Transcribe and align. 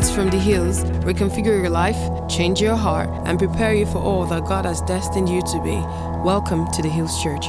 Words 0.00 0.14
from 0.14 0.30
the 0.30 0.38
hills 0.38 0.82
reconfigure 1.04 1.60
your 1.60 1.68
life, 1.68 1.98
change 2.26 2.58
your 2.58 2.74
heart, 2.74 3.10
and 3.26 3.38
prepare 3.38 3.74
you 3.74 3.84
for 3.84 3.98
all 3.98 4.24
that 4.24 4.46
God 4.46 4.64
has 4.64 4.80
destined 4.80 5.28
you 5.28 5.42
to 5.42 5.60
be. 5.62 5.76
Welcome 6.24 6.66
to 6.68 6.80
the 6.80 6.88
Hills 6.88 7.22
Church. 7.22 7.48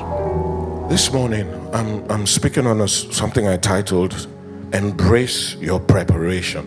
This 0.90 1.14
morning, 1.14 1.48
I'm, 1.74 2.04
I'm 2.12 2.28
speaking 2.28 2.68
on 2.68 2.82
a, 2.82 2.90
something 2.90 3.48
I 3.48 3.56
titled 3.56 4.28
Embrace 4.74 5.56
Your 5.62 5.80
Preparation. 5.80 6.66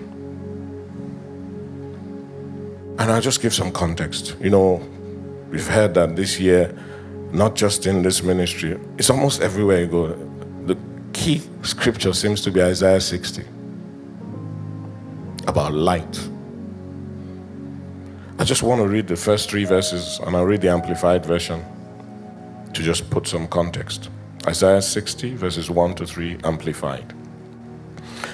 And 2.98 3.12
I'll 3.12 3.21
just 3.21 3.43
give 3.43 3.53
some 3.53 3.71
context. 3.71 4.37
You 4.41 4.48
know, 4.48 4.82
we've 5.51 5.69
heard 5.69 5.93
that 5.95 6.16
this 6.16 6.41
year, 6.41 6.75
not 7.30 7.57
just 7.57 7.87
in 7.87 8.01
this 8.01 8.23
ministry, 8.23 8.80
it's 8.96 9.11
almost 9.11 9.43
everywhere 9.43 9.82
you 9.82 9.89
go. 9.89 10.07
The 10.64 10.79
key 11.13 11.43
scripture 11.61 12.14
seems 12.14 12.41
to 12.41 12.50
be 12.50 12.63
Isaiah 12.63 13.03
60 13.03 13.44
about 15.46 15.72
light. 15.72 16.29
I 18.39 18.44
just 18.44 18.62
want 18.62 18.80
to 18.80 18.89
read 18.89 19.07
the 19.07 19.16
first 19.16 19.48
three 19.48 19.64
verses 19.64 20.18
and 20.18 20.36
I'll 20.36 20.44
read 20.44 20.61
the 20.61 20.68
Amplified 20.68 21.25
Version 21.25 21.64
to 22.72 22.82
just 22.82 23.08
put 23.08 23.26
some 23.26 23.46
context. 23.46 24.11
Isaiah 24.46 24.82
60, 24.82 25.36
verses 25.36 25.71
1 25.71 25.94
to 25.94 26.07
3, 26.07 26.38
Amplified. 26.44 27.14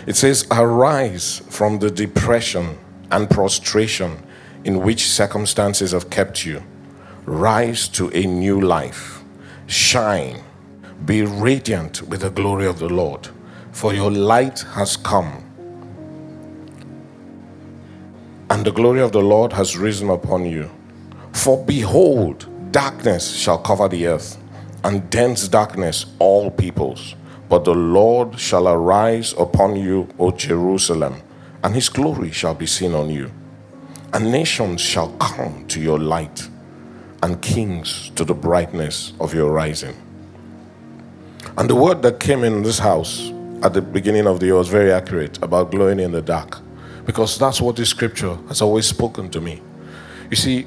It 0.06 0.16
says, 0.16 0.46
Arise 0.50 1.42
from 1.50 1.78
the 1.78 1.90
depression 1.90 2.78
and 3.10 3.28
prostration 3.28 4.22
in 4.64 4.80
which 4.80 5.06
circumstances 5.06 5.92
have 5.92 6.10
kept 6.10 6.44
you. 6.44 6.62
Rise 7.26 7.86
to 7.88 8.10
a 8.10 8.26
new 8.26 8.60
life. 8.60 9.22
Shine. 9.66 10.42
Be 11.04 11.22
radiant 11.22 12.02
with 12.02 12.22
the 12.22 12.30
glory 12.30 12.66
of 12.66 12.78
the 12.78 12.88
Lord, 12.88 13.28
for 13.72 13.94
your 13.94 14.10
light 14.10 14.60
has 14.74 14.96
come 14.96 15.49
and 18.50 18.64
the 18.64 18.72
glory 18.72 19.00
of 19.00 19.12
the 19.12 19.22
Lord 19.22 19.52
has 19.52 19.76
risen 19.76 20.10
upon 20.10 20.44
you. 20.44 20.68
For 21.32 21.64
behold, 21.64 22.48
darkness 22.72 23.36
shall 23.36 23.58
cover 23.58 23.88
the 23.88 24.08
earth, 24.08 24.36
and 24.82 25.08
dense 25.08 25.46
darkness 25.46 26.06
all 26.18 26.50
peoples. 26.50 27.14
But 27.48 27.64
the 27.64 27.74
Lord 27.74 28.40
shall 28.40 28.68
arise 28.68 29.34
upon 29.38 29.76
you, 29.76 30.08
O 30.18 30.32
Jerusalem, 30.32 31.22
and 31.62 31.74
his 31.74 31.88
glory 31.88 32.32
shall 32.32 32.54
be 32.54 32.66
seen 32.66 32.92
on 32.92 33.08
you. 33.08 33.30
And 34.12 34.32
nations 34.32 34.80
shall 34.80 35.12
come 35.18 35.66
to 35.68 35.80
your 35.80 36.00
light, 36.00 36.48
and 37.22 37.40
kings 37.40 38.10
to 38.16 38.24
the 38.24 38.34
brightness 38.34 39.12
of 39.20 39.32
your 39.32 39.52
rising. 39.52 39.94
And 41.56 41.70
the 41.70 41.76
word 41.76 42.02
that 42.02 42.18
came 42.18 42.42
in 42.42 42.64
this 42.64 42.80
house 42.80 43.30
at 43.62 43.74
the 43.74 43.82
beginning 43.82 44.26
of 44.26 44.40
the 44.40 44.46
year 44.46 44.56
was 44.56 44.68
very 44.68 44.90
accurate 44.90 45.40
about 45.40 45.70
glowing 45.70 46.00
in 46.00 46.10
the 46.10 46.22
dark 46.22 46.60
because 47.10 47.36
that's 47.36 47.60
what 47.60 47.74
the 47.74 47.84
scripture 47.84 48.36
has 48.46 48.62
always 48.62 48.86
spoken 48.86 49.28
to 49.28 49.40
me. 49.40 49.60
You 50.30 50.36
see, 50.36 50.64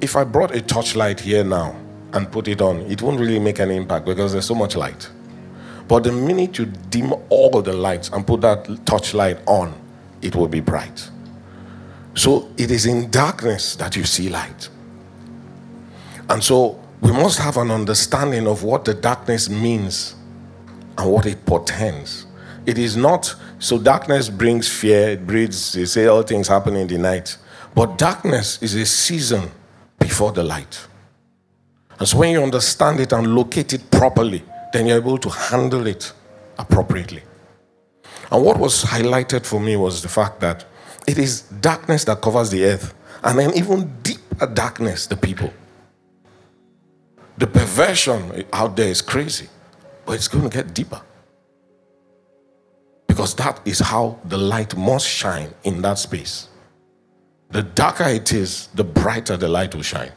if 0.00 0.14
I 0.14 0.22
brought 0.22 0.54
a 0.54 0.60
torchlight 0.62 1.18
here 1.18 1.42
now 1.42 1.74
and 2.12 2.30
put 2.30 2.46
it 2.46 2.62
on, 2.62 2.82
it 2.82 3.02
won't 3.02 3.18
really 3.18 3.40
make 3.40 3.58
any 3.58 3.74
impact 3.74 4.06
because 4.06 4.30
there's 4.30 4.46
so 4.46 4.54
much 4.54 4.76
light. 4.76 5.10
But 5.88 6.04
the 6.04 6.12
minute 6.12 6.58
you 6.58 6.66
dim 6.66 7.12
all 7.28 7.60
the 7.60 7.72
lights 7.72 8.08
and 8.10 8.24
put 8.24 8.42
that 8.42 8.86
torchlight 8.86 9.40
on, 9.48 9.74
it 10.22 10.36
will 10.36 10.46
be 10.46 10.60
bright. 10.60 11.10
So 12.14 12.48
it 12.56 12.70
is 12.70 12.86
in 12.86 13.10
darkness 13.10 13.74
that 13.74 13.96
you 13.96 14.04
see 14.04 14.28
light. 14.28 14.68
And 16.28 16.40
so 16.44 16.80
we 17.00 17.10
must 17.10 17.40
have 17.40 17.56
an 17.56 17.72
understanding 17.72 18.46
of 18.46 18.62
what 18.62 18.84
the 18.84 18.94
darkness 18.94 19.48
means 19.50 20.14
and 20.98 21.10
what 21.10 21.26
it 21.26 21.44
portends. 21.44 22.26
It 22.64 22.78
is 22.78 22.96
not 22.96 23.34
so 23.64 23.78
darkness 23.78 24.28
brings 24.28 24.68
fear, 24.68 25.12
it 25.12 25.26
breeds, 25.26 25.72
they 25.72 25.86
say 25.86 26.04
all 26.04 26.22
things 26.22 26.48
happen 26.48 26.76
in 26.76 26.86
the 26.86 26.98
night. 26.98 27.38
But 27.74 27.96
darkness 27.96 28.62
is 28.62 28.74
a 28.74 28.84
season 28.84 29.50
before 29.98 30.32
the 30.32 30.42
light. 30.42 30.86
And 31.98 32.06
so 32.06 32.18
when 32.18 32.32
you 32.32 32.42
understand 32.42 33.00
it 33.00 33.14
and 33.14 33.34
locate 33.34 33.72
it 33.72 33.90
properly, 33.90 34.44
then 34.74 34.86
you're 34.86 34.98
able 34.98 35.16
to 35.16 35.30
handle 35.30 35.86
it 35.86 36.12
appropriately. 36.58 37.22
And 38.30 38.44
what 38.44 38.58
was 38.58 38.84
highlighted 38.84 39.46
for 39.46 39.58
me 39.58 39.76
was 39.76 40.02
the 40.02 40.10
fact 40.10 40.40
that 40.40 40.66
it 41.06 41.16
is 41.16 41.40
darkness 41.40 42.04
that 42.04 42.20
covers 42.20 42.50
the 42.50 42.66
earth, 42.66 42.92
and 43.22 43.38
then 43.38 43.54
even 43.54 43.94
deeper 44.02 44.46
darkness, 44.46 45.06
the 45.06 45.16
people. 45.16 45.50
The 47.38 47.46
perversion 47.46 48.44
out 48.52 48.76
there 48.76 48.88
is 48.88 49.00
crazy, 49.00 49.48
but 50.04 50.16
it's 50.16 50.28
going 50.28 50.50
to 50.50 50.54
get 50.54 50.74
deeper. 50.74 51.00
Because 53.14 53.36
that 53.36 53.60
is 53.64 53.78
how 53.78 54.18
the 54.24 54.36
light 54.36 54.76
must 54.76 55.06
shine 55.06 55.54
in 55.62 55.82
that 55.82 55.98
space. 55.98 56.48
The 57.50 57.62
darker 57.62 58.08
it 58.08 58.32
is, 58.32 58.66
the 58.74 58.82
brighter 58.82 59.36
the 59.36 59.46
light 59.46 59.72
will 59.72 59.82
shine. 59.82 60.10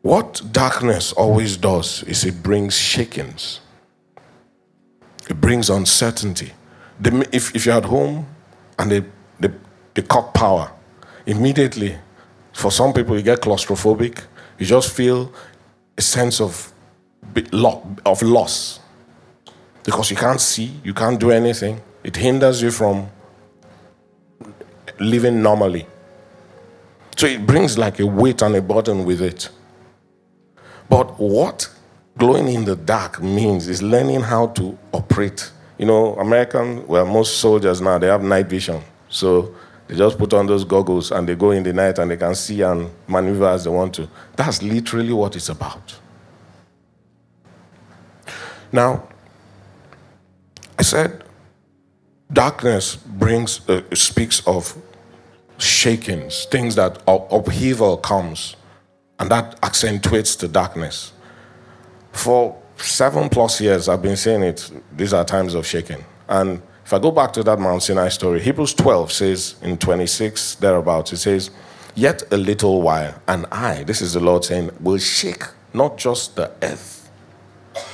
What 0.00 0.40
darkness 0.50 1.12
always 1.12 1.58
does 1.58 2.02
is 2.04 2.24
it 2.24 2.42
brings 2.42 2.74
shakings. 2.74 3.60
It 5.28 5.38
brings 5.42 5.68
uncertainty. 5.68 6.52
if, 7.04 7.54
if 7.54 7.66
you're 7.66 7.76
at 7.76 7.84
home 7.84 8.26
and 8.78 8.90
they, 8.90 9.04
they, 9.38 9.50
they 9.92 10.00
cut 10.00 10.32
power, 10.32 10.72
immediately, 11.26 11.98
for 12.54 12.70
some 12.70 12.94
people, 12.94 13.14
you 13.14 13.22
get 13.22 13.42
claustrophobic 13.42 14.22
you 14.58 14.66
just 14.66 14.92
feel 14.92 15.32
a 15.96 16.02
sense 16.02 16.40
of, 16.40 16.72
of 18.06 18.22
loss 18.22 18.80
because 19.84 20.10
you 20.10 20.16
can't 20.16 20.40
see, 20.40 20.72
you 20.82 20.94
can't 20.94 21.20
do 21.20 21.30
anything. 21.30 21.80
It 22.02 22.16
hinders 22.16 22.62
you 22.62 22.70
from 22.70 23.08
living 24.98 25.42
normally. 25.42 25.86
So 27.16 27.26
it 27.26 27.46
brings 27.46 27.78
like 27.78 28.00
a 28.00 28.06
weight 28.06 28.42
and 28.42 28.56
a 28.56 28.62
burden 28.62 29.04
with 29.04 29.20
it. 29.20 29.48
But 30.88 31.18
what 31.18 31.70
glowing 32.18 32.48
in 32.48 32.64
the 32.64 32.76
dark 32.76 33.22
means 33.22 33.68
is 33.68 33.82
learning 33.82 34.22
how 34.22 34.48
to 34.48 34.76
operate. 34.92 35.50
You 35.78 35.86
know, 35.86 36.14
American, 36.16 36.86
well, 36.86 37.06
most 37.06 37.38
soldiers 37.38 37.80
now, 37.80 37.98
they 37.98 38.06
have 38.06 38.22
night 38.22 38.46
vision. 38.46 38.82
So 39.08 39.54
they 39.86 39.96
just 39.96 40.18
put 40.18 40.32
on 40.32 40.46
those 40.46 40.64
goggles 40.64 41.12
and 41.12 41.28
they 41.28 41.34
go 41.34 41.50
in 41.50 41.62
the 41.62 41.72
night 41.72 41.98
and 41.98 42.10
they 42.10 42.16
can 42.16 42.34
see 42.34 42.62
and 42.62 42.90
maneuver 43.06 43.48
as 43.48 43.64
they 43.64 43.70
want 43.70 43.94
to. 43.94 44.08
That's 44.36 44.62
literally 44.62 45.12
what 45.12 45.36
it's 45.36 45.48
about. 45.48 45.94
Now, 48.72 49.06
I 50.78 50.82
said 50.82 51.22
darkness 52.32 52.96
brings, 52.96 53.68
uh, 53.68 53.82
speaks 53.94 54.44
of 54.46 54.76
shakings, 55.58 56.46
things 56.46 56.74
that 56.74 57.02
upheaval 57.06 57.98
comes, 57.98 58.56
and 59.18 59.30
that 59.30 59.58
accentuates 59.62 60.34
the 60.36 60.48
darkness. 60.48 61.12
For 62.12 62.60
seven 62.76 63.28
plus 63.28 63.60
years, 63.60 63.88
I've 63.88 64.02
been 64.02 64.16
saying 64.16 64.42
it, 64.42 64.70
these 64.96 65.12
are 65.12 65.24
times 65.24 65.54
of 65.54 65.66
shaking. 65.66 66.04
And 66.28 66.60
if 66.84 66.92
I 66.92 66.98
go 66.98 67.10
back 67.10 67.32
to 67.34 67.42
that 67.44 67.58
Mount 67.58 67.82
Sinai 67.82 68.08
story, 68.08 68.40
Hebrews 68.40 68.74
12 68.74 69.12
says 69.12 69.54
in 69.62 69.78
26, 69.78 70.56
thereabouts, 70.56 71.12
it 71.12 71.16
says, 71.18 71.50
Yet 71.94 72.22
a 72.30 72.36
little 72.36 72.82
while, 72.82 73.14
and 73.26 73.46
I, 73.52 73.84
this 73.84 74.02
is 74.02 74.14
the 74.14 74.20
Lord 74.20 74.44
saying, 74.44 74.70
will 74.80 74.98
shake 74.98 75.44
not 75.72 75.96
just 75.96 76.36
the 76.36 76.50
earth. 76.62 77.10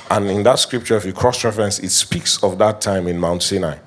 And 0.09 0.29
in 0.29 0.43
that 0.43 0.59
scripture, 0.59 0.97
if 0.97 1.05
you 1.05 1.13
cross 1.13 1.43
reference, 1.43 1.79
it 1.79 1.89
speaks 1.89 2.43
of 2.43 2.57
that 2.57 2.81
time 2.81 3.07
in 3.07 3.17
Mount 3.17 3.43
Sinai 3.43 3.77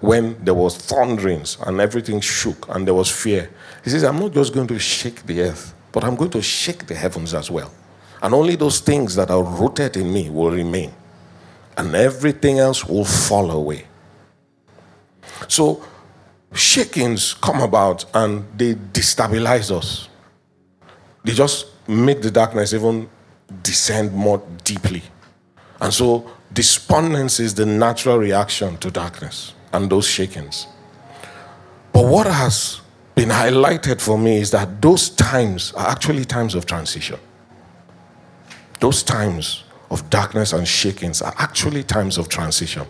when 0.00 0.42
there 0.44 0.54
was 0.54 0.76
thunderings 0.76 1.56
and 1.66 1.80
everything 1.80 2.20
shook 2.20 2.68
and 2.74 2.86
there 2.86 2.94
was 2.94 3.10
fear. 3.10 3.50
He 3.82 3.90
says, 3.90 4.04
I'm 4.04 4.18
not 4.18 4.32
just 4.32 4.52
going 4.52 4.66
to 4.68 4.78
shake 4.78 5.24
the 5.26 5.42
earth, 5.42 5.74
but 5.92 6.04
I'm 6.04 6.14
going 6.16 6.30
to 6.32 6.42
shake 6.42 6.86
the 6.86 6.94
heavens 6.94 7.32
as 7.32 7.50
well. 7.50 7.72
And 8.22 8.34
only 8.34 8.56
those 8.56 8.80
things 8.80 9.14
that 9.16 9.30
are 9.30 9.42
rooted 9.42 9.96
in 9.96 10.12
me 10.12 10.30
will 10.30 10.50
remain. 10.50 10.92
And 11.76 11.94
everything 11.94 12.58
else 12.58 12.84
will 12.84 13.04
fall 13.04 13.50
away. 13.50 13.86
So 15.48 15.84
shakings 16.54 17.34
come 17.34 17.60
about 17.60 18.04
and 18.14 18.44
they 18.56 18.74
destabilize 18.74 19.70
us. 19.70 20.08
They 21.24 21.32
just 21.32 21.66
make 21.88 22.22
the 22.22 22.30
darkness 22.30 22.72
even 22.72 23.08
descend 23.62 24.12
more 24.12 24.42
deeply. 24.62 25.02
And 25.80 25.92
so 25.92 26.30
despondency 26.52 27.44
is 27.44 27.54
the 27.54 27.66
natural 27.66 28.18
reaction 28.18 28.76
to 28.78 28.90
darkness 28.90 29.54
and 29.72 29.90
those 29.90 30.06
shakings. 30.06 30.66
But 31.92 32.06
what 32.06 32.26
has 32.26 32.80
been 33.14 33.28
highlighted 33.28 34.00
for 34.00 34.18
me 34.18 34.38
is 34.38 34.50
that 34.50 34.82
those 34.82 35.10
times 35.10 35.72
are 35.72 35.88
actually 35.88 36.24
times 36.24 36.54
of 36.54 36.66
transition. 36.66 37.18
Those 38.80 39.02
times 39.02 39.64
of 39.90 40.08
darkness 40.10 40.52
and 40.52 40.66
shakings 40.66 41.22
are 41.22 41.34
actually 41.38 41.84
times 41.84 42.18
of 42.18 42.28
transition. 42.28 42.86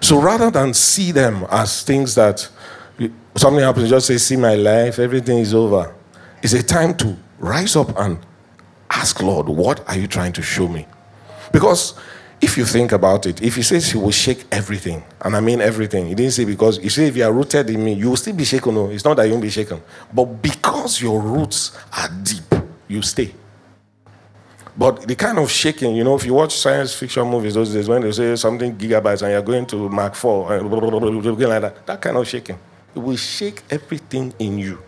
So 0.00 0.20
rather 0.20 0.50
than 0.50 0.74
see 0.74 1.12
them 1.12 1.46
as 1.50 1.82
things 1.82 2.14
that 2.14 2.48
something 3.36 3.62
happens, 3.62 3.90
just 3.90 4.06
say, 4.06 4.18
See 4.18 4.36
my 4.36 4.54
life, 4.54 4.98
everything 4.98 5.38
is 5.38 5.54
over. 5.54 5.94
It's 6.42 6.52
a 6.52 6.62
time 6.62 6.96
to 6.98 7.16
rise 7.38 7.76
up 7.76 7.98
and 7.98 8.18
ask, 8.90 9.22
Lord, 9.22 9.48
what 9.48 9.86
are 9.88 9.96
you 9.96 10.06
trying 10.06 10.32
to 10.34 10.42
show 10.42 10.68
me? 10.68 10.86
Because 11.52 11.94
if 12.40 12.56
you 12.56 12.64
think 12.64 12.92
about 12.92 13.26
it, 13.26 13.42
if 13.42 13.56
he 13.56 13.62
says 13.62 13.90
he 13.90 13.98
will 13.98 14.12
shake 14.12 14.44
everything, 14.52 15.02
and 15.22 15.34
I 15.34 15.40
mean 15.40 15.60
everything, 15.60 16.06
he 16.06 16.14
didn't 16.14 16.32
say 16.32 16.44
because 16.44 16.78
you 16.78 16.90
say 16.90 17.06
if 17.06 17.16
you 17.16 17.24
are 17.24 17.32
rooted 17.32 17.68
in 17.70 17.84
me, 17.84 17.94
you 17.94 18.10
will 18.10 18.16
still 18.16 18.34
be 18.34 18.44
shaken. 18.44 18.74
No, 18.74 18.90
it's 18.90 19.04
not 19.04 19.16
that 19.16 19.24
you 19.24 19.32
won't 19.32 19.42
be 19.42 19.50
shaken, 19.50 19.82
but 20.12 20.24
because 20.24 21.00
your 21.02 21.20
roots 21.20 21.76
are 21.96 22.08
deep, 22.22 22.44
you 22.86 23.02
stay. 23.02 23.34
But 24.78 25.08
the 25.08 25.16
kind 25.16 25.40
of 25.40 25.50
shaking, 25.50 25.96
you 25.96 26.04
know, 26.04 26.14
if 26.14 26.24
you 26.24 26.34
watch 26.34 26.56
science 26.56 26.94
fiction 26.94 27.26
movies 27.26 27.54
those 27.54 27.74
days 27.74 27.88
when 27.88 28.00
they 28.00 28.12
say 28.12 28.36
something 28.36 28.76
gigabytes 28.76 29.22
and 29.22 29.32
you're 29.32 29.42
going 29.42 29.66
to 29.66 29.88
Mark 29.88 30.14
4 30.14 30.52
uh, 30.52 30.58
and 30.60 30.70
like 30.70 31.62
that, 31.62 31.84
that 31.84 32.00
kind 32.00 32.16
of 32.16 32.28
shaking, 32.28 32.56
it 32.94 32.98
will 33.00 33.16
shake 33.16 33.62
everything 33.70 34.32
in 34.38 34.56
you. 34.56 34.78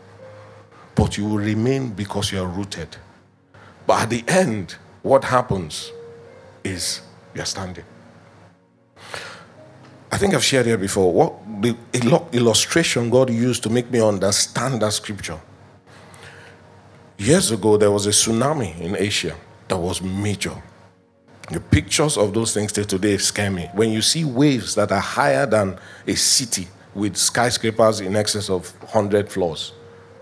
But 0.94 1.18
you 1.18 1.24
will 1.26 1.38
remain 1.38 1.90
because 1.90 2.30
you 2.30 2.40
are 2.40 2.46
rooted. 2.46 2.96
But 3.84 4.02
at 4.02 4.10
the 4.10 4.24
end, 4.28 4.76
what 5.02 5.24
happens 5.24 5.90
is 6.62 7.00
you're 7.34 7.44
standing. 7.44 7.84
I 10.12 10.18
think 10.18 10.34
I've 10.34 10.44
shared 10.44 10.66
here 10.66 10.78
before 10.78 11.12
what 11.12 11.62
the 11.62 11.76
illustration 12.32 13.10
God 13.10 13.28
used 13.28 13.64
to 13.64 13.70
make 13.70 13.90
me 13.90 14.00
understand 14.00 14.82
that 14.82 14.92
scripture. 14.92 15.40
Years 17.18 17.50
ago, 17.50 17.76
there 17.76 17.90
was 17.90 18.06
a 18.06 18.10
tsunami 18.10 18.80
in 18.80 18.96
Asia 18.96 19.34
that 19.70 19.78
was 19.78 20.02
major. 20.02 20.54
The 21.50 21.60
pictures 21.60 22.18
of 22.18 22.34
those 22.34 22.52
things 22.52 22.72
till 22.72 22.84
today 22.84 23.16
scare 23.16 23.50
me. 23.50 23.68
When 23.72 23.90
you 23.90 24.02
see 24.02 24.24
waves 24.24 24.74
that 24.74 24.92
are 24.92 25.00
higher 25.00 25.46
than 25.46 25.78
a 26.06 26.14
city 26.14 26.68
with 26.94 27.16
skyscrapers 27.16 28.00
in 28.00 28.14
excess 28.14 28.50
of 28.50 28.70
100 28.82 29.30
floors, 29.30 29.72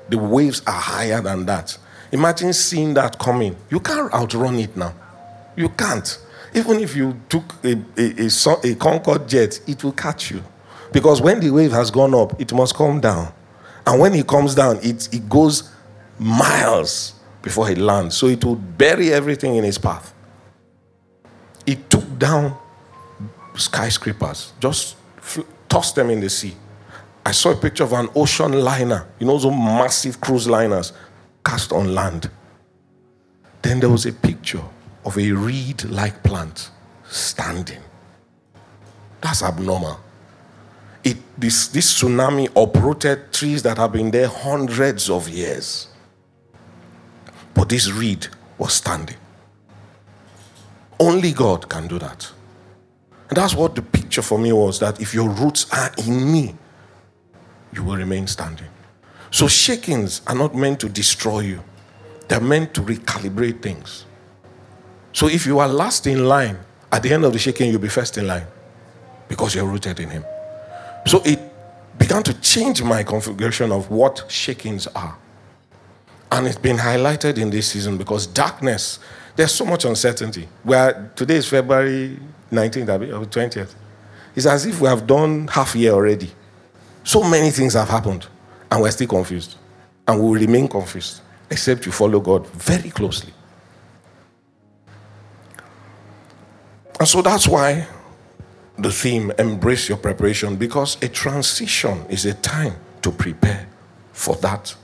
the 0.08 0.16
waves 0.16 0.62
are 0.66 0.80
higher 0.80 1.20
than 1.20 1.44
that. 1.46 1.76
Imagine 2.12 2.52
seeing 2.52 2.94
that 2.94 3.18
coming. 3.18 3.56
You 3.68 3.80
can't 3.80 4.12
outrun 4.14 4.58
it 4.58 4.76
now. 4.76 4.94
You 5.56 5.68
can't. 5.70 6.18
Even 6.54 6.78
if 6.80 6.96
you 6.96 7.20
took 7.28 7.54
a, 7.64 7.72
a, 7.98 8.26
a, 8.26 8.70
a 8.70 8.74
Concorde 8.76 9.28
jet, 9.28 9.60
it 9.66 9.84
will 9.84 9.92
catch 9.92 10.30
you. 10.30 10.42
Because 10.92 11.20
when 11.20 11.40
the 11.40 11.50
wave 11.50 11.72
has 11.72 11.90
gone 11.90 12.14
up, 12.14 12.40
it 12.40 12.52
must 12.54 12.74
come 12.74 13.00
down. 13.00 13.32
And 13.86 14.00
when 14.00 14.14
it 14.14 14.26
comes 14.26 14.54
down, 14.54 14.78
it, 14.82 15.12
it 15.12 15.28
goes 15.28 15.70
miles 16.18 17.17
before 17.42 17.70
it 17.70 17.78
lands. 17.78 18.16
So 18.16 18.26
it 18.26 18.44
would 18.44 18.78
bury 18.78 19.12
everything 19.12 19.56
in 19.56 19.64
its 19.64 19.78
path. 19.78 20.14
It 21.66 21.90
took 21.90 22.18
down 22.18 22.56
skyscrapers, 23.56 24.52
just 24.60 24.96
fl- 25.16 25.42
tossed 25.68 25.94
them 25.94 26.10
in 26.10 26.20
the 26.20 26.30
sea. 26.30 26.54
I 27.24 27.32
saw 27.32 27.50
a 27.50 27.56
picture 27.56 27.84
of 27.84 27.92
an 27.92 28.08
ocean 28.14 28.52
liner, 28.52 29.06
you 29.18 29.26
know, 29.26 29.36
those 29.36 29.52
massive 29.52 30.20
cruise 30.20 30.48
liners 30.48 30.92
cast 31.44 31.72
on 31.72 31.94
land. 31.94 32.30
Then 33.60 33.80
there 33.80 33.90
was 33.90 34.06
a 34.06 34.12
picture 34.12 34.62
of 35.04 35.18
a 35.18 35.32
reed 35.32 35.84
like 35.84 36.22
plant 36.22 36.70
standing. 37.08 37.82
That's 39.20 39.42
abnormal. 39.42 40.00
It, 41.04 41.16
this, 41.36 41.68
this 41.68 42.00
tsunami 42.00 42.48
uprooted 42.56 43.32
trees 43.32 43.62
that 43.62 43.78
have 43.78 43.92
been 43.92 44.10
there 44.10 44.28
hundreds 44.28 45.10
of 45.10 45.28
years. 45.28 45.88
But 47.58 47.68
this 47.68 47.90
reed 47.90 48.28
was 48.56 48.72
standing. 48.72 49.16
Only 51.00 51.32
God 51.32 51.68
can 51.68 51.88
do 51.88 51.98
that. 51.98 52.30
And 53.28 53.36
that's 53.36 53.54
what 53.54 53.74
the 53.74 53.82
picture 53.82 54.22
for 54.22 54.38
me 54.38 54.52
was 54.52 54.78
that 54.78 55.00
if 55.00 55.12
your 55.12 55.28
roots 55.28 55.66
are 55.72 55.90
in 55.98 56.32
me, 56.32 56.54
you 57.72 57.82
will 57.82 57.96
remain 57.96 58.28
standing. 58.28 58.68
So, 59.32 59.48
shakings 59.48 60.22
are 60.28 60.36
not 60.36 60.54
meant 60.54 60.78
to 60.80 60.88
destroy 60.88 61.40
you, 61.40 61.60
they're 62.28 62.40
meant 62.40 62.74
to 62.74 62.80
recalibrate 62.80 63.60
things. 63.60 64.06
So 65.12 65.26
if 65.26 65.46
you 65.46 65.58
are 65.58 65.66
last 65.66 66.06
in 66.06 66.26
line, 66.26 66.58
at 66.92 67.02
the 67.02 67.12
end 67.12 67.24
of 67.24 67.32
the 67.32 67.40
shaking, 67.40 67.72
you'll 67.72 67.80
be 67.80 67.88
first 67.88 68.18
in 68.18 68.28
line 68.28 68.46
because 69.26 69.52
you're 69.52 69.66
rooted 69.66 69.98
in 69.98 70.10
Him. 70.10 70.24
So 71.06 71.20
it 71.24 71.40
began 71.98 72.22
to 72.22 72.40
change 72.40 72.84
my 72.84 73.02
configuration 73.02 73.72
of 73.72 73.90
what 73.90 74.24
shakings 74.28 74.86
are. 74.88 75.18
And 76.30 76.46
it's 76.46 76.58
been 76.58 76.76
highlighted 76.76 77.38
in 77.38 77.50
this 77.50 77.68
season 77.68 77.96
because 77.96 78.26
darkness, 78.26 78.98
there's 79.34 79.52
so 79.52 79.64
much 79.64 79.84
uncertainty. 79.84 80.48
Where 80.62 81.10
today 81.16 81.36
is 81.36 81.48
February 81.48 82.18
19th 82.52 83.12
or 83.12 83.24
20th. 83.24 83.74
It's 84.36 84.46
as 84.46 84.66
if 84.66 84.80
we 84.80 84.88
have 84.88 85.06
done 85.06 85.48
half 85.48 85.74
year 85.74 85.92
already. 85.92 86.30
So 87.02 87.22
many 87.22 87.50
things 87.50 87.74
have 87.74 87.88
happened, 87.88 88.26
and 88.70 88.82
we're 88.82 88.90
still 88.90 89.08
confused. 89.08 89.56
And 90.06 90.20
we 90.20 90.26
will 90.26 90.40
remain 90.40 90.68
confused, 90.68 91.22
except 91.50 91.86
you 91.86 91.92
follow 91.92 92.20
God 92.20 92.46
very 92.48 92.90
closely. 92.90 93.32
And 96.98 97.08
so 97.08 97.22
that's 97.22 97.48
why 97.48 97.86
the 98.78 98.92
theme, 98.92 99.32
embrace 99.38 99.88
your 99.88 99.98
preparation, 99.98 100.56
because 100.56 101.02
a 101.02 101.08
transition 101.08 102.04
is 102.08 102.26
a 102.26 102.34
time 102.34 102.74
to 103.02 103.10
prepare 103.10 103.66
for 104.12 104.36
that. 104.36 104.74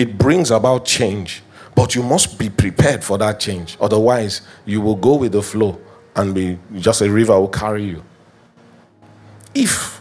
It 0.00 0.16
brings 0.16 0.50
about 0.50 0.86
change, 0.86 1.42
but 1.74 1.94
you 1.94 2.02
must 2.02 2.38
be 2.38 2.48
prepared 2.48 3.04
for 3.04 3.18
that 3.18 3.38
change. 3.38 3.76
Otherwise, 3.78 4.40
you 4.64 4.80
will 4.80 4.96
go 4.96 5.14
with 5.16 5.32
the 5.32 5.42
flow 5.42 5.78
and 6.16 6.34
be 6.34 6.58
just 6.78 7.02
a 7.02 7.10
river 7.10 7.38
will 7.38 7.48
carry 7.48 7.84
you. 7.84 8.02
If 9.54 10.00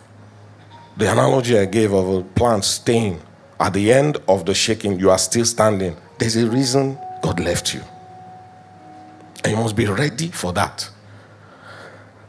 the 0.95 1.11
analogy 1.11 1.59
I 1.59 1.65
gave 1.65 1.91
of 1.91 2.07
a 2.07 2.21
plant 2.23 2.63
staying 2.63 3.21
at 3.59 3.73
the 3.73 3.91
end 3.91 4.19
of 4.29 4.45
the 4.45 4.53
shaking, 4.53 4.97
you 4.97 5.09
are 5.09 5.17
still 5.17 5.43
standing, 5.43 5.97
there's 6.17 6.37
a 6.37 6.49
reason 6.49 6.97
God 7.21 7.41
left 7.41 7.73
you. 7.73 7.81
And 9.43 9.51
you 9.51 9.57
must 9.57 9.75
be 9.75 9.85
ready 9.85 10.29
for 10.29 10.53
that. 10.53 10.89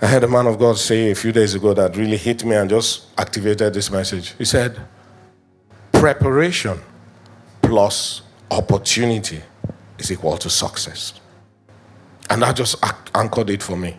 I 0.02 0.08
heard 0.08 0.24
a 0.24 0.28
man 0.28 0.48
of 0.48 0.58
God 0.58 0.76
say 0.76 1.12
a 1.12 1.14
few 1.14 1.30
days 1.30 1.54
ago 1.54 1.72
that 1.74 1.96
really 1.96 2.16
hit 2.16 2.44
me 2.44 2.56
and 2.56 2.68
just 2.68 3.06
activated 3.16 3.74
this 3.74 3.92
message. 3.92 4.34
He 4.38 4.44
said, 4.44 4.76
Preparation 5.92 6.80
plus 7.70 8.22
opportunity 8.50 9.40
is 9.96 10.10
equal 10.10 10.36
to 10.36 10.50
success. 10.50 11.12
And 12.28 12.42
that 12.42 12.56
just 12.56 12.74
anchored 13.14 13.48
it 13.48 13.62
for 13.62 13.76
me. 13.76 13.96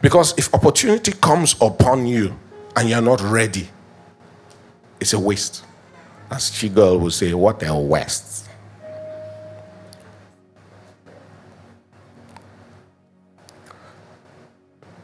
Because 0.00 0.36
if 0.36 0.52
opportunity 0.52 1.12
comes 1.12 1.54
upon 1.60 2.04
you 2.04 2.36
and 2.74 2.88
you're 2.88 3.00
not 3.00 3.20
ready, 3.20 3.68
it's 5.00 5.12
a 5.12 5.20
waste. 5.20 5.64
As 6.32 6.52
she 6.52 6.68
girl 6.68 6.98
would 6.98 7.12
say, 7.12 7.32
what 7.32 7.62
a 7.62 7.72
waste. 7.78 8.48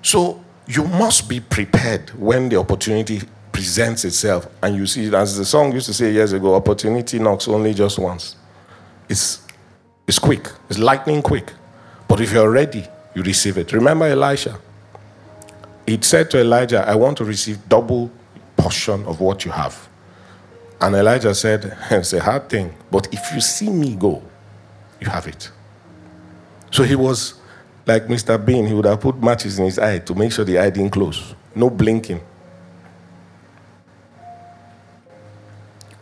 So 0.03 0.45
you 0.67 0.83
must 0.83 1.29
be 1.29 1.39
prepared 1.39 2.11
when 2.19 2.49
the 2.49 2.57
opportunity 2.57 3.23
presents 3.59 4.05
itself. 4.05 4.47
And 4.63 4.77
you 4.77 4.87
see, 4.87 5.13
as 5.13 5.37
the 5.37 5.45
song 5.45 5.73
used 5.73 5.87
to 5.87 5.93
say 5.93 6.13
years 6.13 6.33
ago, 6.33 6.55
opportunity 6.55 7.19
knocks 7.19 7.49
only 7.49 7.75
just 7.75 7.99
once. 7.99 8.37
It's, 9.09 9.45
it's 10.07 10.21
quick, 10.21 10.49
it's 10.71 10.79
lightning 10.79 11.23
quick. 11.23 11.53
But 12.07 12.21
if 12.21 12.33
you're 12.33 12.53
ready, 12.53 12.87
you 13.17 13.23
receive 13.25 13.59
it. 13.59 13.73
Remember 13.73 14.07
Elisha? 14.07 14.61
He 15.89 15.99
said 16.01 16.31
to 16.31 16.41
Elijah, 16.41 16.89
I 16.89 16.95
want 16.95 17.17
to 17.19 17.25
receive 17.25 17.69
double 17.69 18.13
portion 18.57 19.05
of 19.07 19.19
what 19.21 19.45
you 19.45 19.51
have. 19.51 19.89
And 20.81 20.95
Elijah 20.95 21.35
said, 21.35 21.77
It's 21.91 22.13
a 22.13 22.21
hard 22.21 22.49
thing, 22.49 22.73
but 22.93 23.13
if 23.13 23.35
you 23.35 23.41
see 23.41 23.71
me 23.71 23.97
go, 23.97 24.23
you 25.01 25.09
have 25.09 25.27
it. 25.27 25.51
So 26.71 26.85
he 26.85 26.95
was 26.95 27.35
like 27.87 28.07
Mr. 28.07 28.39
Bean, 28.39 28.67
he 28.67 28.75
would 28.75 28.85
have 28.85 29.01
put 29.01 29.21
matches 29.21 29.59
in 29.59 29.65
his 29.65 29.81
eye 29.81 29.99
to 29.99 30.15
make 30.15 30.31
sure 30.31 30.45
the 30.45 30.59
eye 30.59 30.71
didn't 30.71 30.91
close. 30.91 31.35
No 31.57 31.71
blinking. 31.71 32.21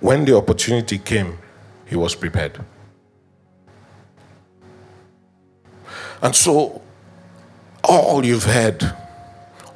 When 0.00 0.24
the 0.24 0.36
opportunity 0.36 0.98
came, 0.98 1.38
he 1.86 1.96
was 1.96 2.14
prepared. 2.14 2.60
And 6.22 6.34
so, 6.34 6.82
all 7.84 8.24
you've 8.24 8.44
heard, 8.44 8.82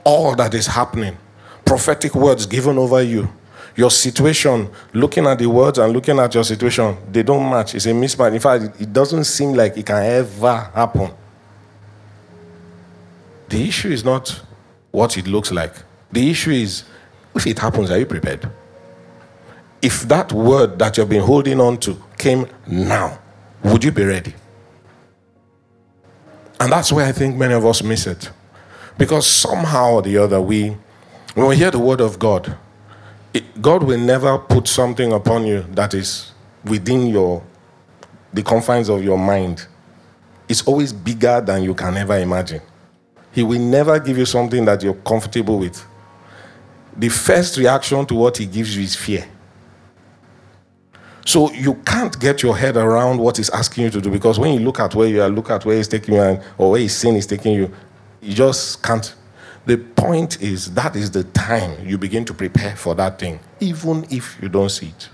all 0.04 0.34
that 0.36 0.54
is 0.54 0.66
happening, 0.66 1.16
prophetic 1.64 2.14
words 2.14 2.46
given 2.46 2.78
over 2.78 3.02
you, 3.02 3.28
your 3.76 3.90
situation, 3.90 4.68
looking 4.92 5.26
at 5.26 5.38
the 5.38 5.46
words 5.46 5.78
and 5.78 5.92
looking 5.92 6.18
at 6.18 6.34
your 6.34 6.44
situation, 6.44 6.96
they 7.10 7.22
don't 7.22 7.48
match. 7.48 7.74
It's 7.74 7.86
a 7.86 7.90
mismatch. 7.90 8.34
In 8.34 8.40
fact, 8.40 8.80
it 8.80 8.92
doesn't 8.92 9.24
seem 9.24 9.52
like 9.52 9.76
it 9.76 9.86
can 9.86 10.02
ever 10.02 10.70
happen. 10.74 11.10
The 13.48 13.68
issue 13.68 13.90
is 13.90 14.04
not 14.04 14.42
what 14.90 15.16
it 15.16 15.26
looks 15.26 15.52
like. 15.52 15.72
The 16.12 16.30
issue 16.30 16.50
is 16.50 16.84
if 17.34 17.46
it 17.46 17.58
happens, 17.58 17.90
are 17.90 17.98
you 17.98 18.06
prepared? 18.06 18.50
If 19.82 20.02
that 20.08 20.32
word 20.32 20.78
that 20.78 20.96
you've 20.96 21.08
been 21.08 21.22
holding 21.22 21.60
on 21.60 21.78
to 21.78 21.96
came 22.18 22.46
now, 22.66 23.18
would 23.64 23.84
you 23.84 23.92
be 23.92 24.04
ready? 24.04 24.34
And 26.60 26.72
that's 26.72 26.92
where 26.92 27.06
I 27.06 27.12
think 27.12 27.36
many 27.36 27.54
of 27.54 27.64
us 27.64 27.82
miss 27.82 28.06
it. 28.06 28.30
Because 28.98 29.26
somehow 29.26 29.92
or 29.94 30.02
the 30.02 30.18
other, 30.18 30.40
we, 30.40 30.76
when 31.34 31.48
we 31.48 31.56
hear 31.56 31.70
the 31.70 31.78
word 31.78 32.00
of 32.00 32.18
God, 32.18 32.56
it, 33.32 33.62
God 33.62 33.82
will 33.82 33.98
never 33.98 34.38
put 34.38 34.68
something 34.68 35.12
upon 35.12 35.46
you 35.46 35.64
that 35.72 35.94
is 35.94 36.32
within 36.64 37.06
your, 37.06 37.42
the 38.34 38.42
confines 38.42 38.88
of 38.90 39.02
your 39.02 39.18
mind 39.18 39.66
It's 40.50 40.62
always 40.66 40.92
bigger 40.92 41.40
than 41.40 41.62
you 41.62 41.74
can 41.74 41.96
ever 41.96 42.18
imagine. 42.18 42.60
He 43.30 43.44
will 43.44 43.60
never 43.60 44.00
give 44.00 44.18
you 44.18 44.26
something 44.26 44.64
that 44.64 44.82
you're 44.82 44.94
comfortable 44.94 45.60
with. 45.60 45.86
The 46.96 47.08
first 47.08 47.56
reaction 47.56 48.04
to 48.06 48.14
what 48.16 48.36
he 48.36 48.46
gives 48.46 48.76
you 48.76 48.82
is 48.82 48.96
fear. 48.96 49.24
So 51.30 51.48
you 51.52 51.74
can't 51.86 52.18
get 52.18 52.42
your 52.42 52.56
head 52.56 52.76
around 52.76 53.18
what 53.18 53.36
he's 53.36 53.50
asking 53.50 53.84
you 53.84 53.90
to 53.90 54.00
do 54.00 54.10
because 54.10 54.40
when 54.40 54.52
you 54.52 54.58
look 54.58 54.80
at 54.80 54.96
where 54.96 55.06
you 55.06 55.22
are, 55.22 55.28
look 55.28 55.48
at 55.48 55.64
where 55.64 55.76
he's 55.76 55.86
taking 55.86 56.16
you, 56.16 56.20
and, 56.20 56.42
or 56.58 56.72
where 56.72 56.80
his 56.80 56.96
sin 56.96 57.14
is 57.14 57.24
taking 57.24 57.52
you, 57.52 57.72
you 58.20 58.34
just 58.34 58.82
can't. 58.82 59.14
The 59.64 59.76
point 59.76 60.42
is 60.42 60.74
that 60.74 60.96
is 60.96 61.12
the 61.12 61.22
time 61.22 61.86
you 61.86 61.98
begin 61.98 62.24
to 62.24 62.34
prepare 62.34 62.74
for 62.74 62.96
that 62.96 63.20
thing, 63.20 63.38
even 63.60 64.04
if 64.10 64.42
you 64.42 64.48
don't 64.48 64.70
see 64.70 64.88
it. 64.88 65.08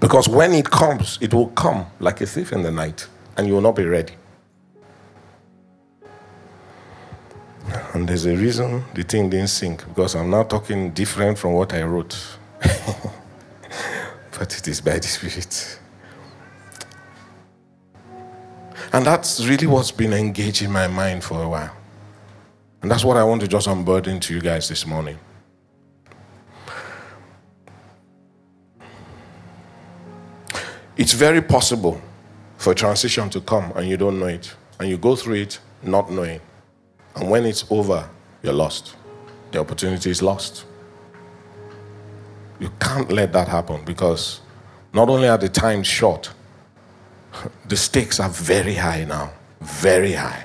Because 0.00 0.28
when 0.28 0.52
it 0.52 0.68
comes, 0.68 1.16
it 1.20 1.32
will 1.32 1.50
come 1.50 1.86
like 2.00 2.20
a 2.20 2.26
thief 2.26 2.52
in 2.52 2.64
the 2.64 2.72
night, 2.72 3.06
and 3.36 3.46
you 3.46 3.54
will 3.54 3.60
not 3.60 3.76
be 3.76 3.84
ready. 3.84 4.14
And 7.94 8.08
there's 8.08 8.26
a 8.26 8.36
reason 8.36 8.82
the 8.94 9.04
thing 9.04 9.30
didn't 9.30 9.50
sink, 9.50 9.86
because 9.86 10.16
I'm 10.16 10.30
now 10.30 10.42
talking 10.42 10.90
different 10.90 11.38
from 11.38 11.52
what 11.52 11.72
I 11.72 11.84
wrote. 11.84 12.18
but 14.38 14.56
it 14.56 14.68
is 14.68 14.80
by 14.80 14.98
the 14.98 15.06
Spirit. 15.06 15.80
And 18.92 19.04
that's 19.04 19.44
really 19.46 19.66
what's 19.66 19.90
been 19.90 20.12
engaging 20.12 20.70
my 20.70 20.86
mind 20.86 21.24
for 21.24 21.42
a 21.42 21.48
while. 21.48 21.74
And 22.82 22.90
that's 22.90 23.04
what 23.04 23.16
I 23.16 23.24
want 23.24 23.40
to 23.40 23.48
just 23.48 23.66
unburden 23.66 24.20
to 24.20 24.34
you 24.34 24.40
guys 24.40 24.68
this 24.68 24.86
morning. 24.86 25.18
It's 30.96 31.12
very 31.12 31.42
possible 31.42 32.00
for 32.58 32.72
a 32.72 32.74
transition 32.74 33.28
to 33.30 33.40
come 33.40 33.72
and 33.74 33.88
you 33.88 33.96
don't 33.96 34.18
know 34.18 34.26
it. 34.26 34.54
And 34.78 34.88
you 34.88 34.98
go 34.98 35.16
through 35.16 35.36
it 35.36 35.58
not 35.82 36.10
knowing. 36.10 36.40
And 37.16 37.30
when 37.30 37.44
it's 37.44 37.64
over, 37.70 38.08
you're 38.42 38.52
lost. 38.52 38.96
The 39.50 39.60
opportunity 39.60 40.10
is 40.10 40.22
lost. 40.22 40.64
You 42.58 42.70
can't 42.80 43.10
let 43.10 43.32
that 43.32 43.48
happen 43.48 43.84
because 43.84 44.40
not 44.92 45.08
only 45.08 45.28
are 45.28 45.38
the 45.38 45.48
times 45.48 45.86
short, 45.86 46.30
the 47.68 47.76
stakes 47.76 48.20
are 48.20 48.30
very 48.30 48.74
high 48.74 49.04
now. 49.04 49.32
Very 49.60 50.12
high. 50.12 50.44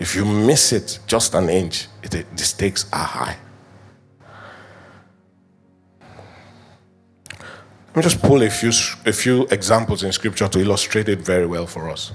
If 0.00 0.14
you 0.14 0.24
miss 0.24 0.72
it 0.72 1.00
just 1.06 1.34
an 1.34 1.48
inch, 1.48 1.88
it, 2.02 2.10
the 2.10 2.44
stakes 2.44 2.86
are 2.92 3.04
high. 3.04 3.36
Let 7.88 7.96
me 7.96 8.02
just 8.02 8.22
pull 8.22 8.42
a 8.42 8.50
few, 8.50 8.70
a 9.06 9.12
few 9.12 9.46
examples 9.46 10.04
in 10.04 10.12
scripture 10.12 10.46
to 10.48 10.60
illustrate 10.60 11.08
it 11.08 11.20
very 11.20 11.46
well 11.46 11.66
for 11.66 11.90
us. 11.90 12.12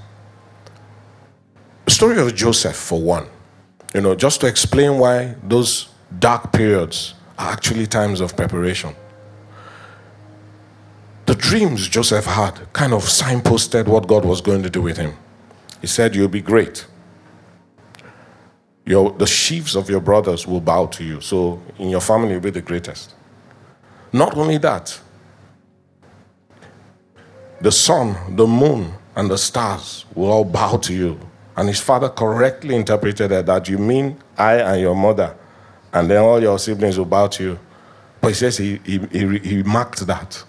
The 1.84 1.90
story 1.90 2.18
of 2.18 2.34
Joseph, 2.34 2.76
for 2.76 3.00
one, 3.00 3.26
you 3.94 4.00
know, 4.00 4.14
just 4.14 4.40
to 4.40 4.46
explain 4.46 4.98
why 4.98 5.34
those 5.42 5.88
dark 6.18 6.52
periods 6.52 7.14
are 7.38 7.52
actually 7.52 7.86
times 7.86 8.20
of 8.20 8.36
preparation. 8.36 8.94
The 11.26 11.34
dreams 11.34 11.88
Joseph 11.88 12.26
had 12.26 12.72
kind 12.72 12.92
of 12.92 13.04
signposted 13.04 13.86
what 13.86 14.06
God 14.06 14.24
was 14.24 14.40
going 14.40 14.62
to 14.62 14.70
do 14.70 14.82
with 14.82 14.96
him. 14.96 15.14
He 15.80 15.86
said, 15.86 16.14
You'll 16.14 16.28
be 16.28 16.42
great. 16.42 16.86
Your, 18.86 19.12
the 19.12 19.26
sheaves 19.26 19.74
of 19.74 19.88
your 19.88 20.00
brothers 20.00 20.46
will 20.46 20.60
bow 20.60 20.86
to 20.86 21.04
you. 21.04 21.20
So 21.22 21.62
in 21.78 21.88
your 21.88 22.02
family, 22.02 22.32
you'll 22.32 22.40
be 22.40 22.50
the 22.50 22.60
greatest. 22.60 23.14
Not 24.12 24.36
only 24.36 24.58
that, 24.58 25.00
the 27.60 27.72
sun, 27.72 28.36
the 28.36 28.46
moon, 28.46 28.92
and 29.16 29.30
the 29.30 29.38
stars 29.38 30.04
will 30.14 30.30
all 30.30 30.44
bow 30.44 30.76
to 30.76 30.92
you. 30.92 31.18
And 31.56 31.68
his 31.68 31.80
father 31.80 32.08
correctly 32.08 32.74
interpreted 32.74 33.30
that, 33.30 33.46
that 33.46 33.68
you 33.68 33.78
mean 33.78 34.18
I 34.36 34.56
and 34.56 34.80
your 34.80 34.94
mother, 34.94 35.36
and 35.94 36.10
then 36.10 36.18
all 36.22 36.42
your 36.42 36.58
siblings 36.58 36.98
will 36.98 37.06
bow 37.06 37.28
to 37.28 37.42
you. 37.42 37.58
But 38.20 38.28
he 38.28 38.34
says 38.34 38.58
he, 38.58 38.80
he, 38.84 38.98
he, 39.12 39.38
he 39.38 39.62
marked 39.62 40.06
that. 40.06 40.42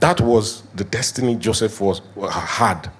That 0.00 0.20
was 0.20 0.62
the 0.74 0.84
destiny 0.84 1.36
Joseph 1.36 1.80
was, 1.80 2.02
uh, 2.20 2.28
had. 2.28 2.90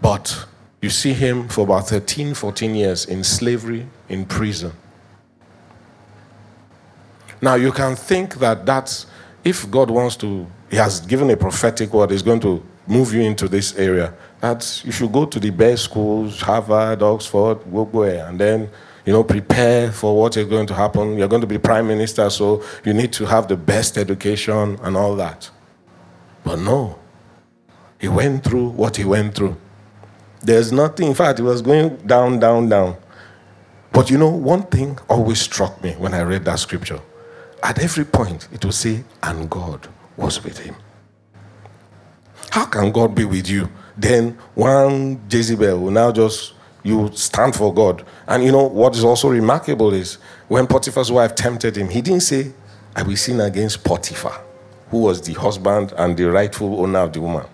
But 0.00 0.46
you 0.80 0.90
see 0.90 1.12
him 1.12 1.48
for 1.48 1.62
about 1.64 1.88
13, 1.88 2.34
14 2.34 2.74
years 2.74 3.04
in 3.06 3.22
slavery, 3.24 3.86
in 4.08 4.24
prison. 4.24 4.72
Now, 7.40 7.56
you 7.56 7.72
can 7.72 7.96
think 7.96 8.36
that 8.36 8.64
that's, 8.64 9.06
if 9.42 9.68
God 9.68 9.90
wants 9.90 10.14
to, 10.16 10.46
He 10.70 10.76
has 10.76 11.00
given 11.00 11.28
a 11.30 11.36
prophetic 11.36 11.92
word, 11.92 12.12
He's 12.12 12.22
going 12.22 12.40
to 12.40 12.64
move 12.86 13.12
you 13.12 13.22
into 13.22 13.48
this 13.48 13.76
area. 13.76 14.14
That 14.40 14.82
you 14.84 14.92
should 14.92 15.12
go 15.12 15.24
to 15.24 15.40
the 15.40 15.50
best 15.50 15.84
schools, 15.84 16.40
Harvard, 16.40 17.02
Oxford, 17.02 17.58
go, 17.72 17.84
go 17.84 18.02
and 18.04 18.38
then, 18.38 18.70
you 19.04 19.12
know, 19.12 19.24
prepare 19.24 19.90
for 19.90 20.16
what 20.16 20.36
is 20.36 20.46
going 20.46 20.66
to 20.66 20.74
happen. 20.74 21.18
You're 21.18 21.28
going 21.28 21.40
to 21.40 21.46
be 21.46 21.58
prime 21.58 21.88
minister, 21.88 22.30
so 22.30 22.62
you 22.84 22.94
need 22.94 23.12
to 23.14 23.26
have 23.26 23.48
the 23.48 23.56
best 23.56 23.98
education 23.98 24.78
and 24.82 24.96
all 24.96 25.16
that. 25.16 25.50
But 26.44 26.58
no, 26.60 26.98
he 27.98 28.08
went 28.08 28.44
through 28.44 28.70
what 28.70 28.96
he 28.96 29.04
went 29.04 29.34
through. 29.34 29.56
There's 30.40 30.72
nothing, 30.72 31.08
in 31.08 31.14
fact, 31.14 31.38
it 31.38 31.42
was 31.42 31.62
going 31.62 31.96
down, 31.98 32.38
down, 32.40 32.68
down. 32.68 32.96
But 33.92 34.10
you 34.10 34.18
know, 34.18 34.30
one 34.30 34.64
thing 34.64 34.98
always 35.08 35.40
struck 35.40 35.82
me 35.82 35.92
when 35.92 36.14
I 36.14 36.22
read 36.22 36.44
that 36.46 36.58
scripture. 36.58 37.00
At 37.62 37.78
every 37.78 38.04
point, 38.04 38.48
it 38.52 38.64
will 38.64 38.72
say, 38.72 39.04
and 39.22 39.48
God 39.48 39.86
was 40.16 40.42
with 40.42 40.58
him. 40.58 40.74
How 42.50 42.64
can 42.66 42.90
God 42.90 43.14
be 43.14 43.24
with 43.24 43.48
you? 43.48 43.68
Then 43.96 44.38
one 44.54 45.20
Jezebel 45.30 45.78
will 45.78 45.90
now 45.90 46.10
just, 46.10 46.54
you 46.82 47.10
stand 47.14 47.54
for 47.54 47.72
God. 47.72 48.04
And 48.26 48.42
you 48.44 48.52
know, 48.52 48.64
what 48.64 48.96
is 48.96 49.04
also 49.04 49.28
remarkable 49.28 49.92
is 49.92 50.18
when 50.48 50.66
Potiphar's 50.66 51.12
wife 51.12 51.34
tempted 51.34 51.76
him, 51.76 51.88
he 51.88 52.00
didn't 52.02 52.22
say, 52.22 52.52
I 52.94 53.02
will 53.02 53.16
sin 53.16 53.40
against 53.40 53.84
Potiphar, 53.84 54.42
who 54.90 54.98
was 54.98 55.22
the 55.22 55.32
husband 55.34 55.92
and 55.96 56.16
the 56.16 56.30
rightful 56.30 56.80
owner 56.80 57.00
of 57.00 57.12
the 57.12 57.20
woman. 57.20 57.46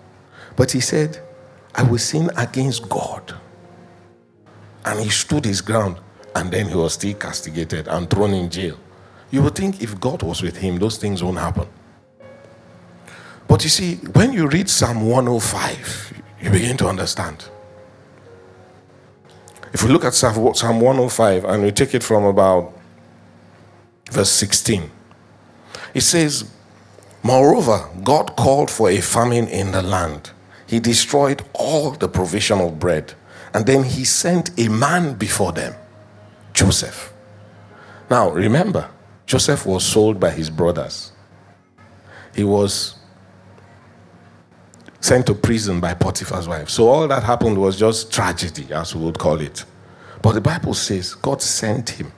But 0.55 0.71
he 0.71 0.79
said, 0.79 1.21
I 1.75 1.83
will 1.83 1.99
sin 1.99 2.29
against 2.35 2.89
God. 2.89 3.35
And 4.85 4.99
he 4.99 5.09
stood 5.09 5.45
his 5.45 5.61
ground, 5.61 5.97
and 6.35 6.51
then 6.51 6.67
he 6.67 6.75
was 6.75 6.93
still 6.93 7.13
castigated 7.13 7.87
and 7.87 8.09
thrown 8.09 8.33
in 8.33 8.49
jail. 8.49 8.77
You 9.31 9.43
would 9.43 9.55
think 9.55 9.81
if 9.81 9.99
God 9.99 10.23
was 10.23 10.41
with 10.41 10.57
him, 10.57 10.77
those 10.77 10.97
things 10.97 11.23
won't 11.23 11.37
happen. 11.37 11.67
But 13.47 13.63
you 13.63 13.69
see, 13.69 13.95
when 14.13 14.33
you 14.33 14.47
read 14.47 14.69
Psalm 14.69 15.05
105, 15.07 16.21
you 16.41 16.49
begin 16.49 16.77
to 16.77 16.87
understand. 16.87 17.45
If 19.73 19.83
we 19.83 19.89
look 19.89 20.05
at 20.05 20.13
Psalm 20.13 20.35
105 20.81 21.45
and 21.45 21.63
we 21.63 21.71
take 21.71 21.93
it 21.93 22.03
from 22.03 22.23
about 22.25 22.73
verse 24.11 24.31
16, 24.31 24.89
it 25.93 26.01
says, 26.01 26.49
Moreover, 27.21 27.89
God 28.03 28.35
called 28.35 28.71
for 28.71 28.89
a 28.89 29.01
famine 29.01 29.47
in 29.47 29.71
the 29.71 29.81
land 29.81 30.31
he 30.69 30.79
destroyed 30.79 31.41
all 31.53 31.89
the 31.91 32.07
provision 32.07 32.59
of 32.59 32.77
bread. 32.77 33.15
And 33.55 33.65
then 33.65 33.83
he 33.83 34.05
sent 34.05 34.51
a 34.59 34.67
man 34.67 35.15
before 35.15 35.51
them, 35.51 35.73
Joseph. 36.53 37.11
Now, 38.07 38.29
remember, 38.29 38.87
Joseph 39.25 39.65
was 39.65 39.83
sold 39.83 40.19
by 40.19 40.29
his 40.29 40.51
brothers. 40.51 41.11
He 42.35 42.43
was 42.43 42.98
sent 45.01 45.25
to 45.27 45.33
prison 45.33 45.79
by 45.79 45.93
Potiphar's 45.93 46.47
wife. 46.47 46.69
So 46.69 46.89
all 46.89 47.07
that 47.07 47.23
happened 47.23 47.57
was 47.57 47.77
just 47.77 48.11
tragedy, 48.11 48.73
as 48.73 48.95
we 48.95 49.03
would 49.05 49.17
call 49.17 49.39
it. 49.39 49.65
But 50.21 50.33
the 50.33 50.41
Bible 50.41 50.73
says 50.73 51.15
God 51.15 51.41
sent 51.41 51.89
him. 51.89 52.11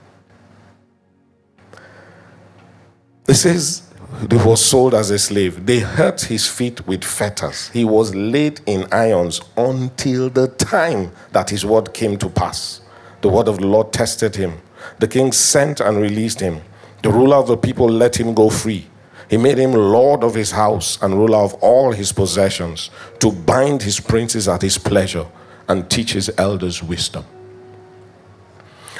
It 3.28 3.34
says 3.34 3.82
he 4.28 4.36
was 4.36 4.64
sold 4.64 4.94
as 4.94 5.10
a 5.10 5.18
slave. 5.18 5.64
They 5.64 5.78
hurt 5.78 6.22
his 6.22 6.46
feet 6.48 6.86
with 6.86 7.04
fetters. 7.04 7.68
He 7.68 7.84
was 7.84 8.14
laid 8.14 8.60
in 8.66 8.86
irons 8.92 9.40
until 9.56 10.28
the 10.28 10.48
time 10.48 11.12
that 11.30 11.50
his 11.50 11.64
word 11.64 11.94
came 11.94 12.18
to 12.18 12.28
pass. 12.28 12.80
The 13.20 13.28
word 13.28 13.48
of 13.48 13.58
the 13.58 13.66
Lord 13.66 13.92
tested 13.92 14.34
him. 14.34 14.60
The 14.98 15.06
king 15.06 15.32
sent 15.32 15.80
and 15.80 15.96
released 15.98 16.40
him. 16.40 16.60
The 17.02 17.10
ruler 17.10 17.36
of 17.36 17.46
the 17.46 17.56
people 17.56 17.88
let 17.88 18.18
him 18.18 18.34
go 18.34 18.50
free. 18.50 18.86
He 19.28 19.36
made 19.36 19.58
him 19.58 19.72
lord 19.72 20.24
of 20.24 20.34
his 20.34 20.50
house 20.50 21.00
and 21.02 21.14
ruler 21.14 21.38
of 21.38 21.54
all 21.54 21.92
his 21.92 22.12
possessions, 22.12 22.90
to 23.20 23.32
bind 23.32 23.82
his 23.82 24.00
princes 24.00 24.48
at 24.48 24.62
his 24.62 24.78
pleasure 24.78 25.26
and 25.68 25.88
teach 25.90 26.12
his 26.12 26.30
elders 26.38 26.82
wisdom. 26.82 27.24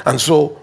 And 0.05 0.19
so 0.19 0.61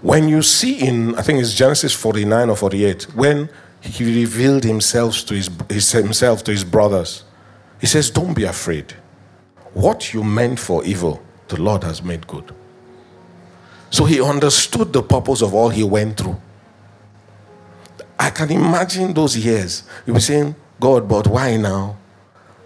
when 0.00 0.28
you 0.28 0.42
see 0.42 0.86
in, 0.86 1.14
I 1.14 1.22
think 1.22 1.40
it's 1.40 1.54
Genesis 1.54 1.92
49 1.92 2.50
or 2.50 2.56
48, 2.56 3.14
when 3.14 3.48
he 3.80 4.04
revealed 4.04 4.64
himself 4.64 5.24
to 5.26 5.34
his, 5.34 5.50
his, 5.68 5.92
himself 5.92 6.44
to 6.44 6.50
his 6.50 6.64
brothers, 6.64 7.24
he 7.80 7.86
says, 7.86 8.10
Don't 8.10 8.34
be 8.34 8.44
afraid. 8.44 8.94
What 9.74 10.12
you 10.12 10.22
meant 10.22 10.58
for 10.58 10.84
evil, 10.84 11.22
the 11.48 11.60
Lord 11.60 11.84
has 11.84 12.02
made 12.02 12.26
good. 12.26 12.54
So 13.90 14.04
he 14.04 14.20
understood 14.20 14.92
the 14.92 15.02
purpose 15.02 15.42
of 15.42 15.54
all 15.54 15.68
he 15.68 15.84
went 15.84 16.16
through. 16.16 16.40
I 18.22 18.30
can 18.30 18.52
imagine 18.52 19.12
those 19.12 19.36
years. 19.36 19.82
You 20.06 20.14
be 20.14 20.20
saying, 20.20 20.54
God, 20.78 21.08
but 21.08 21.26
why 21.26 21.56
now? 21.56 21.96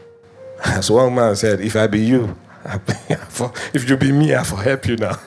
As 0.63 0.91
one 0.91 1.15
man 1.15 1.35
said, 1.35 1.63
if 1.63 1.75
I 1.77 1.87
be 1.87 2.01
you, 2.01 2.37
I 2.67 2.77
be, 2.77 2.93
for, 3.31 3.51
if 3.73 3.89
you 3.89 3.97
be 3.97 4.13
me, 4.13 4.35
I 4.35 4.43
will 4.43 4.59
help 4.59 4.87
you 4.87 4.97
now. 4.97 5.19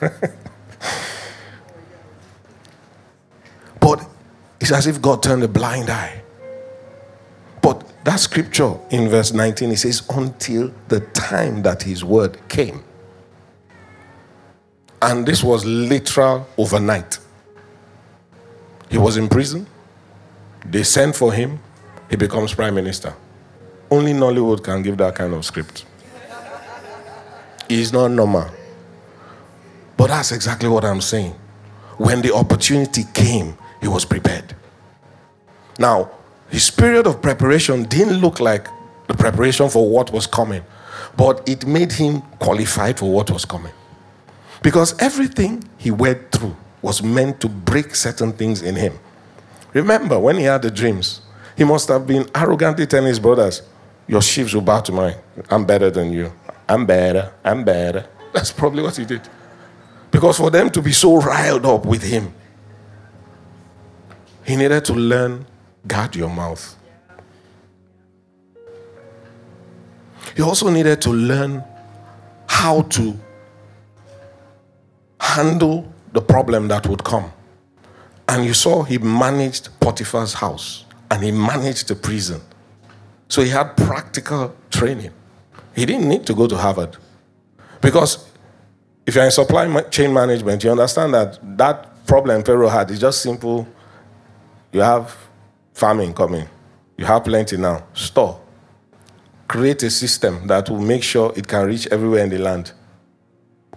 but 3.80 4.08
it's 4.60 4.70
as 4.70 4.86
if 4.86 5.02
God 5.02 5.20
turned 5.20 5.42
a 5.42 5.48
blind 5.48 5.90
eye. 5.90 6.22
But 7.60 7.82
that 8.04 8.20
scripture 8.20 8.78
in 8.90 9.08
verse 9.08 9.32
19, 9.32 9.72
it 9.72 9.78
says, 9.78 10.08
until 10.10 10.72
the 10.86 11.00
time 11.00 11.62
that 11.62 11.82
his 11.82 12.04
word 12.04 12.38
came. 12.48 12.84
And 15.02 15.26
this 15.26 15.42
was 15.42 15.64
literal 15.64 16.46
overnight. 16.56 17.18
He 18.90 18.98
was 18.98 19.16
in 19.16 19.28
prison. 19.28 19.66
They 20.64 20.82
sent 20.82 21.16
for 21.16 21.32
him. 21.32 21.58
He 22.08 22.16
becomes 22.16 22.54
prime 22.54 22.74
minister. 22.74 23.14
Only 23.90 24.12
Nollywood 24.12 24.62
can 24.62 24.82
give 24.82 24.96
that 24.98 25.14
kind 25.14 25.34
of 25.34 25.44
script. 25.44 25.84
It's 27.68 27.92
not 27.92 28.08
normal. 28.08 28.50
But 29.96 30.08
that's 30.08 30.32
exactly 30.32 30.68
what 30.68 30.84
I'm 30.84 31.00
saying. 31.00 31.34
When 31.98 32.22
the 32.22 32.34
opportunity 32.34 33.04
came, 33.14 33.56
he 33.80 33.88
was 33.88 34.04
prepared. 34.04 34.54
Now, 35.78 36.10
his 36.50 36.70
period 36.70 37.06
of 37.06 37.22
preparation 37.22 37.84
didn't 37.84 38.18
look 38.20 38.40
like 38.40 38.66
the 39.06 39.14
preparation 39.14 39.68
for 39.68 39.88
what 39.88 40.12
was 40.12 40.26
coming, 40.26 40.62
but 41.16 41.48
it 41.48 41.66
made 41.66 41.92
him 41.92 42.22
qualified 42.38 42.98
for 42.98 43.10
what 43.12 43.30
was 43.30 43.44
coming. 43.44 43.72
Because 44.62 44.98
everything 45.00 45.64
he 45.78 45.90
went 45.90 46.32
through 46.32 46.56
was 46.82 47.02
meant 47.02 47.40
to 47.40 47.48
break 47.48 47.94
certain 47.94 48.32
things 48.32 48.62
in 48.62 48.76
him. 48.76 48.98
Remember, 49.72 50.18
when 50.18 50.36
he 50.36 50.44
had 50.44 50.62
the 50.62 50.70
dreams, 50.70 51.20
he 51.56 51.64
must 51.64 51.88
have 51.88 52.06
been 52.06 52.28
arrogantly 52.34 52.86
telling 52.86 53.06
his 53.06 53.20
brothers, 53.20 53.62
Your 54.06 54.22
sheaves 54.22 54.54
will 54.54 54.62
bow 54.62 54.80
to 54.80 54.92
mine. 54.92 55.14
I'm 55.50 55.64
better 55.64 55.90
than 55.90 56.12
you. 56.12 56.32
I'm 56.68 56.86
better. 56.86 57.32
I'm 57.44 57.64
better. 57.64 58.06
That's 58.32 58.50
probably 58.52 58.82
what 58.82 58.96
he 58.96 59.04
did. 59.04 59.22
Because 60.10 60.36
for 60.36 60.50
them 60.50 60.70
to 60.70 60.82
be 60.82 60.92
so 60.92 61.16
riled 61.20 61.64
up 61.66 61.86
with 61.86 62.02
him, 62.02 62.32
he 64.44 64.56
needed 64.56 64.84
to 64.86 64.94
learn 64.94 65.46
guard 65.86 66.16
your 66.16 66.28
mouth. 66.28 66.76
He 70.36 70.42
also 70.42 70.70
needed 70.70 71.00
to 71.02 71.10
learn 71.10 71.62
how 72.48 72.82
to 72.82 73.18
handle 75.20 75.92
the 76.12 76.20
problem 76.20 76.68
that 76.68 76.86
would 76.86 77.04
come. 77.04 77.32
And 78.30 78.44
you 78.44 78.54
saw 78.54 78.84
he 78.84 78.96
managed 78.98 79.68
Potiphar's 79.80 80.34
house 80.34 80.84
and 81.10 81.22
he 81.22 81.32
managed 81.32 81.88
the 81.88 81.96
prison. 81.96 82.40
So 83.28 83.42
he 83.42 83.50
had 83.50 83.76
practical 83.76 84.54
training. 84.70 85.10
He 85.74 85.84
didn't 85.84 86.08
need 86.08 86.26
to 86.26 86.34
go 86.34 86.46
to 86.46 86.56
Harvard. 86.56 86.96
Because 87.80 88.30
if 89.04 89.16
you're 89.16 89.24
in 89.24 89.32
supply 89.32 89.80
chain 89.90 90.12
management, 90.14 90.62
you 90.62 90.70
understand 90.70 91.12
that 91.14 91.38
that 91.58 92.06
problem 92.06 92.44
Pharaoh 92.44 92.68
had 92.68 92.90
is 92.92 93.00
just 93.00 93.20
simple. 93.20 93.66
You 94.72 94.80
have 94.80 95.16
farming 95.74 96.14
coming, 96.14 96.48
you 96.96 97.04
have 97.06 97.24
plenty 97.24 97.56
now. 97.56 97.84
Store. 97.94 98.40
Create 99.48 99.82
a 99.82 99.90
system 99.90 100.46
that 100.46 100.70
will 100.70 100.80
make 100.80 101.02
sure 101.02 101.32
it 101.34 101.48
can 101.48 101.66
reach 101.66 101.88
everywhere 101.88 102.22
in 102.22 102.30
the 102.30 102.38
land. 102.38 102.72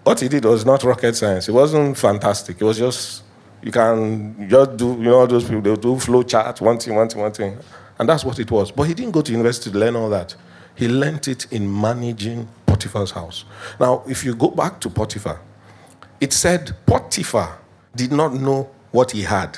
What 0.03 0.19
he 0.19 0.27
did 0.27 0.45
was 0.45 0.63
not 0.65 0.83
rocket 0.83 1.15
science. 1.15 1.49
It 1.49 1.53
wasn't 1.53 1.97
fantastic. 1.97 2.61
It 2.61 2.63
was 2.63 2.77
just, 2.77 3.23
you 3.63 3.71
can 3.71 4.49
just 4.49 4.77
do, 4.77 4.89
you 4.93 5.03
know, 5.03 5.25
those 5.25 5.45
people, 5.45 5.61
they'll 5.61 5.75
do 5.75 5.97
flow 5.97 6.23
chart, 6.23 6.59
one 6.59 6.77
thing, 6.77 6.95
one 6.95 7.07
thing, 7.07 7.21
one 7.21 7.31
thing. 7.31 7.57
And 7.97 8.09
that's 8.09 8.25
what 8.25 8.37
it 8.39 8.51
was. 8.51 8.71
But 8.71 8.83
he 8.83 8.93
didn't 8.93 9.11
go 9.11 9.21
to 9.21 9.31
university 9.31 9.71
to 9.71 9.77
learn 9.77 9.95
all 9.95 10.09
that. 10.09 10.35
He 10.75 10.87
learned 10.89 11.27
it 11.27 11.51
in 11.51 11.81
managing 11.81 12.47
Potiphar's 12.65 13.11
house. 13.11 13.45
Now, 13.79 14.03
if 14.07 14.25
you 14.25 14.35
go 14.35 14.49
back 14.49 14.81
to 14.81 14.89
Potiphar, 14.89 15.39
it 16.19 16.33
said 16.33 16.75
Potiphar 16.85 17.59
did 17.95 18.11
not 18.11 18.33
know 18.33 18.69
what 18.91 19.11
he 19.11 19.21
had. 19.21 19.57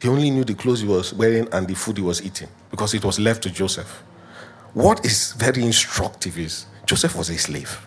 He 0.00 0.08
only 0.08 0.30
knew 0.30 0.44
the 0.44 0.54
clothes 0.54 0.80
he 0.80 0.88
was 0.88 1.14
wearing 1.14 1.48
and 1.52 1.68
the 1.68 1.74
food 1.74 1.98
he 1.98 2.02
was 2.02 2.24
eating 2.24 2.48
because 2.70 2.94
it 2.94 3.04
was 3.04 3.18
left 3.18 3.42
to 3.44 3.50
Joseph. 3.50 4.02
What 4.74 5.04
is 5.04 5.32
very 5.34 5.62
instructive 5.62 6.38
is 6.38 6.66
Joseph 6.84 7.16
was 7.16 7.30
a 7.30 7.38
slave. 7.38 7.86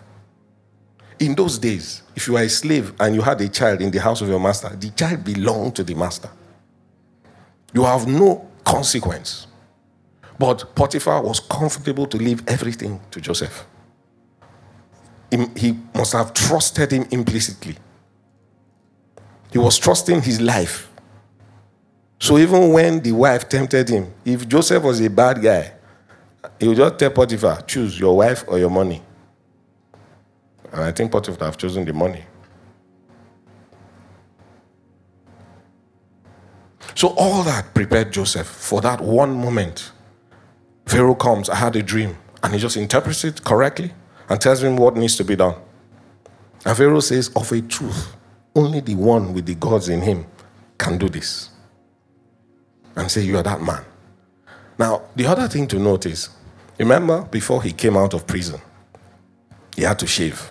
In 1.20 1.34
those 1.34 1.58
days, 1.58 2.02
if 2.16 2.26
you 2.26 2.32
were 2.32 2.40
a 2.40 2.48
slave 2.48 2.94
and 2.98 3.14
you 3.14 3.20
had 3.20 3.40
a 3.42 3.48
child 3.48 3.82
in 3.82 3.90
the 3.90 4.00
house 4.00 4.22
of 4.22 4.28
your 4.28 4.40
master, 4.40 4.70
the 4.70 4.90
child 4.90 5.22
belonged 5.22 5.76
to 5.76 5.84
the 5.84 5.94
master. 5.94 6.30
You 7.74 7.84
have 7.84 8.06
no 8.08 8.48
consequence. 8.64 9.46
But 10.38 10.74
Potiphar 10.74 11.22
was 11.22 11.38
comfortable 11.38 12.06
to 12.06 12.16
leave 12.16 12.42
everything 12.48 12.98
to 13.10 13.20
Joseph. 13.20 13.66
He 15.54 15.78
must 15.94 16.14
have 16.14 16.32
trusted 16.32 16.90
him 16.90 17.06
implicitly. 17.10 17.76
He 19.52 19.58
was 19.58 19.78
trusting 19.78 20.22
his 20.22 20.40
life. 20.40 20.90
So 22.18 22.38
even 22.38 22.72
when 22.72 23.00
the 23.00 23.12
wife 23.12 23.48
tempted 23.48 23.88
him, 23.90 24.12
if 24.24 24.48
Joseph 24.48 24.82
was 24.82 25.00
a 25.00 25.10
bad 25.10 25.42
guy, 25.42 25.72
he 26.58 26.66
would 26.66 26.78
just 26.78 26.98
tell 26.98 27.10
Potiphar, 27.10 27.60
choose 27.62 28.00
your 28.00 28.16
wife 28.16 28.44
or 28.48 28.58
your 28.58 28.70
money. 28.70 29.02
And 30.72 30.82
I 30.82 30.92
think 30.92 31.12
Potiphar 31.12 31.46
have 31.46 31.56
chosen 31.56 31.84
the 31.84 31.92
money. 31.92 32.24
So 36.94 37.08
all 37.16 37.42
that 37.44 37.72
prepared 37.74 38.12
Joseph 38.12 38.46
for 38.46 38.80
that 38.80 39.00
one 39.00 39.32
moment 39.32 39.92
Pharaoh 40.90 41.14
comes, 41.14 41.48
I 41.48 41.54
had 41.54 41.76
a 41.76 41.84
dream, 41.84 42.16
and 42.42 42.52
he 42.52 42.58
just 42.58 42.76
interprets 42.76 43.22
it 43.22 43.44
correctly 43.44 43.92
and 44.28 44.40
tells 44.40 44.60
him 44.60 44.74
what 44.74 44.96
needs 44.96 45.16
to 45.18 45.24
be 45.24 45.36
done. 45.36 45.54
And 46.66 46.76
Pharaoh 46.76 46.98
says, 46.98 47.30
Of 47.36 47.52
a 47.52 47.62
truth, 47.62 48.16
only 48.56 48.80
the 48.80 48.96
one 48.96 49.32
with 49.32 49.46
the 49.46 49.54
gods 49.54 49.88
in 49.88 50.00
him 50.00 50.26
can 50.78 50.98
do 50.98 51.08
this. 51.08 51.50
And 52.96 53.08
say, 53.08 53.20
You 53.22 53.38
are 53.38 53.44
that 53.44 53.62
man. 53.62 53.84
Now, 54.80 55.02
the 55.14 55.26
other 55.26 55.46
thing 55.46 55.68
to 55.68 55.78
note 55.78 56.06
is 56.06 56.30
remember, 56.76 57.22
before 57.22 57.62
he 57.62 57.70
came 57.70 57.96
out 57.96 58.12
of 58.12 58.26
prison, 58.26 58.60
he 59.76 59.82
had 59.82 60.00
to 60.00 60.08
shave. 60.08 60.50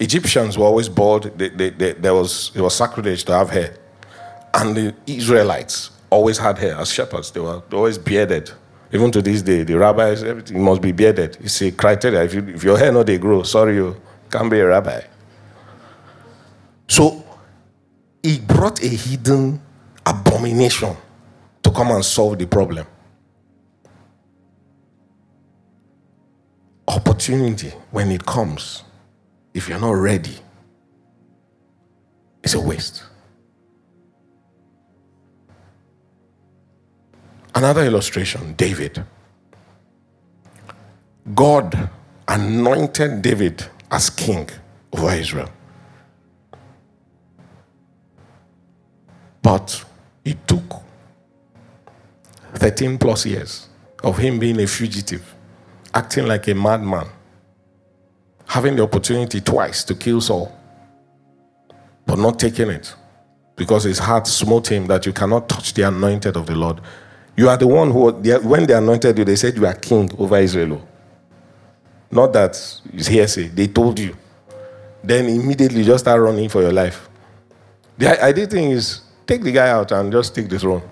Egyptians 0.00 0.56
were 0.56 0.64
always 0.64 0.88
bald, 0.88 1.24
they, 1.38 1.50
they, 1.50 1.70
they, 1.70 1.92
there 1.92 2.14
was, 2.14 2.50
it 2.54 2.60
was 2.62 2.74
sacrilege 2.74 3.22
to 3.24 3.32
have 3.32 3.50
hair. 3.50 3.76
And 4.54 4.74
the 4.74 4.94
Israelites 5.06 5.90
always 6.08 6.38
had 6.38 6.58
hair 6.58 6.74
as 6.76 6.90
shepherds, 6.90 7.30
they 7.30 7.40
were 7.40 7.62
always 7.72 7.98
bearded. 7.98 8.50
Even 8.92 9.12
to 9.12 9.22
this 9.22 9.42
day, 9.42 9.62
the 9.62 9.78
rabbis, 9.78 10.24
everything 10.24 10.64
must 10.64 10.80
be 10.80 10.90
bearded. 10.90 11.36
It's 11.40 11.60
a 11.62 11.70
criteria. 11.70 12.24
If, 12.24 12.34
you, 12.34 12.48
if 12.48 12.64
your 12.64 12.76
hair 12.76 12.90
not 12.90 13.06
they 13.06 13.18
grow, 13.18 13.42
sorry, 13.44 13.76
you 13.76 13.94
can't 14.30 14.50
be 14.50 14.58
a 14.58 14.66
rabbi. 14.66 15.02
So 16.88 17.24
he 18.22 18.40
brought 18.40 18.82
a 18.82 18.88
hidden 18.88 19.60
abomination 20.04 20.96
to 21.62 21.70
come 21.70 21.90
and 21.92 22.04
solve 22.04 22.38
the 22.38 22.46
problem. 22.46 22.86
Opportunity, 26.88 27.72
when 27.92 28.10
it 28.10 28.26
comes, 28.26 28.82
if 29.54 29.68
you're 29.68 29.80
not 29.80 29.92
ready, 29.92 30.38
it's 32.42 32.54
a 32.54 32.60
waste. 32.60 33.04
Another 37.54 37.84
illustration 37.84 38.54
David. 38.54 39.04
God 41.34 41.90
anointed 42.28 43.22
David 43.22 43.64
as 43.90 44.10
king 44.10 44.48
over 44.92 45.12
Israel. 45.12 45.50
But 49.42 49.84
it 50.24 50.46
took 50.46 50.82
13 52.54 52.98
plus 52.98 53.26
years 53.26 53.68
of 54.02 54.18
him 54.18 54.38
being 54.38 54.60
a 54.60 54.66
fugitive, 54.66 55.34
acting 55.94 56.26
like 56.26 56.48
a 56.48 56.54
madman, 56.54 57.06
having 58.50 58.74
the 58.74 58.82
opportunity 58.82 59.40
twice 59.40 59.84
to 59.84 59.94
kill 59.94 60.20
Saul, 60.20 60.50
but 62.04 62.18
not 62.18 62.36
taking 62.36 62.68
it 62.68 62.92
because 63.54 63.84
his 63.84 64.00
heart 64.00 64.26
smote 64.26 64.72
him 64.72 64.88
that 64.88 65.06
you 65.06 65.12
cannot 65.12 65.48
touch 65.48 65.72
the 65.72 65.82
anointed 65.82 66.36
of 66.36 66.46
the 66.46 66.56
Lord. 66.56 66.80
You 67.36 67.48
are 67.48 67.56
the 67.56 67.68
one 67.68 67.92
who, 67.92 68.10
when 68.40 68.66
they 68.66 68.74
anointed 68.74 69.16
you, 69.16 69.24
they 69.24 69.36
said 69.36 69.54
you 69.54 69.66
are 69.66 69.74
king 69.74 70.10
over 70.18 70.36
Israel. 70.36 70.84
Not 72.10 72.32
that 72.32 72.50
it's 72.92 73.06
hearsay. 73.06 73.48
They 73.48 73.68
told 73.68 74.00
you. 74.00 74.16
Then 75.04 75.26
immediately 75.26 75.84
just 75.84 76.02
start 76.02 76.20
running 76.20 76.48
for 76.48 76.60
your 76.60 76.72
life. 76.72 77.08
The 77.98 78.20
idea 78.20 78.48
thing 78.48 78.72
is 78.72 79.02
take 79.28 79.44
the 79.44 79.52
guy 79.52 79.68
out 79.68 79.92
and 79.92 80.10
just 80.10 80.34
take 80.34 80.48
the 80.48 80.58
throne. 80.58 80.82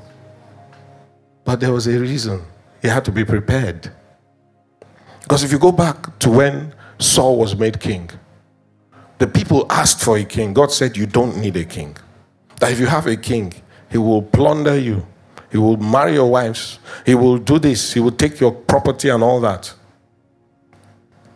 But 1.45 1.59
there 1.59 1.73
was 1.73 1.89
a 1.89 1.99
reason. 1.99 2.41
He 2.81 2.87
had 2.87 3.05
to 3.07 3.11
be 3.11 3.25
prepared. 3.25 3.91
Because 5.23 5.43
if 5.43 5.51
you 5.51 5.59
go 5.59 5.73
back 5.73 6.17
to 6.21 6.31
when 6.31 6.73
Saul 6.99 7.37
was 7.37 7.57
made 7.57 7.81
king, 7.81 8.11
the 9.19 9.27
people 9.27 9.67
asked 9.71 10.03
for 10.03 10.17
a 10.19 10.25
king. 10.25 10.53
God 10.53 10.73
said, 10.73 10.97
You 10.97 11.07
don't 11.07 11.37
need 11.39 11.57
a 11.57 11.65
king. 11.65 11.97
That 12.61 12.73
if 12.73 12.81
you 12.81 12.87
have 12.87 13.07
a 13.07 13.17
king, 13.17 13.53
he 13.91 13.99
will 13.99 14.23
plunder 14.23 14.79
you 14.79 15.07
he 15.51 15.57
will 15.57 15.77
marry 15.77 16.15
your 16.15 16.31
wives. 16.31 16.79
He 17.07 17.15
will 17.15 17.39
do 17.39 17.59
this. 17.59 17.93
He 17.93 18.01
will 18.01 18.13
take 18.13 18.41
your 18.41 18.53
property 18.53 19.09
and 19.09 19.23
all 19.23 19.41
that. 19.41 19.73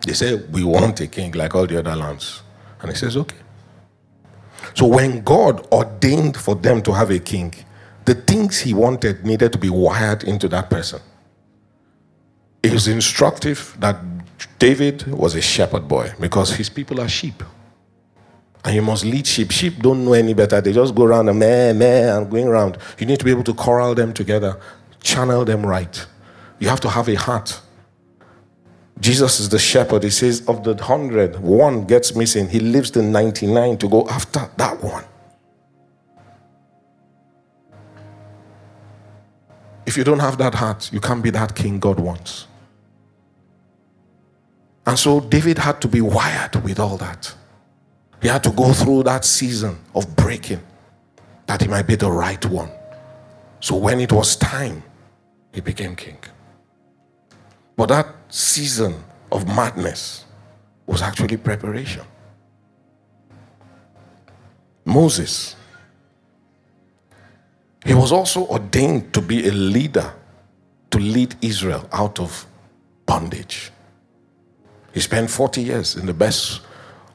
They 0.07 0.13
said, 0.13 0.53
We 0.53 0.65
want 0.65 1.01
a 1.01 1.07
king 1.07 1.33
like 1.33 1.55
all 1.55 1.67
the 1.67 1.79
other 1.79 1.97
lands. 1.97 2.43
And 2.81 2.91
he 2.91 2.97
says, 2.97 3.17
Okay. 3.17 3.37
So 4.75 4.87
when 4.87 5.23
God 5.23 5.67
ordained 5.73 6.37
for 6.37 6.55
them 6.55 6.83
to 6.83 6.93
have 6.93 7.11
a 7.11 7.19
king, 7.19 7.55
the 8.05 8.15
things 8.15 8.59
he 8.59 8.75
wanted 8.75 9.25
needed 9.25 9.53
to 9.53 9.59
be 9.59 9.71
wired 9.71 10.25
into 10.25 10.49
that 10.49 10.71
person. 10.71 11.01
It 12.63 12.73
is 12.73 12.89
instructive 12.89 13.77
that 13.81 14.12
David 14.59 15.07
was 15.07 15.35
a 15.35 15.41
shepherd 15.41 15.89
boy 15.89 16.13
because 16.21 16.55
his 16.55 16.69
people 16.69 17.01
are 17.01 17.09
sheep. 17.09 17.43
And 18.65 18.75
you 18.75 18.83
must 18.83 19.05
lead 19.05 19.27
sheep. 19.27 19.51
Sheep 19.51 19.79
don't 19.81 20.05
know 20.05 20.13
any 20.13 20.35
better. 20.35 20.61
They 20.61 20.73
just 20.73 20.95
go 20.95 21.05
around 21.05 21.29
and 21.29 21.39
meh, 21.39 21.73
meh, 21.73 22.17
and 22.17 22.31
going 22.31 22.47
around. 22.47 22.79
You 22.99 23.07
need 23.07 23.19
to 23.19 23.25
be 23.25 23.31
able 23.31 23.45
to 23.45 23.55
corral 23.55 23.95
them 23.95 24.13
together, 24.13 24.61
channel 25.03 25.45
them 25.45 25.67
right. 25.67 26.07
You 26.61 26.69
have 26.69 26.81
to 26.81 26.89
have 26.89 27.09
a 27.09 27.15
heart. 27.15 27.61
Jesus 29.01 29.41
is 29.41 29.49
the 29.49 29.59
shepherd. 29.59 30.05
He 30.05 30.11
says, 30.11 30.47
of 30.47 30.63
the 30.63 30.77
hundred, 30.81 31.41
one 31.41 31.87
gets 31.87 32.15
missing. 32.15 32.49
He 32.49 32.61
leaves 32.61 32.93
the 32.93 33.03
99 33.03 33.79
to 33.79 33.89
go 33.89 34.09
after 34.09 34.49
that 34.57 34.81
one. 34.81 35.05
If 39.85 39.97
you 39.97 40.05
don't 40.05 40.21
have 40.21 40.39
that 40.39 40.55
heart, 40.55 40.93
you 40.93 41.01
can't 41.01 41.23
be 41.23 41.31
that 41.31 41.57
king 41.57 41.81
God 41.81 41.99
wants. 41.99 42.47
And 44.87 44.99
so 44.99 45.21
David 45.21 45.59
had 45.59 45.81
to 45.83 45.89
be 45.89 46.01
wired 46.01 46.57
with 46.65 46.81
all 46.81 46.97
that. 46.99 47.35
He 48.21 48.29
had 48.29 48.43
to 48.45 48.51
go 48.51 48.73
through 48.73 49.05
that 49.05 49.25
season 49.25 49.79
of 49.95 50.15
breaking 50.17 50.61
that 51.47 51.61
he 51.61 51.69
might 51.69 51.87
be 51.87 51.97
the 51.97 52.11
right 52.11 52.45
one. 52.47 52.71
So 53.61 53.77
when 53.77 54.01
it 54.01 54.13
was 54.13 54.37
time, 54.37 54.83
he 55.53 55.61
became 55.61 55.97
king. 55.97 56.19
But 57.77 57.87
that 57.89 58.07
season 58.29 59.03
of 59.31 59.47
madness 59.47 60.25
was 60.87 61.03
actually 61.03 61.37
preparation. 61.37 62.05
Moses, 64.85 65.57
he 67.85 67.95
was 67.95 68.13
also 68.13 68.47
ordained 68.47 69.13
to 69.15 69.21
be 69.21 69.49
a 69.49 69.53
leader 69.53 70.15
to 70.91 70.99
lead 70.99 71.35
Israel 71.41 71.89
out 71.93 72.21
of 72.21 72.47
bondage. 73.07 73.72
He 74.93 75.01
spent 75.01 75.31
40 75.31 75.63
years 75.63 75.97
in 75.97 76.07
the 76.07 76.15
best 76.15 76.61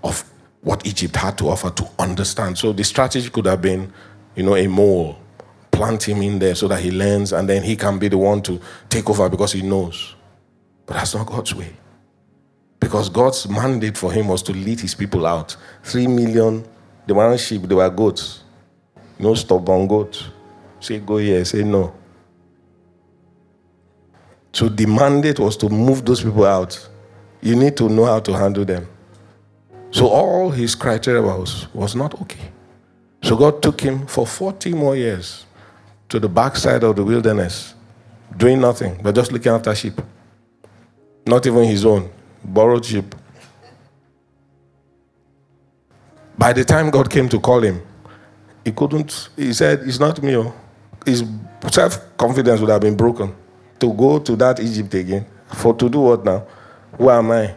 of 0.03 0.23
what 0.61 0.85
Egypt 0.85 1.15
had 1.15 1.37
to 1.37 1.49
offer 1.49 1.69
to 1.69 1.89
understand. 1.99 2.57
So 2.57 2.73
the 2.73 2.83
strategy 2.83 3.29
could 3.29 3.45
have 3.45 3.61
been, 3.61 3.93
you 4.35 4.43
know, 4.43 4.55
a 4.55 4.67
mole, 4.67 5.17
plant 5.71 6.07
him 6.07 6.21
in 6.21 6.39
there 6.39 6.55
so 6.55 6.67
that 6.67 6.81
he 6.81 6.91
learns 6.91 7.33
and 7.33 7.47
then 7.47 7.63
he 7.63 7.75
can 7.75 7.99
be 7.99 8.07
the 8.07 8.17
one 8.17 8.41
to 8.43 8.59
take 8.89 9.09
over 9.09 9.29
because 9.29 9.53
he 9.53 9.61
knows. 9.61 10.15
But 10.85 10.95
that's 10.95 11.13
not 11.13 11.27
God's 11.27 11.53
way. 11.53 11.73
Because 12.79 13.09
God's 13.09 13.47
mandate 13.47 13.97
for 13.97 14.11
him 14.11 14.27
was 14.27 14.41
to 14.43 14.53
lead 14.53 14.79
his 14.79 14.95
people 14.95 15.25
out. 15.25 15.55
Three 15.83 16.07
million, 16.07 16.65
they 17.05 17.13
weren't 17.13 17.39
sheep, 17.39 17.63
they 17.63 17.75
were 17.75 17.89
goats. 17.89 18.43
No 19.19 19.33
stubborn 19.35 19.87
goats. 19.87 20.25
Say, 20.79 20.99
go 20.99 21.17
here, 21.17 21.43
say 21.43 21.63
no. 21.63 21.93
So 24.53 24.69
the 24.69 24.85
mandate 24.85 25.39
was 25.39 25.57
to 25.57 25.69
move 25.69 26.05
those 26.05 26.23
people 26.23 26.45
out. 26.45 26.89
You 27.41 27.55
need 27.55 27.77
to 27.77 27.89
know 27.89 28.05
how 28.05 28.19
to 28.19 28.33
handle 28.33 28.65
them. 28.65 28.87
So 29.91 30.07
all 30.07 30.49
his 30.49 30.75
criteria 30.75 31.21
was, 31.21 31.67
was 31.73 31.95
not 31.95 32.19
okay. 32.21 32.51
So 33.23 33.35
God 33.35 33.61
took 33.61 33.81
him 33.81 34.05
for 34.07 34.27
40 34.27 34.73
more 34.73 34.95
years 34.95 35.45
to 36.09 36.19
the 36.19 36.29
backside 36.29 36.83
of 36.83 36.95
the 36.95 37.03
wilderness, 37.03 37.73
doing 38.37 38.61
nothing, 38.61 38.99
but 39.01 39.15
just 39.15 39.31
looking 39.31 39.51
after 39.51 39.73
sheep. 39.75 39.99
Not 41.25 41.45
even 41.45 41.63
his 41.65 41.85
own, 41.85 42.09
borrowed 42.43 42.85
sheep. 42.85 43.15
By 46.37 46.53
the 46.53 46.63
time 46.63 46.89
God 46.89 47.09
came 47.09 47.27
to 47.29 47.39
call 47.39 47.61
him, 47.61 47.81
he 48.63 48.71
couldn't, 48.71 49.29
he 49.35 49.53
said, 49.53 49.81
It's 49.83 49.99
not 49.99 50.21
me. 50.21 50.37
Oh. 50.37 50.53
His 51.05 51.23
self 51.71 52.15
confidence 52.17 52.59
would 52.61 52.69
have 52.69 52.81
been 52.81 52.95
broken 52.95 53.33
to 53.79 53.93
go 53.93 54.19
to 54.19 54.35
that 54.35 54.59
Egypt 54.59 54.93
again. 54.93 55.25
For 55.53 55.73
to 55.73 55.89
do 55.89 55.99
what 55.99 56.25
now? 56.25 56.45
Who 56.97 57.09
am 57.09 57.31
I? 57.31 57.55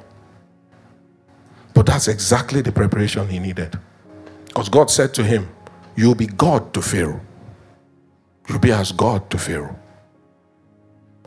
But 1.75 1.87
that's 1.87 2.09
exactly 2.09 2.61
the 2.61 2.73
preparation 2.73 3.29
he 3.29 3.39
needed. 3.39 3.79
Because 4.47 4.69
God 4.69 4.91
said 4.91 5.15
to 5.15 5.25
him, 5.25 5.49
You'll 5.97 6.15
be 6.15 6.27
God 6.27 6.73
to 6.75 6.83
Pharaoh. 6.83 7.21
You'll 8.49 8.59
be 8.59 8.73
as 8.73 8.93
God 8.93 9.31
to 9.31 9.39
Pharaoh. 9.39 9.77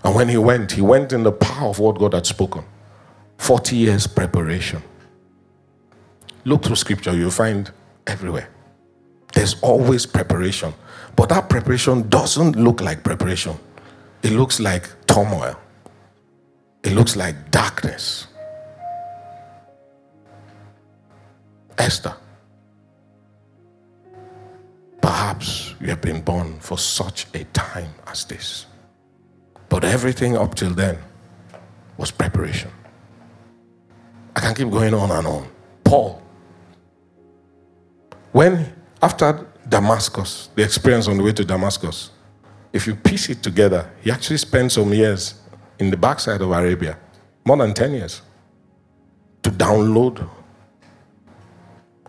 And 0.04 0.15
when 0.15 0.28
he 0.28 0.38
went, 0.38 0.71
he 0.71 0.82
went 0.82 1.13
in 1.13 1.23
the 1.23 1.32
power 1.32 1.69
of 1.69 1.80
what 1.80 1.97
God 1.97 2.13
had 2.13 2.26
spoken. 2.26 2.65
40 3.38 3.76
years 3.76 4.08
preparation. 4.08 4.82
Look 6.45 6.65
through 6.65 6.76
scripture, 6.76 7.15
you'll 7.15 7.32
find 7.32 7.71
everywhere. 8.06 8.49
There's 9.34 9.60
always 9.62 10.06
preparation. 10.06 10.73
But 11.15 11.30
that 11.30 11.49
preparation 11.49 12.10
doesn't 12.10 12.56
look 12.56 12.82
like 12.82 13.04
preparation, 13.04 13.58
it 14.21 14.32
looks 14.32 14.60
like 14.60 14.89
turmoil, 15.08 15.58
it 16.84 16.93
looks 16.93 17.15
like 17.15 17.52
darkness. 17.52 18.28
Esther, 21.78 22.15
perhaps 25.02 25.74
you 25.80 25.88
have 25.88 26.02
been 26.02 26.22
born 26.22 26.60
for 26.60 26.78
such 26.78 27.28
a 27.34 27.43
time 27.46 27.93
as 28.08 28.26
this. 28.26 28.67
But 29.69 29.84
everything 29.84 30.38
up 30.38 30.56
till 30.56 30.69
then 30.69 30.98
was 31.98 32.12
preparation. 32.12 32.69
I 34.36 34.39
can 34.39 34.54
keep 34.54 34.69
going 34.69 34.93
on 34.93 35.12
and 35.12 35.26
on. 35.26 35.48
Paul, 35.84 36.22
when 38.32 38.74
after 39.02 39.48
Damascus, 39.67 40.50
the 40.56 40.63
experience 40.63 41.08
on 41.08 41.17
the 41.17 41.24
way 41.24 41.34
to 41.34 41.46
Damascus, 41.46 42.12
if 42.72 42.88
you 42.88 42.96
piece 42.96 43.30
it 43.30 43.43
together, 43.43 43.89
he 44.02 44.12
actually 44.12 44.38
spent 44.38 44.72
some 44.72 44.93
years 44.93 45.36
in 45.79 45.89
the 45.89 45.97
backside 45.97 46.41
of 46.41 46.51
Arabia, 46.51 46.97
more 47.45 47.57
than 47.57 47.73
10 47.73 47.93
years, 47.93 48.21
to 49.43 49.49
download. 49.49 50.29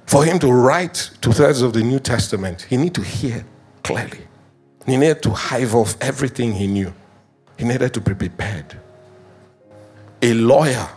For 0.07 0.25
him 0.25 0.39
to 0.41 0.53
write 0.53 1.11
two 1.21 1.33
thirds 1.33 1.63
of 1.63 1.73
the 1.73 1.83
New 1.83 1.99
Testament, 1.99 2.63
he 2.63 2.77
needed 2.77 2.95
to 2.97 3.03
hear 3.03 3.45
clearly. 3.83 4.21
He 4.87 4.97
needed 4.97 5.23
to 5.23 5.31
hive 5.31 5.75
off 5.75 5.97
everything 6.01 6.53
he 6.53 6.67
knew. 6.67 6.93
He 7.59 7.65
needed 7.65 7.95
to 7.95 8.01
be 8.01 8.15
prepared. 8.15 8.79
A 10.23 10.35
lawyer 10.35 10.89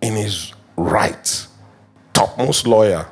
in 0.00 0.14
his 0.14 0.52
right, 0.76 1.46
topmost 2.12 2.66
lawyer, 2.66 3.06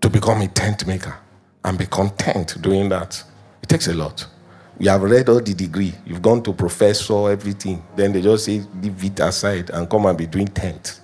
to 0.00 0.10
become 0.10 0.42
a 0.42 0.48
tent 0.48 0.86
maker 0.86 1.16
and 1.64 1.78
be 1.78 1.86
content 1.86 2.60
doing 2.60 2.88
that. 2.90 3.22
It 3.62 3.68
takes 3.68 3.88
a 3.88 3.94
lot. 3.94 4.26
You 4.78 4.90
have 4.90 5.02
read 5.02 5.28
all 5.28 5.40
the 5.40 5.54
degree, 5.54 5.94
you've 6.04 6.22
gone 6.22 6.42
to 6.42 6.52
professor, 6.52 7.30
everything. 7.30 7.82
Then 7.94 8.12
they 8.12 8.20
just 8.20 8.44
say, 8.44 8.62
leave 8.82 9.04
it 9.04 9.20
aside 9.20 9.70
and 9.70 9.88
come 9.88 10.06
and 10.06 10.18
be 10.18 10.26
doing 10.26 10.48
tent. 10.48 11.00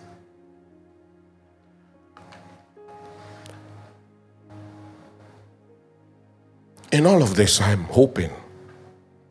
In 6.93 7.07
all 7.07 7.23
of 7.23 7.37
this, 7.37 7.61
I'm 7.61 7.85
hoping 7.85 8.33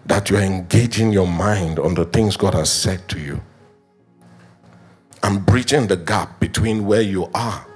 that 0.05 0.29
you're 0.29 0.41
engaging 0.41 1.11
your 1.11 1.27
mind 1.27 1.77
on 1.77 1.93
the 1.93 2.05
things 2.05 2.37
God 2.37 2.53
has 2.53 2.71
said 2.71 3.07
to 3.09 3.19
you 3.19 3.41
and 5.23 5.45
bridging 5.45 5.85
the 5.87 5.97
gap 5.97 6.39
between 6.39 6.85
where 6.85 7.01
you 7.01 7.29
are 7.33 7.67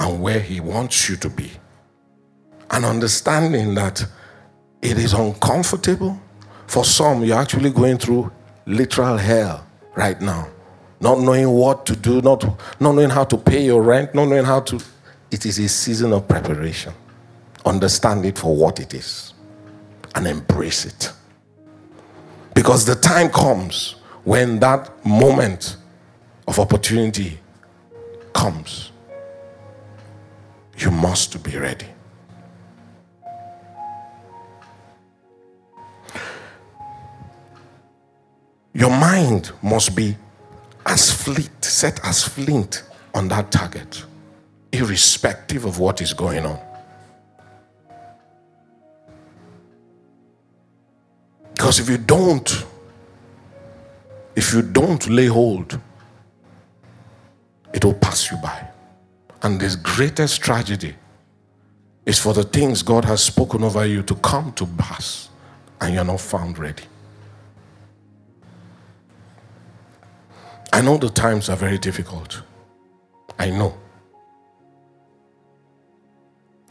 and 0.00 0.20
where 0.20 0.40
He 0.40 0.58
wants 0.58 1.08
you 1.08 1.16
to 1.16 1.30
be. 1.30 1.52
And 2.70 2.84
understanding 2.84 3.74
that 3.76 4.04
it 4.82 4.98
is 4.98 5.12
uncomfortable. 5.12 6.20
For 6.66 6.84
some, 6.84 7.24
you're 7.24 7.38
actually 7.38 7.70
going 7.70 7.98
through 7.98 8.30
literal 8.66 9.16
hell 9.16 9.66
right 9.94 10.20
now. 10.20 10.48
Not 11.00 11.20
knowing 11.20 11.50
what 11.50 11.86
to 11.86 11.96
do, 11.96 12.20
not, 12.22 12.44
not 12.80 12.92
knowing 12.92 13.10
how 13.10 13.24
to 13.24 13.36
pay 13.36 13.64
your 13.64 13.82
rent, 13.82 14.14
not 14.14 14.26
knowing 14.26 14.44
how 14.44 14.60
to. 14.60 14.80
It 15.30 15.44
is 15.44 15.58
a 15.58 15.68
season 15.68 16.12
of 16.12 16.26
preparation. 16.26 16.92
Understand 17.64 18.24
it 18.24 18.38
for 18.38 18.54
what 18.56 18.80
it 18.80 18.94
is 18.94 19.34
and 20.14 20.26
embrace 20.26 20.86
it. 20.86 21.12
Because 22.54 22.84
the 22.86 22.94
time 22.94 23.28
comes 23.28 23.96
when 24.24 24.58
that 24.60 25.04
moment 25.04 25.76
of 26.48 26.58
opportunity 26.58 27.38
comes. 28.32 28.92
You 30.78 30.90
must 30.90 31.42
be 31.42 31.56
ready. 31.56 31.86
Your 38.76 38.90
mind 38.90 39.52
must 39.62 39.96
be 39.96 40.14
as 40.84 41.10
flint, 41.10 41.64
set 41.64 41.98
as 42.04 42.22
flint 42.24 42.82
on 43.14 43.26
that 43.28 43.50
target, 43.50 44.04
irrespective 44.70 45.64
of 45.64 45.78
what 45.78 46.02
is 46.02 46.12
going 46.12 46.44
on. 46.44 46.60
Because 51.54 51.80
if 51.80 51.88
you 51.88 51.96
don't, 51.96 52.66
if 54.36 54.52
you 54.52 54.60
don't 54.60 55.08
lay 55.08 55.24
hold, 55.28 55.80
it 57.72 57.82
will 57.82 57.94
pass 57.94 58.30
you 58.30 58.36
by. 58.36 58.68
And 59.40 59.58
the 59.58 59.74
greatest 59.82 60.42
tragedy 60.42 60.94
is 62.04 62.18
for 62.18 62.34
the 62.34 62.44
things 62.44 62.82
God 62.82 63.06
has 63.06 63.24
spoken 63.24 63.64
over 63.64 63.86
you 63.86 64.02
to 64.02 64.14
come 64.16 64.52
to 64.52 64.66
pass 64.66 65.30
and 65.80 65.94
you're 65.94 66.04
not 66.04 66.20
found 66.20 66.58
ready. 66.58 66.82
I 70.76 70.82
know 70.82 70.98
the 70.98 71.08
times 71.08 71.48
are 71.48 71.56
very 71.56 71.78
difficult. 71.78 72.42
I 73.38 73.48
know. 73.48 73.78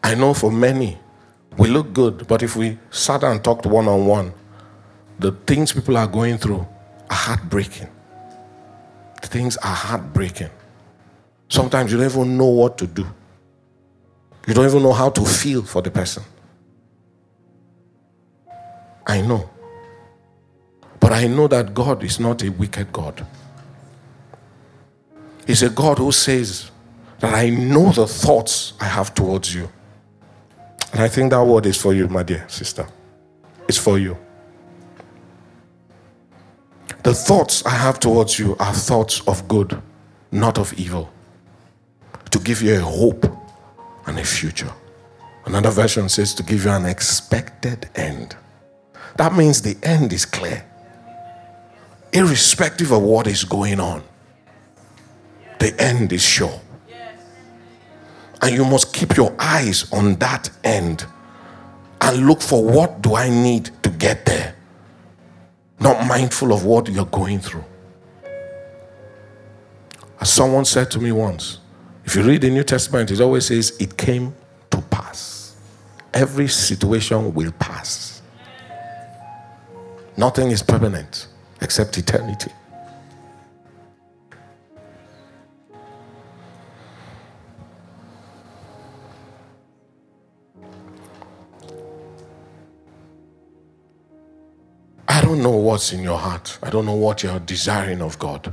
I 0.03 0.13
know 0.13 0.35
for 0.35 0.51
many, 0.51 0.99
we 1.57 1.69
look 1.69 1.91
good, 1.91 2.27
but 2.27 2.43
if 2.43 2.55
we 2.55 2.77
sat 2.91 3.23
and 3.23 3.43
talked 3.43 3.65
one 3.65 3.87
on 3.87 4.05
one, 4.05 4.31
the 5.17 5.31
things 5.47 5.73
people 5.73 5.97
are 5.97 6.05
going 6.05 6.37
through 6.37 6.67
are 7.09 7.15
heartbreaking. 7.15 7.89
The 9.23 9.27
things 9.27 9.57
are 9.57 9.75
heartbreaking. 9.75 10.51
Sometimes 11.49 11.91
you 11.91 11.97
don't 11.97 12.11
even 12.11 12.37
know 12.37 12.45
what 12.61 12.77
to 12.77 12.85
do. 12.85 13.07
You 14.45 14.53
don't 14.53 14.67
even 14.67 14.83
know 14.83 14.93
how 14.93 15.09
to 15.09 15.25
feel 15.25 15.63
for 15.63 15.81
the 15.81 15.89
person. 15.89 16.21
I 19.07 19.21
know. 19.21 19.49
But 20.99 21.11
I 21.11 21.25
know 21.25 21.47
that 21.47 21.73
God 21.73 22.03
is 22.03 22.19
not 22.19 22.43
a 22.43 22.49
wicked 22.49 22.93
God. 22.93 23.25
He's 25.45 25.63
a 25.63 25.69
God 25.69 25.99
who 25.99 26.11
says 26.11 26.71
that 27.19 27.33
I 27.33 27.49
know 27.49 27.91
the 27.91 28.07
thoughts 28.07 28.73
I 28.79 28.85
have 28.85 29.13
towards 29.13 29.53
you. 29.53 29.69
And 30.91 31.01
I 31.01 31.07
think 31.07 31.31
that 31.31 31.43
word 31.43 31.65
is 31.65 31.77
for 31.77 31.93
you, 31.93 32.07
my 32.07 32.23
dear 32.23 32.45
sister. 32.47 32.87
It's 33.67 33.77
for 33.77 33.99
you. 33.99 34.17
The 37.03 37.13
thoughts 37.13 37.65
I 37.65 37.71
have 37.71 37.99
towards 37.99 38.39
you 38.39 38.55
are 38.59 38.73
thoughts 38.73 39.21
of 39.27 39.47
good, 39.47 39.79
not 40.31 40.57
of 40.57 40.73
evil, 40.73 41.11
to 42.31 42.39
give 42.39 42.61
you 42.61 42.77
a 42.77 42.81
hope 42.81 43.25
and 44.07 44.17
a 44.17 44.25
future. 44.25 44.71
Another 45.45 45.69
version 45.69 46.09
says 46.09 46.33
to 46.33 46.43
give 46.43 46.65
you 46.65 46.71
an 46.71 46.85
expected 46.85 47.89
end. 47.95 48.35
That 49.17 49.35
means 49.35 49.61
the 49.61 49.77
end 49.83 50.11
is 50.13 50.25
clear, 50.25 50.65
irrespective 52.11 52.91
of 52.91 53.03
what 53.03 53.27
is 53.27 53.43
going 53.43 53.79
on. 53.79 54.03
The 55.59 55.75
end 55.79 56.13
is 56.13 56.23
sure. 56.23 56.61
And 58.41 58.55
you 58.55 58.65
must 58.65 58.93
keep 58.93 59.15
your 59.15 59.35
eyes 59.39 59.91
on 59.91 60.15
that 60.15 60.49
end 60.63 61.05
and 62.01 62.27
look 62.27 62.41
for 62.41 62.63
what 62.63 63.01
do 63.01 63.15
I 63.15 63.29
need 63.29 63.71
to 63.83 63.89
get 63.89 64.25
there 64.25 64.55
not 65.79 66.07
mindful 66.07 66.53
of 66.53 66.65
what 66.65 66.89
you're 66.89 67.05
going 67.05 67.39
through. 67.39 67.63
As 70.19 70.31
someone 70.31 70.65
said 70.65 70.89
to 70.91 70.99
me 70.99 71.11
once, 71.11 71.59
if 72.05 72.15
you 72.15 72.23
read 72.23 72.41
the 72.41 72.49
New 72.49 72.63
Testament, 72.63 73.11
it 73.11 73.21
always 73.21 73.47
says 73.47 73.75
it 73.79 73.97
came 73.97 74.33
to 74.71 74.81
pass. 74.81 75.55
Every 76.13 76.47
situation 76.47 77.33
will 77.33 77.51
pass. 77.53 78.21
Nothing 80.17 80.51
is 80.51 80.63
permanent 80.63 81.27
except 81.61 81.97
eternity. 81.97 82.51
Know 95.45 95.51
what's 95.51 95.93
in 95.93 96.01
your 96.01 96.17
heart. 96.17 96.57
I 96.63 96.71
don't 96.71 96.87
know 96.87 96.95
what 96.95 97.21
you're 97.21 97.39
desiring 97.39 98.01
of 98.01 98.17
God. 98.17 98.51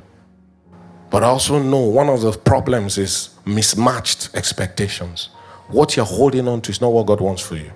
But 1.10 1.24
I 1.24 1.28
also 1.28 1.62
know 1.62 1.80
one 1.80 2.10
of 2.10 2.20
the 2.20 2.32
problems 2.32 2.98
is 2.98 3.30
mismatched 3.46 4.34
expectations. 4.34 5.30
What 5.68 5.96
you're 5.96 6.04
holding 6.04 6.46
on 6.48 6.60
to 6.62 6.70
is 6.70 6.82
not 6.82 6.92
what 6.92 7.06
God 7.06 7.20
wants 7.22 7.40
for 7.40 7.56
you. 7.56 7.72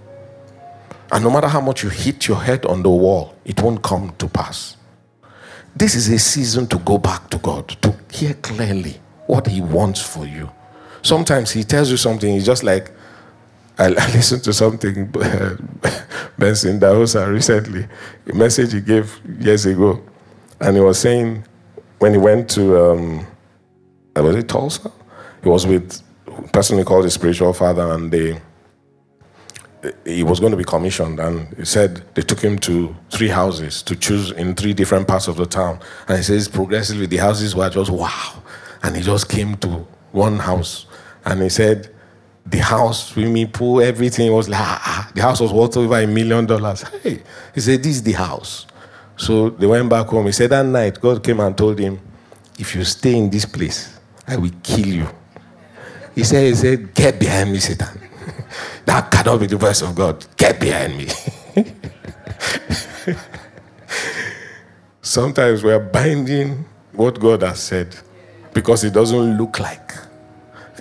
And 1.12 1.24
no 1.24 1.30
matter 1.30 1.48
how 1.48 1.62
much 1.62 1.82
you 1.82 1.88
hit 1.88 2.28
your 2.28 2.42
head 2.42 2.66
on 2.66 2.82
the 2.82 2.90
wall, 2.90 3.34
it 3.44 3.62
won't 3.62 3.82
come 3.82 4.14
to 4.18 4.28
pass. 4.28 4.76
This 5.74 5.94
is 5.94 6.08
a 6.10 6.18
season 6.18 6.66
to 6.66 6.78
go 6.78 6.98
back 6.98 7.30
to 7.30 7.38
God, 7.38 7.68
to 7.68 7.94
hear 8.12 8.34
clearly 8.34 9.00
what 9.26 9.46
He 9.46 9.62
wants 9.62 10.02
for 10.02 10.26
you. 10.26 10.50
Sometimes 11.00 11.50
He 11.52 11.64
tells 11.64 11.90
you 11.90 11.96
something, 11.96 12.30
He's 12.30 12.46
just 12.46 12.64
like, 12.64 12.90
I, 13.78 13.88
listened 13.88 14.42
to 14.44 14.52
something 14.52 15.06
Benson 16.38 16.80
Idahosa 16.80 17.30
recently, 17.30 17.86
a 18.26 18.34
message 18.34 18.72
he 18.72 18.80
gave 18.80 19.20
years 19.38 19.66
ago, 19.66 20.02
and 20.60 20.76
he 20.76 20.82
was 20.82 20.98
saying 20.98 21.44
when 21.98 22.12
he 22.12 22.18
went 22.18 22.48
to 22.50 22.92
um, 22.92 23.26
uh, 24.16 24.22
was 24.22 24.36
it 24.36 24.48
Tulsa? 24.48 24.90
He 25.42 25.48
was 25.48 25.66
with 25.66 26.02
a 26.26 26.42
person 26.48 26.78
he 26.78 26.84
called 26.84 27.04
his 27.04 27.14
spiritual 27.14 27.52
father, 27.52 27.92
and 27.92 28.10
they 28.10 28.40
he 30.04 30.22
was 30.22 30.40
going 30.40 30.50
to 30.50 30.56
be 30.56 30.64
commissioned, 30.64 31.20
and 31.20 31.54
he 31.56 31.64
said 31.64 32.02
they 32.14 32.22
took 32.22 32.40
him 32.40 32.58
to 32.60 32.96
three 33.10 33.28
houses 33.28 33.82
to 33.82 33.94
choose 33.94 34.30
in 34.32 34.54
three 34.54 34.72
different 34.72 35.06
parts 35.06 35.28
of 35.28 35.36
the 35.36 35.46
town, 35.46 35.78
and 36.08 36.16
he 36.16 36.22
says 36.24 36.48
progressively 36.48 37.06
the 37.06 37.18
houses 37.18 37.54
were 37.54 37.68
just 37.68 37.90
wow, 37.90 38.42
and 38.82 38.96
he 38.96 39.02
just 39.02 39.28
came 39.28 39.54
to 39.56 39.86
one 40.12 40.38
house, 40.38 40.86
and 41.26 41.42
he 41.42 41.48
said 41.48 41.94
the 42.46 42.58
house, 42.58 43.10
swimming 43.10 43.48
pool, 43.50 43.80
everything 43.80 44.32
was 44.32 44.48
like, 44.48 44.60
ah, 44.60 44.82
ah, 44.84 45.10
the 45.14 45.22
house 45.22 45.40
was 45.40 45.52
worth 45.52 45.76
over 45.76 45.98
a 45.98 46.06
million 46.06 46.46
dollars. 46.46 46.82
Hey, 47.02 47.22
he 47.54 47.60
said, 47.60 47.82
this 47.82 47.96
is 47.96 48.02
the 48.02 48.12
house. 48.12 48.66
So 49.16 49.50
they 49.50 49.66
went 49.66 49.88
back 49.88 50.06
home. 50.06 50.26
He 50.26 50.32
said 50.32 50.50
that 50.50 50.64
night, 50.64 51.00
God 51.00 51.24
came 51.24 51.40
and 51.40 51.56
told 51.56 51.78
him, 51.78 51.98
if 52.58 52.74
you 52.74 52.84
stay 52.84 53.16
in 53.16 53.30
this 53.30 53.44
place, 53.44 53.98
I 54.26 54.36
will 54.36 54.50
kill 54.62 54.86
you. 54.86 55.08
He 56.14 56.24
said, 56.24 56.46
he 56.46 56.54
said, 56.54 56.94
get 56.94 57.18
behind 57.18 57.52
me, 57.52 57.58
Satan. 57.58 58.00
that 58.84 59.10
cannot 59.10 59.40
be 59.40 59.46
the 59.46 59.56
voice 59.56 59.82
of 59.82 59.94
God. 59.94 60.24
Get 60.36 60.60
behind 60.60 60.96
me. 60.96 61.08
Sometimes 65.02 65.62
we 65.62 65.72
are 65.72 65.80
binding 65.80 66.64
what 66.92 67.18
God 67.18 67.42
has 67.42 67.60
said 67.60 67.96
because 68.52 68.84
it 68.84 68.92
doesn't 68.92 69.36
look 69.38 69.60
like 69.60 69.85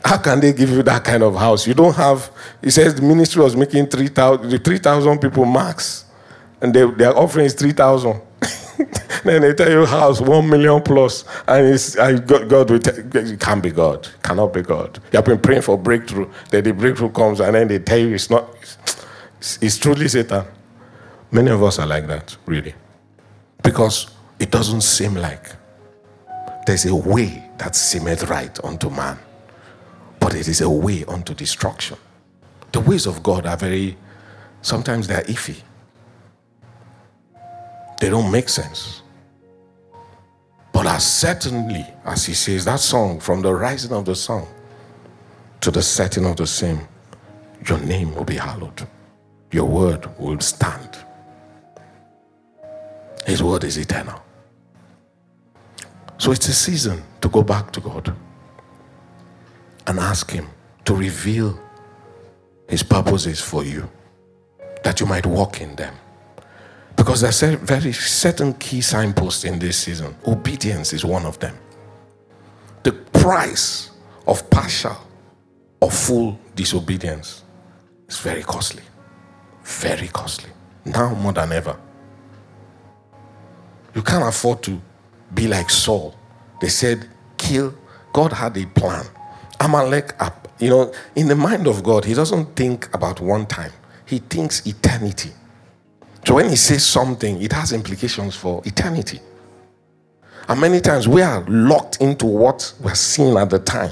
how 0.06 0.20
can 0.20 0.40
they 0.40 0.54
give 0.54 0.70
you 0.70 0.84
that 0.84 1.04
kind 1.04 1.24
of 1.24 1.36
house? 1.36 1.66
You 1.66 1.74
don't 1.74 1.96
have, 1.96 2.32
he 2.62 2.70
says 2.70 2.94
the 2.94 3.02
ministry 3.02 3.42
was 3.42 3.56
making 3.56 3.88
3,000 3.88 4.64
3, 4.64 5.18
people 5.18 5.46
max, 5.46 6.06
and 6.62 6.74
they, 6.74 6.86
their 6.92 7.18
offering 7.18 7.48
is 7.48 7.56
3,000. 7.56 8.22
then 9.24 9.42
they 9.42 9.54
tell 9.56 9.72
you 9.72 9.84
house 9.84 10.22
1 10.22 10.48
million 10.48 10.80
plus, 10.84 11.26
and 11.48 11.66
it's, 11.66 11.98
I, 11.98 12.20
God, 12.20 12.48
God 12.48 12.70
will 12.70 12.80
tell 12.80 12.96
it 12.96 13.40
can't 13.40 13.64
be 13.64 13.72
God, 13.72 14.08
cannot 14.22 14.54
be 14.54 14.62
God. 14.62 15.00
You 15.12 15.18
have 15.18 15.26
been 15.26 15.40
praying 15.40 15.64
for 15.64 15.76
breakthrough, 15.76 16.32
then 16.52 16.64
the 16.64 16.74
breakthrough 16.74 17.10
comes, 17.10 17.40
and 17.40 17.56
then 17.56 17.68
they 17.68 17.80
tell 17.80 17.98
you 17.98 18.14
it's 18.14 18.30
not, 18.30 18.48
it's, 19.40 19.58
it's 19.60 19.78
truly 19.80 20.08
Satan. 20.08 20.46
Many 21.32 21.50
of 21.50 21.64
us 21.64 21.80
are 21.80 21.88
like 21.88 22.06
that, 22.08 22.38
really. 22.46 22.76
Because 23.64 24.12
it 24.40 24.52
doesn't 24.52 24.82
seem 24.82 25.16
like 25.16 25.56
there's 26.68 26.86
a 26.86 26.94
way 26.96 27.50
that 27.58 27.76
seemeth 27.76 28.30
right 28.30 28.64
unto 28.64 28.92
man 28.92 29.18
but 30.26 30.34
it 30.34 30.48
is 30.48 30.62
a 30.62 30.68
way 30.68 31.06
unto 31.06 31.36
destruction. 31.36 31.96
The 32.72 32.80
ways 32.80 33.06
of 33.06 33.22
God 33.22 33.46
are 33.46 33.56
very, 33.56 33.96
sometimes 34.64 35.08
they're 35.08 35.22
iffy, 35.22 35.62
they 38.00 38.10
don't 38.10 38.32
make 38.32 38.50
sense. 38.50 39.04
But 40.74 40.88
as 40.88 41.06
certainly 41.06 41.86
as 42.04 42.26
he 42.26 42.34
says, 42.34 42.66
that 42.66 42.80
song, 42.80 43.20
from 43.20 43.44
the 43.44 43.54
rising 43.54 43.92
of 43.92 44.06
the 44.06 44.16
sun 44.16 44.48
to 45.62 45.70
the 45.70 45.84
setting 45.84 46.26
of 46.26 46.38
the 46.38 46.48
same, 46.48 46.80
your 47.70 47.78
name 47.82 48.16
will 48.16 48.26
be 48.26 48.38
hallowed. 48.38 48.88
Your 49.52 49.66
word 49.66 50.10
will 50.18 50.40
stand. 50.40 50.98
His 53.28 53.44
word 53.44 53.64
is 53.64 53.78
eternal. 53.78 54.20
So 56.18 56.32
it's 56.32 56.48
a 56.48 56.54
season 56.56 57.04
to 57.22 57.30
go 57.30 57.44
back 57.44 57.72
to 57.74 57.80
God 57.80 58.16
and 59.88 60.00
ask 60.00 60.32
Him 60.32 60.48
to 60.86 60.96
reveal 60.96 61.60
His 62.68 62.84
purposes 62.84 63.42
for 63.42 63.64
you, 63.64 63.90
that 64.84 65.00
you 65.00 65.06
might 65.06 65.26
walk 65.26 65.62
in 65.62 65.76
them. 65.76 65.96
Because 66.96 67.22
there's 67.22 67.44
a 67.44 67.58
very 67.58 67.92
certain 67.92 68.54
key 68.54 68.82
signposts 68.82 69.44
in 69.44 69.60
this 69.60 69.78
season. 69.78 70.16
Obedience 70.26 70.94
is 70.94 71.04
one 71.04 71.26
of 71.26 71.38
them. 71.40 71.58
The 72.84 72.94
price 72.94 73.92
of 74.28 74.50
partial 74.50 74.96
or 75.82 75.92
full 75.92 76.40
disobedience 76.56 77.44
is 78.08 78.20
very 78.20 78.44
costly. 78.44 78.84
Very 79.64 80.08
costly. 80.08 80.52
Now 80.86 81.14
more 81.16 81.34
than 81.34 81.52
ever. 81.52 81.78
You 83.94 84.02
can't 84.02 84.28
afford 84.28 84.62
to 84.64 84.82
be 85.34 85.48
like 85.48 85.70
Saul. 85.70 86.16
They 86.62 86.70
said, 86.70 87.10
kill. 87.38 87.74
God 88.14 88.32
had 88.32 88.56
a 88.58 88.66
plan. 88.66 89.06
Amalek, 89.60 90.14
up. 90.22 90.48
you 90.60 90.70
know, 90.70 90.94
in 91.16 91.28
the 91.28 91.36
mind 91.36 91.68
of 91.68 91.84
God, 91.84 92.06
he 92.06 92.14
doesn't 92.14 92.56
think 92.56 92.94
about 92.94 93.20
one 93.20 93.46
time, 93.46 93.72
he 94.06 94.20
thinks 94.20 94.66
eternity. 94.66 95.32
So 96.26 96.36
when 96.36 96.50
he 96.50 96.56
says 96.56 96.86
something, 96.86 97.42
it 97.42 97.52
has 97.54 97.72
implications 97.72 98.36
for 98.36 98.62
eternity. 98.66 99.20
And 100.48 100.62
many 100.62 100.80
times 100.80 101.08
we 101.08 101.22
are 101.22 101.44
locked 101.48 102.02
into 102.02 102.26
what 102.26 102.74
we're 102.82 102.96
seeing 102.96 103.38
at 103.38 103.50
the 103.50 103.60
time. 103.60 103.92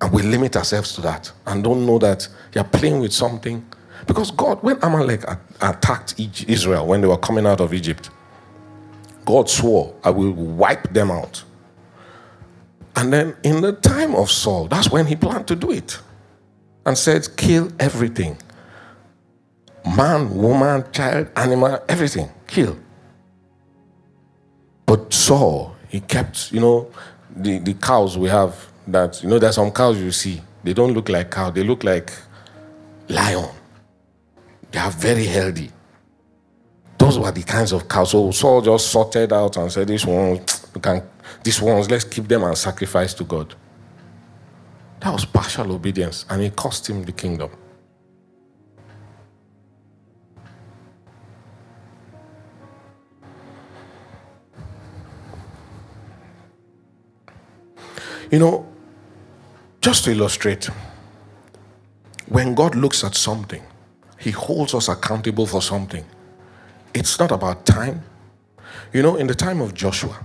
And 0.00 0.12
we 0.12 0.22
limit 0.22 0.56
ourselves 0.56 0.94
to 0.94 1.00
that 1.02 1.30
and 1.46 1.62
don't 1.62 1.86
know 1.86 1.98
that 1.98 2.26
you're 2.54 2.64
playing 2.64 3.00
with 3.00 3.12
something. 3.12 3.64
Because 4.06 4.30
God, 4.30 4.62
when 4.62 4.78
Amalek 4.82 5.24
attacked 5.60 6.14
Israel 6.18 6.86
when 6.86 7.00
they 7.00 7.06
were 7.06 7.18
coming 7.18 7.46
out 7.46 7.60
of 7.60 7.72
Egypt, 7.72 8.10
God 9.24 9.48
swore, 9.48 9.94
I 10.02 10.10
will 10.10 10.32
wipe 10.32 10.92
them 10.92 11.10
out. 11.10 11.44
And 12.96 13.12
then 13.12 13.36
in 13.42 13.60
the 13.62 13.72
time 13.72 14.14
of 14.14 14.30
Saul, 14.30 14.68
that's 14.68 14.90
when 14.90 15.06
he 15.06 15.16
planned 15.16 15.48
to 15.48 15.56
do 15.56 15.72
it 15.72 15.98
and 16.84 16.96
said, 16.96 17.36
kill 17.36 17.70
everything 17.80 18.36
man, 19.96 20.30
woman, 20.34 20.84
child, 20.92 21.28
animal, 21.36 21.78
everything, 21.88 22.30
kill. 22.46 22.76
But 24.86 25.12
Saul, 25.12 25.76
he 25.88 26.00
kept, 26.00 26.52
you 26.52 26.60
know, 26.60 26.90
the, 27.34 27.58
the 27.58 27.74
cows 27.74 28.18
we 28.18 28.28
have 28.28 28.54
that, 28.86 29.22
you 29.22 29.28
know, 29.28 29.38
there's 29.38 29.56
some 29.56 29.70
cows 29.70 29.98
you 29.98 30.12
see, 30.12 30.40
they 30.64 30.72
don't 30.72 30.92
look 30.92 31.08
like 31.08 31.30
cow, 31.30 31.50
they 31.50 31.62
look 31.62 31.84
like 31.84 32.12
lion. 33.08 33.48
They 34.70 34.78
are 34.78 34.90
very 34.90 35.26
healthy. 35.26 35.70
Those 36.98 37.18
were 37.18 37.30
the 37.30 37.42
kinds 37.42 37.72
of 37.72 37.88
cows. 37.88 38.10
So 38.10 38.30
Saul 38.30 38.62
just 38.62 38.88
sorted 38.88 39.32
out 39.32 39.56
and 39.56 39.70
said, 39.70 39.88
"This 39.88 40.06
one, 40.06 40.40
we 40.74 40.80
can, 40.80 41.02
these 41.42 41.60
ones, 41.60 41.90
let's 41.90 42.04
keep 42.04 42.28
them 42.28 42.42
and 42.44 42.56
sacrifice 42.56 43.14
to 43.14 43.24
God." 43.24 43.54
That 45.00 45.12
was 45.12 45.24
partial 45.24 45.72
obedience, 45.72 46.24
and 46.30 46.42
it 46.42 46.54
cost 46.54 46.88
him 46.88 47.04
the 47.04 47.12
kingdom. 47.12 47.50
You 58.30 58.38
know, 58.38 58.66
just 59.82 60.04
to 60.04 60.10
illustrate, 60.12 60.70
when 62.28 62.54
God 62.54 62.74
looks 62.74 63.04
at 63.04 63.14
something, 63.14 63.62
He 64.16 64.30
holds 64.30 64.72
us 64.72 64.88
accountable 64.88 65.46
for 65.46 65.60
something. 65.60 66.04
It's 66.94 67.18
not 67.18 67.30
about 67.30 67.66
time. 67.66 68.04
You 68.92 69.02
know, 69.02 69.16
in 69.16 69.26
the 69.26 69.34
time 69.34 69.60
of 69.60 69.74
Joshua, 69.74 70.16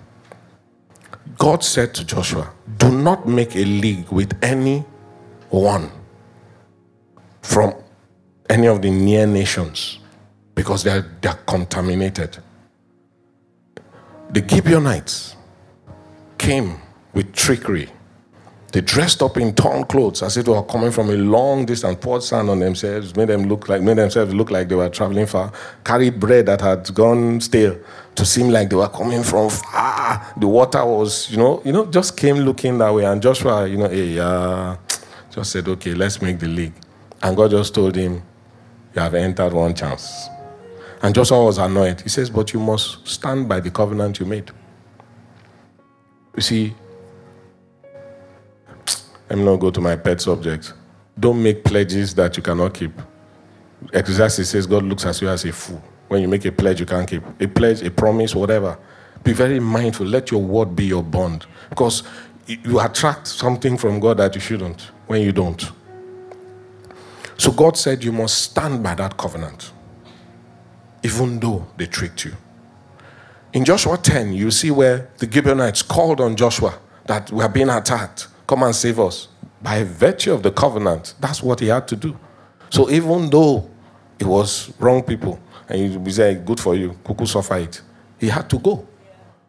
God 1.38 1.64
said 1.64 1.94
to 1.96 2.06
Joshua, 2.06 2.52
Do 2.78 2.92
not 2.92 3.28
make 3.28 3.56
a 3.56 3.64
league 3.66 4.10
with 4.10 4.38
any 4.44 4.86
one 5.50 5.92
from 7.42 7.74
any 8.50 8.68
of 8.68 8.82
the 8.82 8.90
near 8.90 9.26
nations 9.26 10.00
because 10.56 10.84
they're, 10.84 11.06
they're 11.22 11.40
contaminated. 11.46 12.38
The 14.30 14.48
Gibeonites 14.48 15.36
came 16.38 16.82
with 17.14 17.34
trickery 17.34 17.90
they 18.78 18.82
dressed 18.82 19.24
up 19.24 19.38
in 19.38 19.56
torn 19.56 19.84
clothes 19.86 20.22
as 20.22 20.38
if 20.38 20.46
they 20.46 20.52
were 20.52 20.62
coming 20.62 20.92
from 20.92 21.10
a 21.10 21.16
long 21.16 21.66
distance, 21.66 21.98
poured 22.00 22.22
sand 22.22 22.48
on 22.48 22.60
themselves, 22.60 23.16
made 23.16 23.28
them 23.28 23.46
look 23.50 23.68
like 23.68 23.82
made 23.82 23.98
themselves 23.98 24.32
look 24.36 24.52
like 24.52 24.70
they 24.70 24.76
were 24.76 24.88
traveling 24.88 25.26
far, 25.26 25.52
carried 25.84 26.20
bread 26.20 26.46
that 26.46 26.62
had 26.62 26.94
gone 26.94 27.42
stale 27.42 27.76
to 28.14 28.24
seem 28.24 28.50
like 28.50 28.70
they 28.70 28.76
were 28.76 28.88
coming 28.88 29.24
from 29.24 29.50
far. 29.50 30.32
The 30.38 30.46
water 30.46 30.86
was, 30.86 31.28
you 31.32 31.38
know, 31.38 31.60
you 31.66 31.72
know, 31.72 31.88
just 31.88 32.16
came 32.16 32.36
looking 32.36 32.78
that 32.78 32.94
way. 32.94 33.06
And 33.06 33.20
Joshua, 33.20 33.68
you 33.68 33.78
know, 33.78 33.90
hey, 33.90 34.20
uh, 34.20 34.76
just 35.32 35.54
said, 35.54 35.68
okay, 35.68 35.96
let's 35.96 36.22
make 36.22 36.38
the 36.38 36.48
league. 36.48 36.74
And 37.24 37.36
God 37.36 37.50
just 37.50 37.74
told 37.74 37.96
him, 37.96 38.22
You 38.94 39.02
have 39.02 39.16
entered 39.16 39.54
one 39.54 39.74
chance. 39.74 40.28
And 41.02 41.16
Joshua 41.16 41.44
was 41.44 41.58
annoyed. 41.58 42.02
He 42.02 42.10
says, 42.10 42.30
But 42.30 42.54
you 42.54 42.60
must 42.60 43.08
stand 43.08 43.50
by 43.50 43.60
the 43.60 43.72
covenant 43.72 44.20
you 44.20 44.28
made. 44.28 44.52
You 46.36 46.44
see, 46.44 46.76
let 49.30 49.38
me 49.38 49.46
not 49.46 49.58
go 49.58 49.72
to 49.72 49.82
my 49.82 49.96
pet 49.96 50.22
subject. 50.22 50.74
Don't 51.20 51.42
make 51.42 51.64
pledges 51.64 52.14
that 52.16 52.38
you 52.38 52.44
cannot 52.44 52.74
keep. 52.74 52.92
Ecclesiastes 53.94 54.50
says 54.50 54.66
God 54.66 54.84
looks 54.84 55.06
at 55.06 55.22
you 55.22 55.30
as 55.30 55.46
a 55.46 55.52
fool. 55.52 55.82
When 56.08 56.22
you 56.22 56.28
make 56.28 56.46
a 56.46 56.52
pledge 56.52 56.80
you 56.80 56.86
can't 56.86 57.08
keep. 57.08 57.24
A 57.40 57.48
pledge, 57.48 57.82
a 57.82 57.92
promise, 57.92 58.34
whatever. 58.34 58.78
Be 59.24 59.34
very 59.34 59.60
mindful. 59.60 60.06
Let 60.06 60.32
your 60.32 60.42
word 60.42 60.76
be 60.76 60.86
your 60.86 61.04
bond. 61.04 61.46
Because 61.70 62.04
you 62.48 62.80
attract 62.80 63.28
something 63.28 63.78
from 63.78 64.00
God 64.00 64.18
that 64.18 64.36
you 64.36 64.42
shouldn't 64.42 64.82
when 65.08 65.22
you 65.22 65.32
don't. 65.32 65.72
So 67.38 67.52
God 67.52 67.78
said 67.78 68.04
you 68.04 68.12
must 68.12 68.42
stand 68.42 68.82
by 68.82 68.96
that 68.96 69.18
covenant, 69.18 69.72
even 71.04 71.40
though 71.40 71.68
they 71.78 71.86
tricked 71.86 72.26
you. 72.26 72.34
In 73.54 73.64
Joshua 73.64 73.98
10, 73.98 74.34
you 74.34 74.50
see 74.52 74.72
where 74.72 75.10
the 75.18 75.30
Gibeonites 75.30 75.82
called 75.82 76.22
on 76.22 76.36
Joshua 76.36 76.80
that 77.06 77.32
we 77.32 77.44
are 77.44 77.50
being 77.50 77.70
attacked. 77.70 78.28
Come 78.48 78.64
and 78.64 78.76
save 78.76 79.00
us. 79.00 79.28
By 79.62 79.84
virtue 79.84 80.34
of 80.34 80.44
the 80.44 80.52
covenant, 80.52 81.16
that's 81.20 81.44
what 81.44 81.60
he 81.60 81.68
had 81.68 81.88
to 81.90 81.96
do. 81.96 82.18
So 82.70 82.90
even 82.90 83.30
though 83.30 83.70
it 84.20 84.26
was 84.26 84.74
wrong 84.80 85.04
people, 85.04 85.40
and 85.68 86.06
you 86.06 86.12
say, 86.12 86.36
good 86.36 86.60
for 86.60 86.76
you, 86.76 86.92
kuku 87.04 87.28
suffer 87.28 87.58
it, 87.58 87.82
he 88.20 88.28
had 88.30 88.50
to 88.50 88.60
go. 88.60 88.88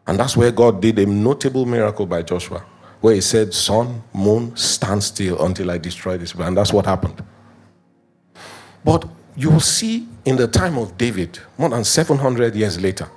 And 0.05 0.19
that's 0.19 0.35
where 0.35 0.51
God 0.51 0.81
did 0.81 0.97
a 0.99 1.05
notable 1.05 1.65
miracle 1.65 2.05
by 2.05 2.23
Joshua, 2.23 2.65
where 2.99 3.13
he 3.13 3.21
said, 3.21 3.53
Sun, 3.53 4.01
moon, 4.13 4.55
stand 4.57 5.03
still 5.03 5.43
until 5.45 5.71
I 5.71 5.77
destroy 5.77 6.17
this. 6.17 6.33
And 6.33 6.57
that's 6.57 6.73
what 6.73 6.85
happened. 6.85 7.23
But 8.83 9.07
you 9.35 9.51
will 9.51 9.59
see 9.59 10.07
in 10.25 10.35
the 10.35 10.47
time 10.47 10.77
of 10.77 10.97
David, 10.97 11.39
more 11.57 11.69
than 11.69 11.83
700 11.83 12.55
years 12.55 12.81
later, 12.81 13.07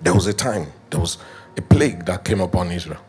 there 0.00 0.14
was 0.14 0.26
a 0.26 0.32
time, 0.32 0.66
there 0.90 1.00
was 1.00 1.18
a 1.56 1.62
plague 1.62 2.04
that 2.06 2.24
came 2.24 2.40
upon 2.40 2.72
Israel. 2.72 3.00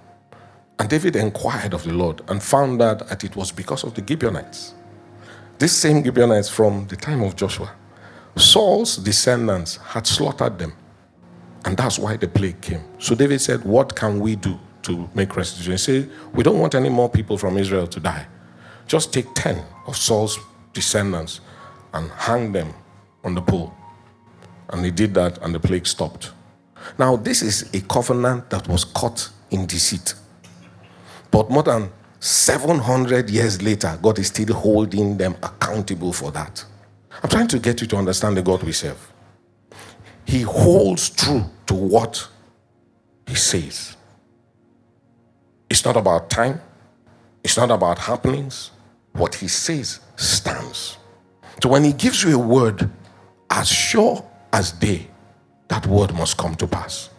And 0.79 0.89
David 0.89 1.15
inquired 1.15 1.73
of 1.73 1.83
the 1.83 1.93
Lord 1.93 2.21
and 2.27 2.41
found 2.41 2.81
out 2.81 3.07
that 3.09 3.23
it 3.23 3.35
was 3.35 3.51
because 3.51 3.83
of 3.83 3.93
the 3.95 4.03
Gibeonites. 4.07 4.73
These 5.59 5.71
same 5.71 6.03
Gibeonites 6.03 6.49
from 6.49 6.87
the 6.87 6.95
time 6.95 7.23
of 7.23 7.35
Joshua. 7.35 7.71
Saul's 8.35 8.97
descendants 8.97 9.77
had 9.77 10.05
slaughtered 10.05 10.59
them. 10.59 10.73
And 11.65 11.75
that's 11.75 11.97
why 11.97 12.15
the 12.15 12.27
plague 12.27 12.61
came. 12.61 12.83
So 12.99 13.15
David 13.15 13.41
said, 13.41 13.63
What 13.63 13.95
can 13.95 14.19
we 14.19 14.35
do 14.35 14.59
to 14.83 15.09
make 15.15 15.35
restitution? 15.35 15.71
He 15.73 15.77
said, 15.77 16.11
We 16.33 16.43
don't 16.43 16.59
want 16.59 16.75
any 16.75 16.89
more 16.89 17.09
people 17.09 17.37
from 17.37 17.57
Israel 17.57 17.87
to 17.87 17.99
die. 17.99 18.27
Just 18.85 19.11
take 19.11 19.33
10 19.33 19.63
of 19.87 19.97
Saul's 19.97 20.39
descendants 20.73 21.41
and 21.93 22.09
hang 22.11 22.51
them 22.51 22.73
on 23.23 23.33
the 23.33 23.41
pole. 23.41 23.73
And 24.69 24.85
he 24.85 24.91
did 24.91 25.13
that, 25.15 25.39
and 25.41 25.53
the 25.53 25.59
plague 25.59 25.87
stopped. 25.87 26.31
Now, 26.97 27.15
this 27.15 27.41
is 27.41 27.73
a 27.73 27.81
covenant 27.81 28.49
that 28.49 28.67
was 28.67 28.85
caught 28.85 29.29
in 29.49 29.65
deceit. 29.65 30.13
But 31.31 31.49
more 31.49 31.63
than 31.63 31.91
700 32.19 33.29
years 33.29 33.61
later, 33.61 33.97
God 34.01 34.19
is 34.19 34.27
still 34.27 34.53
holding 34.53 35.17
them 35.17 35.35
accountable 35.43 36.13
for 36.13 36.31
that. 36.31 36.63
I'm 37.23 37.29
trying 37.29 37.47
to 37.49 37.59
get 37.59 37.81
you 37.81 37.87
to 37.87 37.97
understand 37.97 38.37
the 38.37 38.41
God 38.41 38.63
we 38.63 38.71
serve. 38.71 39.13
He 40.25 40.41
holds 40.41 41.09
true 41.09 41.45
to 41.67 41.73
what 41.73 42.27
He 43.27 43.35
says. 43.35 43.95
It's 45.69 45.85
not 45.85 45.97
about 45.97 46.29
time, 46.29 46.61
it's 47.43 47.57
not 47.57 47.71
about 47.71 47.99
happenings. 47.99 48.71
What 49.13 49.35
He 49.35 49.47
says 49.47 49.99
stands. 50.15 50.97
So 51.61 51.69
when 51.69 51.83
He 51.83 51.93
gives 51.93 52.23
you 52.23 52.35
a 52.35 52.39
word, 52.39 52.89
as 53.49 53.67
sure 53.67 54.23
as 54.53 54.71
day, 54.71 55.07
that 55.67 55.85
word 55.87 56.13
must 56.13 56.37
come 56.37 56.55
to 56.55 56.67
pass. 56.67 57.09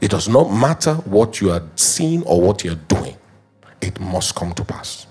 It 0.00 0.10
does 0.10 0.28
not 0.28 0.52
matter 0.52 0.94
what 0.94 1.40
you 1.40 1.50
are 1.50 1.62
seeing 1.76 2.22
or 2.24 2.40
what 2.40 2.64
you're 2.64 2.74
doing 2.74 3.16
it 3.80 4.00
must 4.00 4.34
come 4.34 4.52
to 4.54 4.64
pass. 4.64 5.06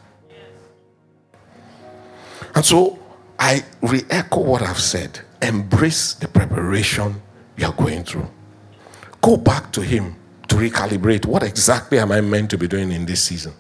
And 2.56 2.64
so 2.64 3.00
I 3.38 3.64
re 3.82 4.04
echo 4.10 4.42
what 4.42 4.62
I've 4.62 4.80
said. 4.80 5.20
Embrace 5.42 6.14
the 6.14 6.28
preparation 6.28 7.22
you're 7.58 7.72
going 7.74 8.04
through. 8.04 8.28
Go 9.22 9.38
back 9.38 9.72
to 9.74 9.82
Him 9.82 10.16
to 10.48 10.56
recalibrate 10.56 11.26
what 11.26 11.44
exactly 11.44 12.00
am 12.00 12.12
I 12.12 12.22
meant 12.22 12.50
to 12.52 12.58
be 12.58 12.68
doing 12.68 12.92
in 12.92 13.06
this 13.06 13.24
season. 13.24 13.54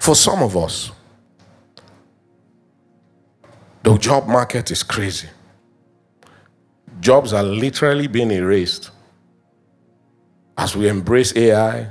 For 0.00 0.14
some 0.14 0.42
of 0.42 0.56
us, 0.56 0.90
the 3.82 3.96
job 3.98 4.26
market 4.26 4.70
is 4.70 4.82
crazy. 4.82 5.28
Jobs 7.00 7.32
are 7.32 7.42
literally 7.42 8.06
being 8.06 8.30
erased. 8.30 8.90
As 10.58 10.74
we 10.74 10.88
embrace 10.88 11.36
AI, 11.36 11.88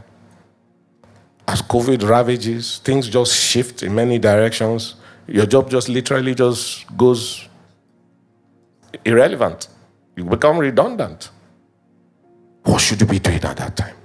as 1.47 1.61
COVID 1.61 2.07
ravages, 2.07 2.79
things 2.79 3.07
just 3.07 3.35
shift 3.35 3.83
in 3.83 3.93
many 3.93 4.17
directions. 4.19 4.95
Your 5.27 5.45
job 5.45 5.69
just 5.69 5.89
literally 5.89 6.35
just 6.35 6.85
goes 6.97 7.47
irrelevant. 9.03 9.67
You 10.15 10.25
become 10.25 10.57
redundant. 10.57 11.29
What 12.63 12.79
should 12.79 13.01
you 13.01 13.07
be 13.07 13.19
doing 13.19 13.43
at 13.43 13.57
that 13.57 13.75
time? 13.75 13.95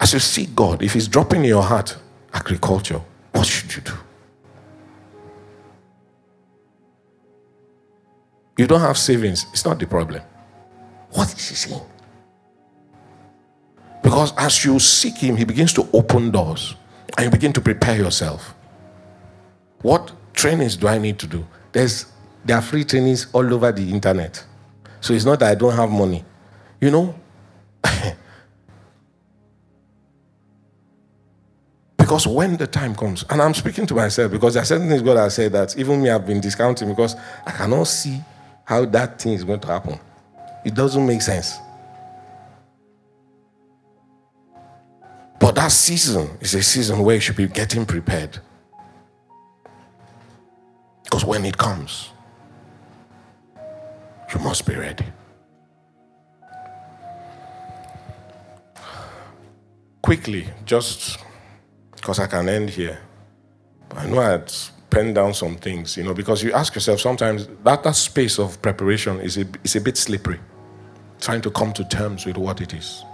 As 0.00 0.12
you 0.12 0.18
see 0.18 0.46
God, 0.46 0.82
if 0.82 0.94
He's 0.94 1.06
dropping 1.06 1.42
in 1.42 1.50
your 1.50 1.62
heart 1.62 1.96
agriculture, 2.32 3.00
what 3.32 3.46
should 3.46 3.74
you 3.74 3.82
do? 3.82 3.92
You 8.56 8.66
don't 8.66 8.80
have 8.80 8.98
savings, 8.98 9.46
it's 9.52 9.64
not 9.64 9.78
the 9.78 9.86
problem. 9.86 10.22
What 11.10 11.32
is 11.32 11.48
He 11.48 11.54
saying? 11.54 11.89
Because 14.02 14.32
as 14.36 14.64
you 14.64 14.78
seek 14.78 15.16
Him, 15.18 15.36
He 15.36 15.44
begins 15.44 15.72
to 15.74 15.88
open 15.92 16.30
doors 16.30 16.74
and 17.16 17.24
you 17.26 17.30
begin 17.30 17.52
to 17.52 17.60
prepare 17.60 17.96
yourself. 17.96 18.54
What 19.82 20.12
trainings 20.34 20.76
do 20.76 20.88
I 20.88 20.98
need 20.98 21.18
to 21.20 21.26
do? 21.26 21.46
There's, 21.72 22.06
there 22.44 22.56
are 22.56 22.62
free 22.62 22.84
trainings 22.84 23.26
all 23.32 23.52
over 23.52 23.72
the 23.72 23.90
internet. 23.90 24.44
So 25.00 25.14
it's 25.14 25.24
not 25.24 25.40
that 25.40 25.50
I 25.50 25.54
don't 25.54 25.74
have 25.74 25.90
money. 25.90 26.24
You 26.80 26.90
know, 26.90 27.14
because 31.98 32.26
when 32.26 32.56
the 32.56 32.66
time 32.66 32.94
comes, 32.94 33.24
and 33.28 33.40
I'm 33.42 33.54
speaking 33.54 33.86
to 33.86 33.94
myself 33.94 34.32
because 34.32 34.54
there 34.54 34.62
are 34.62 34.66
certain 34.66 34.88
things 34.88 35.02
God 35.02 35.18
has 35.18 35.34
said 35.34 35.52
that 35.52 35.76
even 35.78 36.02
me 36.02 36.08
I've 36.10 36.26
been 36.26 36.40
discounting 36.40 36.88
because 36.88 37.16
I 37.46 37.50
cannot 37.50 37.84
see 37.84 38.20
how 38.64 38.84
that 38.86 39.20
thing 39.20 39.34
is 39.34 39.44
going 39.44 39.60
to 39.60 39.68
happen. 39.68 40.00
It 40.64 40.74
doesn't 40.74 41.06
make 41.06 41.22
sense. 41.22 41.58
That 45.70 45.76
season 45.76 46.28
is 46.40 46.52
a 46.56 46.62
season 46.64 46.98
where 47.04 47.14
you 47.14 47.20
should 47.20 47.36
be 47.36 47.46
getting 47.46 47.86
prepared. 47.86 48.40
Because 51.04 51.24
when 51.24 51.44
it 51.44 51.56
comes, 51.56 52.10
you 54.34 54.40
must 54.40 54.66
be 54.66 54.74
ready. 54.74 55.04
Quickly, 60.02 60.48
just 60.64 61.18
because 61.94 62.18
I 62.18 62.26
can 62.26 62.48
end 62.48 62.70
here. 62.70 62.98
I 63.92 64.08
know 64.08 64.18
I 64.18 64.30
had 64.30 64.52
penned 64.90 65.14
down 65.14 65.34
some 65.34 65.54
things, 65.54 65.96
you 65.96 66.02
know, 66.02 66.14
because 66.14 66.42
you 66.42 66.52
ask 66.52 66.74
yourself 66.74 66.98
sometimes 67.00 67.46
that, 67.62 67.84
that 67.84 67.94
space 67.94 68.40
of 68.40 68.60
preparation 68.60 69.20
is 69.20 69.36
a, 69.38 69.46
is 69.62 69.76
a 69.76 69.80
bit 69.80 69.96
slippery, 69.96 70.40
trying 71.20 71.42
to 71.42 71.50
come 71.52 71.72
to 71.74 71.84
terms 71.84 72.26
with 72.26 72.38
what 72.38 72.60
it 72.60 72.74
is. 72.74 73.04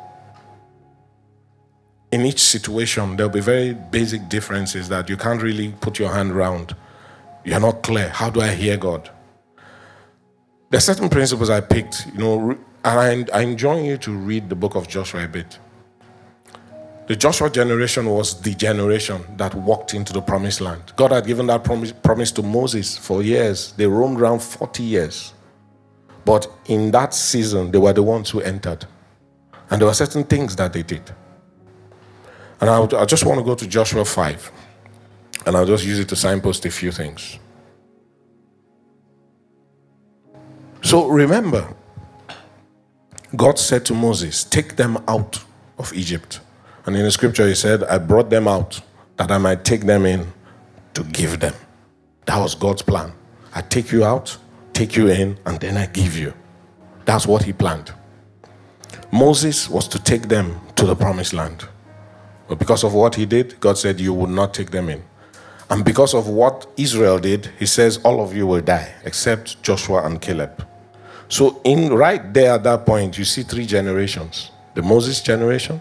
In 2.13 2.23
each 2.23 2.41
situation, 2.41 3.17
there'll 3.17 3.33
be 3.33 3.41
very 3.41 3.75
basic 3.75 4.29
differences 4.29 4.89
that 4.89 5.09
you 5.09 5.17
can't 5.17 5.43
really 5.43 5.75
put 5.81 5.99
your 5.99 6.13
hand 6.13 6.31
around. 6.31 6.77
You're 7.45 7.61
not 7.61 7.83
clear. 7.83 8.09
How 8.09 8.31
do 8.31 8.41
I 8.41 8.55
hear 8.55 8.77
God? 8.77 9.11
There 10.71 10.79
are 10.79 10.81
certain 10.81 11.09
principles 11.09 11.51
I 11.51 11.61
picked, 11.61 12.07
you 12.13 12.19
know, 12.19 12.51
and 12.85 13.31
I, 13.33 13.39
I 13.39 13.43
enjoy 13.43 13.83
you 13.83 13.97
to 13.99 14.13
read 14.13 14.49
the 14.49 14.55
book 14.55 14.75
of 14.77 14.89
Joshua 14.89 15.25
a 15.25 15.29
bit. 15.29 15.59
The 17.09 17.15
Joshua 17.15 17.49
generation 17.51 18.07
was 18.07 18.41
the 18.41 18.53
generation 18.55 19.25
that 19.37 19.55
walked 19.55 19.95
into 19.95 20.13
the 20.13 20.21
promised 20.21 20.61
land. 20.61 20.93
God 20.97 21.13
had 21.13 21.25
given 21.25 21.47
that 21.47 21.63
promise, 21.63 21.93
promise 21.93 22.33
to 22.33 22.43
Moses 22.43 22.97
for 22.97 23.23
years. 23.23 23.73
They 23.73 23.87
roamed 23.87 24.21
around 24.21 24.41
40 24.41 24.83
years. 24.83 25.33
But 26.25 26.51
in 26.67 26.91
that 26.91 27.15
season, 27.15 27.71
they 27.71 27.79
were 27.79 27.93
the 27.93 28.03
ones 28.03 28.31
who 28.31 28.41
entered. 28.41 28.87
And 29.71 29.81
there 29.81 29.87
were 29.87 29.95
certain 29.95 30.25
things 30.25 30.57
that 30.57 30.73
they 30.73 30.83
did. 30.83 31.15
And 32.61 32.71
I, 32.71 32.83
I 33.01 33.05
just 33.05 33.25
want 33.25 33.39
to 33.39 33.45
go 33.45 33.55
to 33.55 33.67
Joshua 33.67 34.05
5. 34.05 34.53
And 35.47 35.57
I'll 35.57 35.67
just 35.67 35.85
use 35.85 35.99
it 35.99 36.09
to 36.09 36.17
signpost 36.17 36.65
a 36.65 36.71
few 36.71 36.91
things. 36.91 37.39
So 40.83 41.09
remember, 41.09 41.75
God 43.35 43.59
said 43.59 43.85
to 43.87 43.95
Moses, 43.95 44.45
Take 44.45 44.77
them 44.77 44.99
out 45.09 45.45
of 45.79 45.93
Egypt. 45.93 46.41
And 46.87 46.97
in 46.97 47.03
the 47.03 47.11
scripture, 47.11 47.47
he 47.47 47.55
said, 47.55 47.83
I 47.85 47.99
brought 47.99 48.31
them 48.31 48.47
out 48.47 48.81
that 49.17 49.31
I 49.31 49.39
might 49.39 49.65
take 49.65 49.83
them 49.83 50.07
in 50.07 50.33
to 50.95 51.03
give 51.05 51.41
them. 51.41 51.55
That 52.27 52.39
was 52.39 52.55
God's 52.55 52.83
plan. 52.83 53.13
I 53.55 53.63
take 53.63 53.91
you 53.91 54.05
out, 54.05 54.37
take 54.73 54.97
you 54.97 55.09
in, 55.09 55.39
and 55.47 55.59
then 55.61 55.77
I 55.77 55.87
give 55.87 56.17
you. 56.17 56.33
That's 57.05 57.27
what 57.27 57.43
he 57.43 57.53
planned. 57.53 57.93
Moses 59.13 59.69
was 59.69 59.89
to 59.89 60.03
take 60.03 60.29
them 60.29 60.61
to 60.77 60.87
the 60.87 60.95
promised 60.95 61.33
land. 61.33 61.67
But 62.49 62.59
because 62.59 62.85
of 62.85 62.95
what 62.95 63.15
he 63.15 63.27
did, 63.27 63.59
God 63.61 63.79
said, 63.79 64.01
You 64.01 64.15
will 64.15 64.29
not 64.29 64.55
take 64.55 64.71
them 64.71 64.89
in. 64.89 65.03
And 65.69 65.85
because 65.85 66.15
of 66.15 66.29
what 66.29 66.67
Israel 66.77 67.19
did, 67.19 67.51
he 67.59 67.67
says, 67.67 67.99
All 68.05 68.21
of 68.23 68.35
you 68.35 68.47
will 68.47 68.61
die, 68.61 68.95
except 69.05 69.63
Joshua 69.63 70.05
and 70.05 70.21
Caleb. 70.21 70.67
So, 71.29 71.61
in 71.65 71.93
right 71.93 72.33
there 72.33 72.53
at 72.53 72.63
that 72.65 72.87
point, 72.87 73.19
you 73.19 73.25
see 73.25 73.43
three 73.43 73.67
generations 73.67 74.51
the 74.75 74.83
Moses 74.83 75.21
generation, 75.23 75.81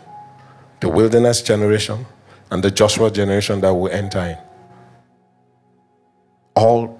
the 0.79 0.89
wilderness 0.89 1.41
generation 1.41 2.05
and 2.49 2.63
the 2.63 2.71
Joshua 2.71 3.11
generation 3.11 3.59
that 3.61 3.73
will 3.73 3.91
enter 3.91 4.19
in. 4.19 4.37
All 6.55 6.99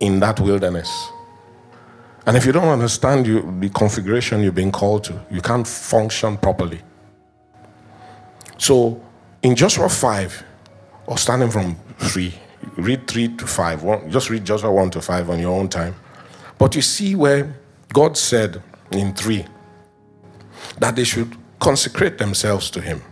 in 0.00 0.20
that 0.20 0.40
wilderness. 0.40 0.90
And 2.26 2.36
if 2.36 2.44
you 2.44 2.52
don't 2.52 2.68
understand 2.68 3.26
you, 3.26 3.54
the 3.60 3.68
configuration 3.68 4.42
you've 4.42 4.54
been 4.54 4.72
called 4.72 5.04
to, 5.04 5.24
you 5.30 5.40
can't 5.40 5.66
function 5.66 6.36
properly. 6.36 6.80
So 8.58 9.00
in 9.42 9.54
Joshua 9.54 9.88
5, 9.88 10.44
or 11.06 11.18
starting 11.18 11.50
from 11.50 11.76
3, 11.98 12.34
read 12.76 13.06
3 13.06 13.36
to 13.36 13.46
5, 13.46 13.82
one, 13.82 14.10
just 14.10 14.30
read 14.30 14.44
Joshua 14.44 14.72
1 14.72 14.90
to 14.90 15.00
5 15.00 15.30
on 15.30 15.38
your 15.38 15.58
own 15.58 15.68
time. 15.68 15.94
But 16.58 16.74
you 16.74 16.82
see 16.82 17.14
where 17.14 17.54
God 17.92 18.16
said 18.16 18.62
in 18.90 19.14
3 19.14 19.44
that 20.78 20.96
they 20.96 21.04
should 21.04 21.36
consecrate 21.58 22.18
themselves 22.18 22.70
to 22.70 22.80
Him. 22.80 23.02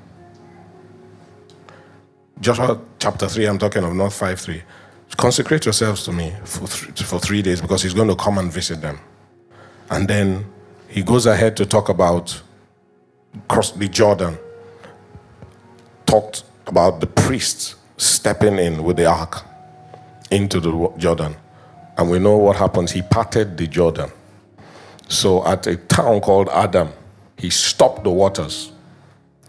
Joshua 2.41 2.81
chapter 2.99 3.29
3, 3.29 3.47
I'm 3.47 3.59
talking 3.59 3.85
of 3.85 3.95
not 3.95 4.13
5 4.13 4.41
3. 4.41 4.63
Consecrate 5.17 5.65
yourselves 5.65 6.05
to 6.05 6.13
me 6.13 6.35
for, 6.45 6.67
for 6.67 7.21
three 7.21 7.41
days 7.41 7.61
because 7.61 7.83
he's 7.83 7.95
going 7.95 8.09
to 8.09 8.17
come 8.17 8.39
and 8.39 8.53
visit 8.53 8.81
them. 8.81 8.99
And 9.91 10.09
then 10.09 10.45
he 10.89 11.03
goes 11.03 11.27
ahead 11.27 11.57
to 11.59 11.67
talk 11.67 11.89
about 11.89 12.43
cross 13.49 13.73
the 13.73 13.89
Jordan, 13.89 14.39
talked 16.15 16.45
about 16.67 17.01
the 17.01 17.07
priests 17.07 17.75
stepping 17.97 18.59
in 18.59 18.85
with 18.85 18.97
the 18.97 19.07
ark 19.07 19.43
into 20.31 20.61
the 20.61 20.73
Jordan. 20.97 21.35
And 21.97 22.11
we 22.11 22.19
know 22.19 22.37
what 22.37 22.57
happens. 22.57 22.93
He 22.93 23.03
parted 23.03 23.57
the 23.57 23.67
Jordan. 23.67 24.11
So 25.09 25.45
at 25.45 25.67
a 25.67 25.77
town 25.77 26.21
called 26.21 26.49
Adam, 26.51 26.89
he 27.37 27.51
stopped 27.51 28.05
the 28.05 28.11
waters, 28.11 28.73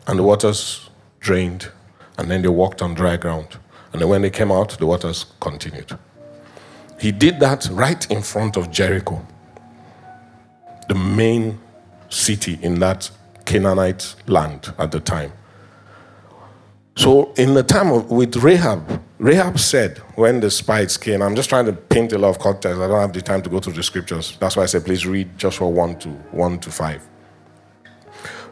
and 0.07 0.17
the 0.19 0.23
waters 0.23 0.89
drained 1.19 1.69
and 2.17 2.31
then 2.31 2.41
they 2.41 2.47
walked 2.47 2.81
on 2.81 2.93
dry 2.93 3.17
ground. 3.17 3.47
And 3.91 4.01
then 4.01 4.09
when 4.09 4.21
they 4.21 4.29
came 4.29 4.51
out, 4.51 4.69
the 4.79 4.85
waters 4.85 5.25
continued. 5.39 5.97
He 6.99 7.11
did 7.11 7.39
that 7.41 7.67
right 7.71 8.09
in 8.09 8.21
front 8.21 8.57
of 8.57 8.71
Jericho, 8.71 9.25
the 10.87 10.95
main 10.95 11.59
city 12.09 12.57
in 12.61 12.79
that 12.79 13.11
Canaanite 13.45 14.15
land 14.27 14.73
at 14.77 14.91
the 14.91 14.99
time. 14.99 15.31
So, 16.95 17.33
in 17.33 17.53
the 17.53 17.63
time 17.63 17.91
of 17.91 18.09
with 18.09 18.37
Rahab, 18.37 19.01
Rahab 19.19 19.59
said 19.59 19.97
when 20.15 20.39
the 20.39 20.49
spies 20.49 20.97
came, 20.97 21.21
I'm 21.21 21.35
just 21.35 21.49
trying 21.49 21.65
to 21.65 21.73
paint 21.73 22.13
a 22.13 22.17
lot 22.17 22.29
of 22.29 22.39
context. 22.39 22.79
I 22.79 22.87
don't 22.87 22.99
have 22.99 23.13
the 23.13 23.21
time 23.21 23.41
to 23.41 23.49
go 23.49 23.59
through 23.59 23.73
the 23.73 23.83
scriptures. 23.83 24.37
That's 24.39 24.55
why 24.55 24.63
I 24.63 24.65
said, 24.65 24.85
please 24.85 25.05
read 25.05 25.37
Joshua 25.37 25.69
1 25.69 25.99
to 25.99 26.09
1 26.09 26.59
to 26.59 26.71
5. 26.71 27.09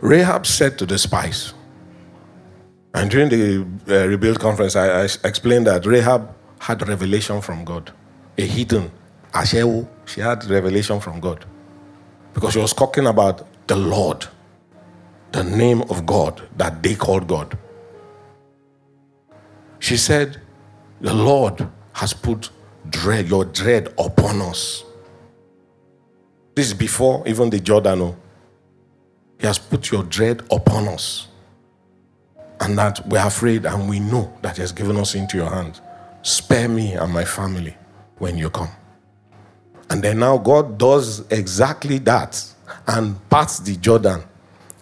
Rahab 0.01 0.45
said 0.45 0.77
to 0.79 0.85
the 0.85 0.97
spies, 0.97 1.53
and 2.93 3.09
during 3.09 3.29
the 3.29 3.65
uh, 3.87 4.07
Rebuild 4.07 4.39
conference, 4.39 4.75
I, 4.75 5.01
I, 5.01 5.03
explained 5.03 5.65
that 5.67 5.85
Rahab 5.85 6.35
had 6.59 6.87
revelation 6.87 7.41
from 7.41 7.63
God. 7.63 7.91
A 8.37 8.45
hidden, 8.45 8.91
she 10.05 10.21
had 10.21 10.45
revelation 10.45 10.99
from 10.99 11.19
God. 11.19 11.45
Because 12.33 12.53
she 12.53 12.59
was 12.59 12.73
talking 12.73 13.07
about 13.07 13.47
the 13.67 13.75
Lord, 13.75 14.27
the 15.31 15.43
name 15.43 15.81
of 15.83 16.05
God 16.05 16.43
that 16.57 16.83
they 16.83 16.95
called 16.95 17.27
God. 17.27 17.57
She 19.83 19.97
said, 19.97 20.39
The 21.01 21.13
Lord 21.13 21.67
has 21.91 22.13
put 22.13 22.51
dread, 22.89 23.27
your 23.27 23.43
dread 23.43 23.93
upon 23.97 24.41
us. 24.41 24.85
This 26.55 26.67
is 26.67 26.73
before 26.73 27.27
even 27.27 27.49
the 27.49 27.59
Jordan. 27.59 28.01
Oh. 28.01 28.15
He 29.37 29.45
has 29.45 29.59
put 29.59 29.91
your 29.91 30.03
dread 30.03 30.41
upon 30.49 30.87
us 30.87 31.27
and 32.61 32.77
that 32.77 33.05
we're 33.09 33.27
afraid 33.27 33.65
and 33.65 33.89
we 33.89 33.99
know 33.99 34.33
that 34.41 34.55
He 34.55 34.61
has 34.61 34.71
given 34.71 34.95
us 34.95 35.15
into 35.15 35.35
your 35.35 35.49
hands. 35.49 35.81
Spare 36.21 36.69
me 36.69 36.93
and 36.93 37.11
my 37.11 37.25
family 37.25 37.75
when 38.19 38.37
you 38.37 38.49
come. 38.49 38.69
And 39.89 40.01
then 40.01 40.19
now 40.19 40.37
God 40.37 40.77
does 40.77 41.29
exactly 41.29 41.97
that 41.99 42.41
and 42.87 43.17
parts 43.29 43.59
the 43.59 43.75
Jordan. 43.75 44.23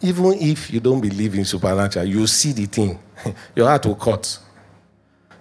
Even 0.01 0.33
if 0.33 0.71
you 0.71 0.79
don't 0.79 1.01
believe 1.01 1.33
in 1.33 1.43
supernatural, 1.43 2.05
you 2.05 2.27
see 2.27 2.51
the 2.51 2.67
thing. 2.67 2.99
your 3.55 3.67
heart 3.67 3.87
will 3.87 3.95
cut. 3.95 4.37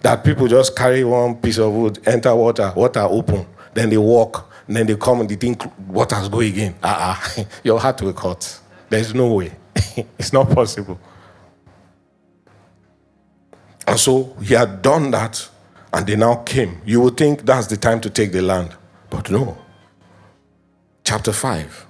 That 0.01 0.23
people 0.23 0.47
just 0.47 0.75
carry 0.75 1.03
one 1.03 1.35
piece 1.35 1.57
of 1.57 1.71
wood, 1.73 1.99
enter 2.07 2.35
water, 2.35 2.73
water 2.75 3.01
open, 3.01 3.45
then 3.73 3.89
they 3.89 3.97
walk, 3.97 4.51
then 4.67 4.87
they 4.87 4.95
come 4.95 5.21
and 5.21 5.29
they 5.29 5.35
think 5.35 5.63
water's 5.87 6.29
go 6.29 6.39
again. 6.39 6.75
Uh-uh. 6.81 7.43
your 7.63 7.79
heart 7.79 8.01
will 8.01 8.13
cut. 8.13 8.59
There's 8.89 9.13
no 9.13 9.33
way. 9.33 9.51
it's 10.17 10.33
not 10.33 10.49
possible. 10.49 10.99
And 13.87 13.99
so 13.99 14.35
he 14.41 14.53
had 14.53 14.81
done 14.81 15.11
that, 15.11 15.47
and 15.93 16.05
they 16.07 16.15
now 16.15 16.35
came. 16.35 16.81
You 16.85 17.01
would 17.01 17.17
think 17.17 17.45
that's 17.45 17.67
the 17.67 17.77
time 17.77 17.99
to 18.01 18.09
take 18.09 18.31
the 18.31 18.41
land. 18.41 18.75
But 19.09 19.29
no. 19.29 19.57
Chapter 21.03 21.33
5, 21.33 21.87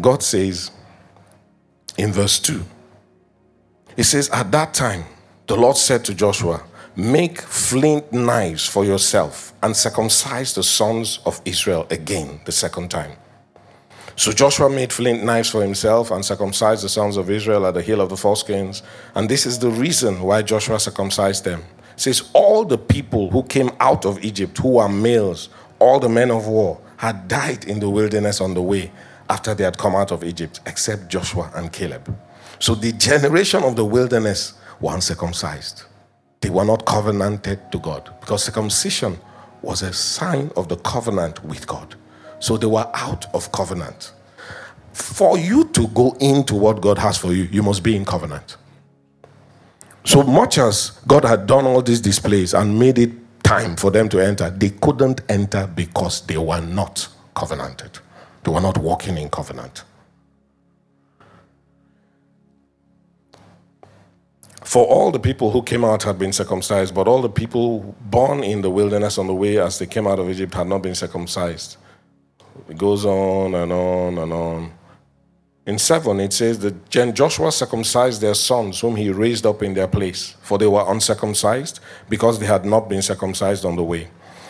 God 0.00 0.22
says 0.22 0.70
in 1.96 2.12
verse 2.12 2.38
2 2.40 2.62
He 3.96 4.02
says, 4.02 4.28
At 4.30 4.50
that 4.52 4.74
time, 4.74 5.04
the 5.46 5.56
Lord 5.56 5.76
said 5.76 6.04
to 6.06 6.14
Joshua, 6.14 6.62
Make 6.98 7.42
flint 7.42 8.10
knives 8.10 8.66
for 8.66 8.82
yourself 8.86 9.52
and 9.62 9.76
circumcise 9.76 10.54
the 10.54 10.62
sons 10.62 11.18
of 11.26 11.42
Israel 11.44 11.86
again 11.90 12.40
the 12.46 12.52
second 12.52 12.90
time. 12.90 13.12
So 14.16 14.32
Joshua 14.32 14.70
made 14.70 14.90
flint 14.90 15.22
knives 15.22 15.50
for 15.50 15.60
himself 15.60 16.10
and 16.10 16.24
circumcised 16.24 16.82
the 16.82 16.88
sons 16.88 17.18
of 17.18 17.28
Israel 17.28 17.66
at 17.66 17.74
the 17.74 17.82
hill 17.82 18.00
of 18.00 18.08
the 18.08 18.14
foreskins. 18.14 18.80
And 19.14 19.28
this 19.28 19.44
is 19.44 19.58
the 19.58 19.68
reason 19.68 20.22
why 20.22 20.40
Joshua 20.40 20.80
circumcised 20.80 21.44
them. 21.44 21.60
It 21.92 22.00
says, 22.00 22.30
All 22.32 22.64
the 22.64 22.78
people 22.78 23.30
who 23.30 23.42
came 23.42 23.72
out 23.78 24.06
of 24.06 24.24
Egypt, 24.24 24.56
who 24.56 24.76
were 24.76 24.88
males, 24.88 25.50
all 25.78 26.00
the 26.00 26.08
men 26.08 26.30
of 26.30 26.46
war, 26.46 26.80
had 26.96 27.28
died 27.28 27.66
in 27.66 27.78
the 27.78 27.90
wilderness 27.90 28.40
on 28.40 28.54
the 28.54 28.62
way 28.62 28.90
after 29.28 29.54
they 29.54 29.64
had 29.64 29.76
come 29.76 29.94
out 29.94 30.12
of 30.12 30.24
Egypt, 30.24 30.60
except 30.64 31.08
Joshua 31.08 31.50
and 31.54 31.70
Caleb. 31.70 32.16
So 32.58 32.74
the 32.74 32.92
generation 32.92 33.62
of 33.64 33.76
the 33.76 33.84
wilderness 33.84 34.54
were 34.80 34.94
uncircumcised. 34.94 35.82
They 36.40 36.50
were 36.50 36.64
not 36.64 36.84
covenanted 36.86 37.72
to 37.72 37.78
God 37.78 38.10
because 38.20 38.44
circumcision 38.44 39.18
was 39.62 39.82
a 39.82 39.92
sign 39.92 40.50
of 40.56 40.68
the 40.68 40.76
covenant 40.76 41.44
with 41.44 41.66
God. 41.66 41.94
So 42.38 42.56
they 42.56 42.66
were 42.66 42.88
out 42.94 43.26
of 43.34 43.50
covenant. 43.52 44.12
For 44.92 45.38
you 45.38 45.64
to 45.68 45.88
go 45.88 46.16
into 46.20 46.54
what 46.54 46.80
God 46.80 46.98
has 46.98 47.18
for 47.18 47.32
you, 47.32 47.44
you 47.44 47.62
must 47.62 47.82
be 47.82 47.96
in 47.96 48.04
covenant. 48.04 48.56
So 50.04 50.22
much 50.22 50.58
as 50.58 50.90
God 51.06 51.24
had 51.24 51.46
done 51.46 51.66
all 51.66 51.82
these 51.82 52.00
displays 52.00 52.54
and 52.54 52.78
made 52.78 52.98
it 52.98 53.10
time 53.42 53.76
for 53.76 53.90
them 53.90 54.08
to 54.10 54.20
enter, 54.20 54.50
they 54.50 54.70
couldn't 54.70 55.20
enter 55.28 55.66
because 55.66 56.24
they 56.26 56.36
were 56.36 56.60
not 56.60 57.08
covenanted. 57.34 57.98
They 58.44 58.52
were 58.52 58.60
not 58.60 58.78
walking 58.78 59.18
in 59.18 59.28
covenant. 59.28 59.82
For 64.66 64.84
all 64.84 65.12
the 65.12 65.20
people 65.20 65.52
who 65.52 65.62
came 65.62 65.84
out 65.84 66.02
had 66.02 66.18
been 66.18 66.32
circumcised, 66.32 66.92
but 66.92 67.06
all 67.06 67.22
the 67.22 67.28
people 67.28 67.94
born 68.00 68.42
in 68.42 68.62
the 68.62 68.68
wilderness 68.68 69.16
on 69.16 69.28
the 69.28 69.34
way 69.34 69.58
as 69.58 69.78
they 69.78 69.86
came 69.86 70.08
out 70.08 70.18
of 70.18 70.28
Egypt 70.28 70.52
had 70.54 70.66
not 70.66 70.82
been 70.82 70.96
circumcised. 70.96 71.76
It 72.68 72.76
goes 72.76 73.04
on 73.04 73.54
and 73.54 73.70
on 73.70 74.18
and 74.18 74.32
on. 74.32 74.72
In 75.66 75.78
7, 75.78 76.18
it 76.18 76.32
says 76.32 76.58
that 76.58 76.90
Joshua 76.90 77.52
circumcised 77.52 78.20
their 78.20 78.34
sons, 78.34 78.80
whom 78.80 78.96
he 78.96 79.10
raised 79.10 79.46
up 79.46 79.62
in 79.62 79.72
their 79.72 79.86
place, 79.86 80.34
for 80.42 80.58
they 80.58 80.66
were 80.66 80.84
uncircumcised, 80.88 81.78
because 82.08 82.40
they 82.40 82.46
had 82.46 82.64
not 82.64 82.88
been 82.88 83.02
circumcised 83.02 83.64
on 83.64 83.76
the 83.76 83.84
way. 83.84 84.08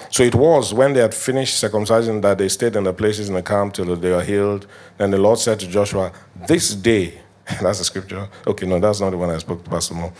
So 0.08 0.22
it 0.22 0.34
was 0.34 0.72
when 0.72 0.94
they 0.94 1.00
had 1.00 1.12
finished 1.12 1.62
circumcising 1.62 2.22
that 2.22 2.38
they 2.38 2.48
stayed 2.48 2.74
in 2.74 2.84
the 2.84 2.94
places 2.94 3.28
in 3.28 3.34
the 3.34 3.42
camp 3.42 3.74
till 3.74 3.94
they 3.94 4.10
were 4.12 4.24
healed. 4.24 4.66
Then 4.96 5.10
the 5.10 5.18
Lord 5.18 5.38
said 5.38 5.60
to 5.60 5.66
Joshua, 5.68 6.10
This 6.46 6.74
day, 6.74 7.20
that's 7.60 7.78
the 7.78 7.84
scripture. 7.84 8.28
Okay, 8.46 8.66
no, 8.66 8.78
that's 8.80 9.00
not 9.00 9.10
the 9.10 9.18
one 9.18 9.30
I 9.30 9.38
spoke 9.38 9.62
to 9.62 9.70
Pastor 9.70 9.94
Mo. 9.94 10.12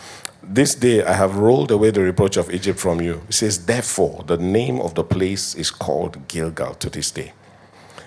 This 0.42 0.74
day 0.76 1.02
I 1.02 1.12
have 1.12 1.36
rolled 1.36 1.72
away 1.72 1.90
the 1.90 2.02
reproach 2.02 2.36
of 2.36 2.50
Egypt 2.52 2.78
from 2.78 3.00
you. 3.00 3.22
It 3.28 3.34
says, 3.34 3.66
Therefore, 3.66 4.22
the 4.26 4.36
name 4.36 4.80
of 4.80 4.94
the 4.94 5.02
place 5.02 5.54
is 5.56 5.70
called 5.70 6.28
Gilgal 6.28 6.74
to 6.74 6.88
this 6.88 7.10
day. 7.10 7.32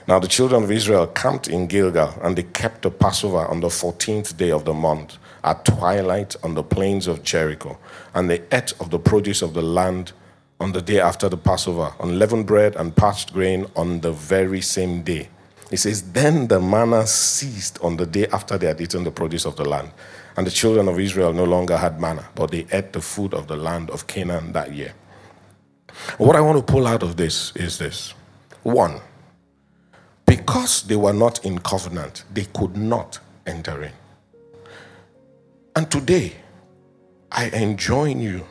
Now 0.08 0.20
the 0.20 0.28
children 0.28 0.64
of 0.64 0.72
Israel 0.72 1.06
camped 1.06 1.50
in 1.50 1.68
Gilgal, 1.68 2.14
and 2.24 2.36
they 2.36 2.44
kept 2.44 2.84
the 2.84 2.92
Passover 2.92 3.46
on 3.46 3.60
the 3.60 3.68
14th 3.68 4.38
day 4.38 4.52
of 4.52 4.64
the 4.66 4.74
month 4.74 5.18
at 5.44 5.66
twilight 5.66 6.36
on 6.42 6.56
the 6.56 6.64
plains 6.64 7.06
of 7.08 7.24
Jericho. 7.24 7.78
And 8.14 8.30
they 8.30 8.42
ate 8.52 8.74
of 8.80 8.90
the 8.90 9.00
produce 9.00 9.42
of 9.42 9.54
the 9.54 9.62
land 9.62 10.14
on 10.60 10.72
the 10.72 10.82
day 10.82 11.00
after 11.00 11.30
the 11.30 11.38
Passover, 11.38 11.94
unleavened 12.00 12.48
bread 12.48 12.76
and 12.76 12.96
parched 12.96 13.34
grain 13.34 13.66
on 13.76 14.00
the 14.00 14.12
very 14.12 14.62
same 14.62 15.04
day. 15.04 15.30
He 15.70 15.76
says, 15.76 16.12
Then 16.12 16.48
the 16.48 16.60
manna 16.60 17.06
ceased 17.06 17.80
on 17.82 17.98
the 17.98 18.06
day 18.06 18.28
after 18.28 18.58
they 18.58 18.68
had 18.68 18.82
eaten 18.82 19.04
the 19.04 19.12
produce 19.12 19.46
of 19.46 19.56
the 19.56 19.66
land. 19.66 19.92
And 20.36 20.48
the 20.48 20.52
children 20.52 20.88
of 20.88 21.00
Israel 21.00 21.34
no 21.34 21.44
longer 21.44 21.78
had 21.78 22.00
manna, 22.00 22.28
but 22.36 22.52
they 22.52 22.66
ate 22.72 22.94
the 22.94 23.02
food 23.02 23.34
of 23.34 23.48
the 23.48 23.56
land 23.56 23.90
of 23.90 24.08
Canaan 24.08 24.54
that 24.54 24.74
year. 24.74 24.94
What 26.18 26.36
I 26.36 26.42
want 26.42 26.58
to 26.58 26.72
pull 26.72 26.88
out 26.88 27.04
of 27.04 27.18
this 27.18 27.56
is 27.56 27.78
this 27.78 28.14
one, 28.64 29.00
because 30.26 30.84
they 30.84 30.96
were 30.96 31.14
not 31.14 31.46
in 31.46 31.60
covenant, 31.60 32.24
they 32.34 32.46
could 32.46 32.78
not 32.78 33.20
enter 33.46 33.84
in. 33.84 33.92
And 35.76 35.90
today, 35.90 36.34
I 37.32 37.50
enjoin 37.50 38.20
you 38.20 38.46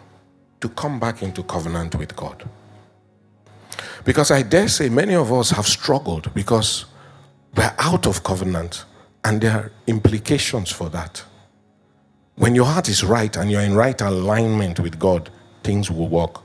to 0.60 0.68
come 0.68 1.00
back 1.00 1.22
into 1.22 1.42
covenant 1.42 1.94
with 1.94 2.14
God. 2.16 2.48
Because 4.04 4.30
I 4.30 4.42
dare 4.42 4.68
say 4.68 4.88
many 4.88 5.14
of 5.14 5.32
us 5.32 5.50
have 5.50 5.66
struggled 5.66 6.32
because 6.34 6.86
we're 7.56 7.74
out 7.78 8.06
of 8.06 8.22
covenant 8.24 8.84
and 9.24 9.40
there 9.40 9.52
are 9.56 9.72
implications 9.86 10.70
for 10.72 10.88
that. 10.90 11.24
When 12.36 12.54
your 12.54 12.66
heart 12.66 12.88
is 12.88 13.04
right 13.04 13.36
and 13.36 13.50
you're 13.50 13.62
in 13.62 13.74
right 13.74 14.00
alignment 14.00 14.80
with 14.80 14.98
God, 14.98 15.30
things 15.64 15.90
will 15.90 16.08
work. 16.08 16.42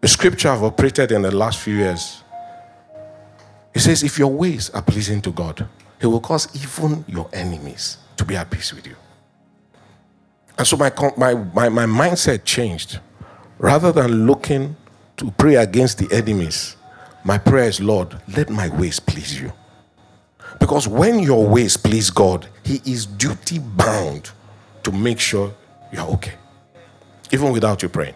The 0.00 0.08
scripture 0.08 0.50
I've 0.50 0.62
operated 0.64 1.12
in 1.12 1.22
the 1.22 1.34
last 1.34 1.58
few 1.60 1.76
years 1.76 2.22
It 3.74 3.80
says, 3.80 4.02
if 4.02 4.18
your 4.18 4.32
ways 4.32 4.70
are 4.70 4.82
pleasing 4.82 5.20
to 5.22 5.32
God, 5.32 5.66
He 6.00 6.06
will 6.06 6.20
cause 6.20 6.48
even 6.54 7.04
your 7.08 7.28
enemies 7.32 7.98
to 8.16 8.24
be 8.24 8.36
at 8.36 8.50
peace 8.50 8.72
with 8.72 8.86
you. 8.86 8.96
And 10.58 10.66
so 10.66 10.76
my, 10.76 10.92
my, 11.16 11.34
my, 11.34 11.68
my 11.70 11.86
mindset 11.86 12.44
changed. 12.44 13.00
Rather 13.58 13.92
than 13.92 14.26
looking 14.26 14.76
to 15.18 15.30
pray 15.32 15.56
against 15.56 15.98
the 15.98 16.08
enemies, 16.16 16.76
my 17.24 17.38
prayer 17.38 17.68
is, 17.68 17.80
Lord, 17.80 18.20
let 18.36 18.50
my 18.50 18.68
ways 18.68 19.00
please 19.00 19.40
you. 19.40 19.52
Because 20.58 20.88
when 20.88 21.18
your 21.18 21.46
ways 21.46 21.76
please 21.76 22.10
God, 22.10 22.48
He 22.64 22.80
is 22.84 23.06
duty 23.06 23.58
bound 23.58 24.30
to 24.82 24.92
make 24.92 25.20
sure 25.20 25.54
you're 25.92 26.08
okay, 26.12 26.34
even 27.32 27.52
without 27.52 27.82
you 27.82 27.88
praying. 27.88 28.14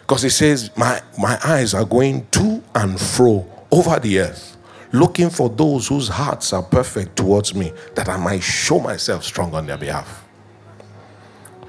Because 0.00 0.22
He 0.22 0.28
says, 0.28 0.70
my, 0.76 1.00
my 1.18 1.38
eyes 1.44 1.74
are 1.74 1.84
going 1.84 2.26
to 2.32 2.62
and 2.74 3.00
fro 3.00 3.46
over 3.70 3.98
the 3.98 4.20
earth 4.20 4.54
looking 4.94 5.28
for 5.28 5.48
those 5.48 5.88
whose 5.88 6.06
hearts 6.06 6.52
are 6.52 6.62
perfect 6.62 7.16
towards 7.16 7.52
me, 7.52 7.72
that 7.96 8.08
I 8.08 8.16
might 8.16 8.42
show 8.42 8.78
myself 8.78 9.24
strong 9.24 9.52
on 9.52 9.66
their 9.66 9.76
behalf. 9.76 10.24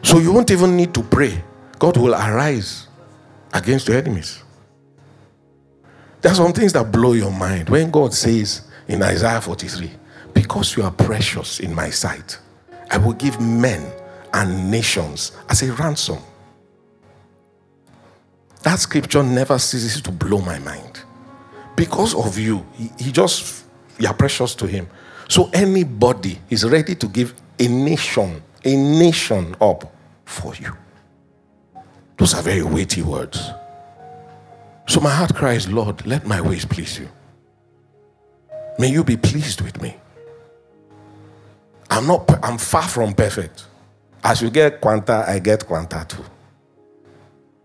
So 0.03 0.19
you 0.19 0.31
won't 0.31 0.51
even 0.51 0.77
need 0.77 0.93
to 0.93 1.01
pray. 1.01 1.43
God 1.79 1.97
will 1.97 2.13
arise 2.13 2.87
against 3.51 3.87
your 3.87 3.97
enemies. 3.97 4.43
There 6.21 6.31
are 6.31 6.35
some 6.35 6.53
things 6.53 6.71
that 6.73 6.91
blow 6.91 7.13
your 7.13 7.31
mind. 7.31 7.67
When 7.67 7.89
God 7.89 8.13
says 8.13 8.64
in 8.87 9.01
Isaiah 9.03 9.41
43, 9.41 9.91
Because 10.33 10.75
you 10.75 10.83
are 10.83 10.91
precious 10.91 11.59
in 11.59 11.73
my 11.73 11.89
sight, 11.89 12.39
I 12.91 12.97
will 12.97 13.13
give 13.13 13.39
men 13.41 13.91
and 14.33 14.69
nations 14.69 15.31
as 15.49 15.61
a 15.63 15.73
ransom. 15.73 16.19
That 18.63 18.79
scripture 18.79 19.23
never 19.23 19.59
ceases 19.59 20.01
to 20.01 20.11
blow 20.11 20.41
my 20.41 20.59
mind 20.59 21.03
because 21.75 22.15
of 22.15 22.37
you, 22.37 22.65
he, 22.73 22.89
he 22.97 23.11
just, 23.11 23.65
you 23.99 24.07
are 24.07 24.13
precious 24.13 24.55
to 24.55 24.65
him. 24.65 24.87
So 25.27 25.49
anybody 25.53 26.39
is 26.49 26.63
ready 26.65 26.95
to 26.95 27.07
give 27.07 27.33
a 27.59 27.67
nation, 27.67 28.41
a 28.63 28.75
nation 28.75 29.55
up 29.59 29.93
for 30.25 30.55
you. 30.55 30.75
Those 32.17 32.33
are 32.33 32.41
very 32.41 32.63
weighty 32.63 33.01
words. 33.01 33.51
So 34.87 35.01
my 35.01 35.09
heart 35.09 35.35
cries, 35.35 35.67
Lord, 35.67 36.05
let 36.05 36.25
my 36.25 36.39
ways 36.39 36.63
please 36.63 36.99
you. 36.99 37.09
May 38.77 38.89
you 38.89 39.03
be 39.03 39.17
pleased 39.17 39.61
with 39.61 39.81
me. 39.81 39.95
I'm 41.89 42.07
not 42.07 42.29
I'm 42.43 42.57
far 42.57 42.83
from 42.83 43.13
perfect. 43.13 43.65
As 44.23 44.41
you 44.41 44.49
get 44.49 44.81
quanta, 44.81 45.23
I 45.27 45.39
get 45.39 45.65
quanta 45.65 46.05
too. 46.07 46.25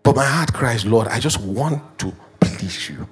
But 0.02 0.16
my 0.16 0.24
heart 0.24 0.52
cries, 0.52 0.84
Lord, 0.84 1.08
I 1.08 1.18
just 1.18 1.40
want 1.40 1.98
to 2.00 2.12
please 2.40 2.88
you. 2.88 3.06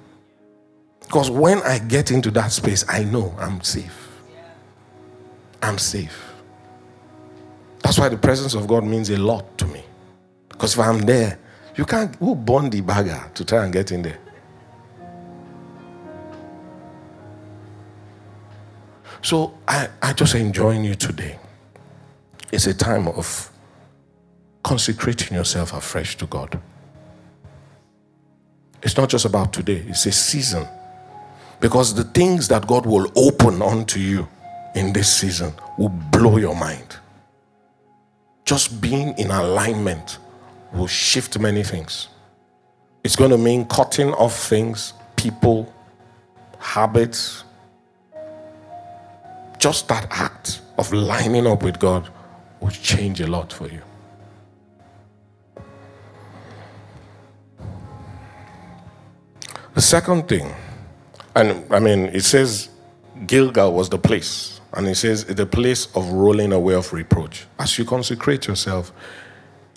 Because 1.01 1.31
when 1.31 1.59
I 1.63 1.79
get 1.79 2.11
into 2.11 2.31
that 2.31 2.51
space, 2.51 2.85
I 2.87 3.03
know 3.03 3.33
I'm 3.39 3.61
safe. 3.61 4.07
I'm 5.61 5.77
safe. 5.77 6.33
That's 7.81 7.97
why 7.97 8.09
the 8.09 8.17
presence 8.17 8.53
of 8.53 8.67
God 8.67 8.83
means 8.83 9.09
a 9.09 9.17
lot 9.17 9.57
to 9.57 9.65
me. 9.65 9.83
Because 10.49 10.73
if 10.73 10.79
I'm 10.79 10.99
there, 10.99 11.39
you 11.75 11.85
can't, 11.85 12.15
who 12.17 12.35
born 12.35 12.69
the 12.69 12.81
bagger 12.81 13.31
to 13.33 13.45
try 13.45 13.63
and 13.63 13.73
get 13.73 13.91
in 13.91 14.03
there? 14.03 14.19
So 19.21 19.53
I, 19.67 19.89
I 20.01 20.13
just 20.13 20.35
enjoying 20.35 20.83
you 20.83 20.95
today. 20.95 21.37
It's 22.51 22.67
a 22.67 22.73
time 22.73 23.07
of 23.07 23.49
consecrating 24.63 25.35
yourself 25.37 25.73
afresh 25.73 26.17
to 26.17 26.25
God. 26.25 26.59
It's 28.81 28.95
not 28.97 29.09
just 29.09 29.25
about 29.25 29.51
today, 29.53 29.83
it's 29.87 30.05
a 30.05 30.11
season 30.11 30.67
because 31.59 31.93
the 31.93 32.05
things 32.05 32.47
that 32.47 32.65
God 32.65 32.85
will 32.85 33.11
open 33.15 33.61
unto 33.61 33.99
you 33.99 34.27
in 34.75 34.93
this 34.93 35.11
season 35.13 35.53
will 35.77 35.89
blow 35.89 36.37
your 36.37 36.55
mind. 36.55 36.97
Just 38.45 38.81
being 38.81 39.17
in 39.17 39.31
alignment 39.31 40.17
will 40.73 40.87
shift 40.87 41.37
many 41.39 41.63
things. 41.63 42.07
It's 43.03 43.15
going 43.15 43.31
to 43.31 43.37
mean 43.37 43.65
cutting 43.65 44.13
off 44.13 44.47
things, 44.47 44.93
people, 45.15 45.71
habits. 46.59 47.43
Just 49.59 49.87
that 49.89 50.07
act 50.09 50.61
of 50.77 50.91
lining 50.91 51.45
up 51.45 51.61
with 51.63 51.79
God 51.79 52.09
will 52.61 52.71
change 52.71 53.21
a 53.21 53.27
lot 53.27 53.53
for 53.53 53.67
you. 53.67 53.81
The 59.75 59.81
second 59.81 60.27
thing, 60.27 60.51
and 61.35 61.71
I 61.71 61.79
mean, 61.79 62.05
it 62.05 62.23
says 62.23 62.69
Gilgal 63.27 63.73
was 63.73 63.89
the 63.89 63.97
place, 63.97 64.59
and 64.73 64.87
it 64.87 64.95
says 64.95 65.25
the 65.25 65.45
place 65.45 65.87
of 65.95 66.09
rolling 66.09 66.53
away 66.53 66.73
of 66.73 66.91
reproach. 66.91 67.45
As 67.59 67.77
you 67.77 67.85
consecrate 67.85 68.47
yourself, 68.47 68.91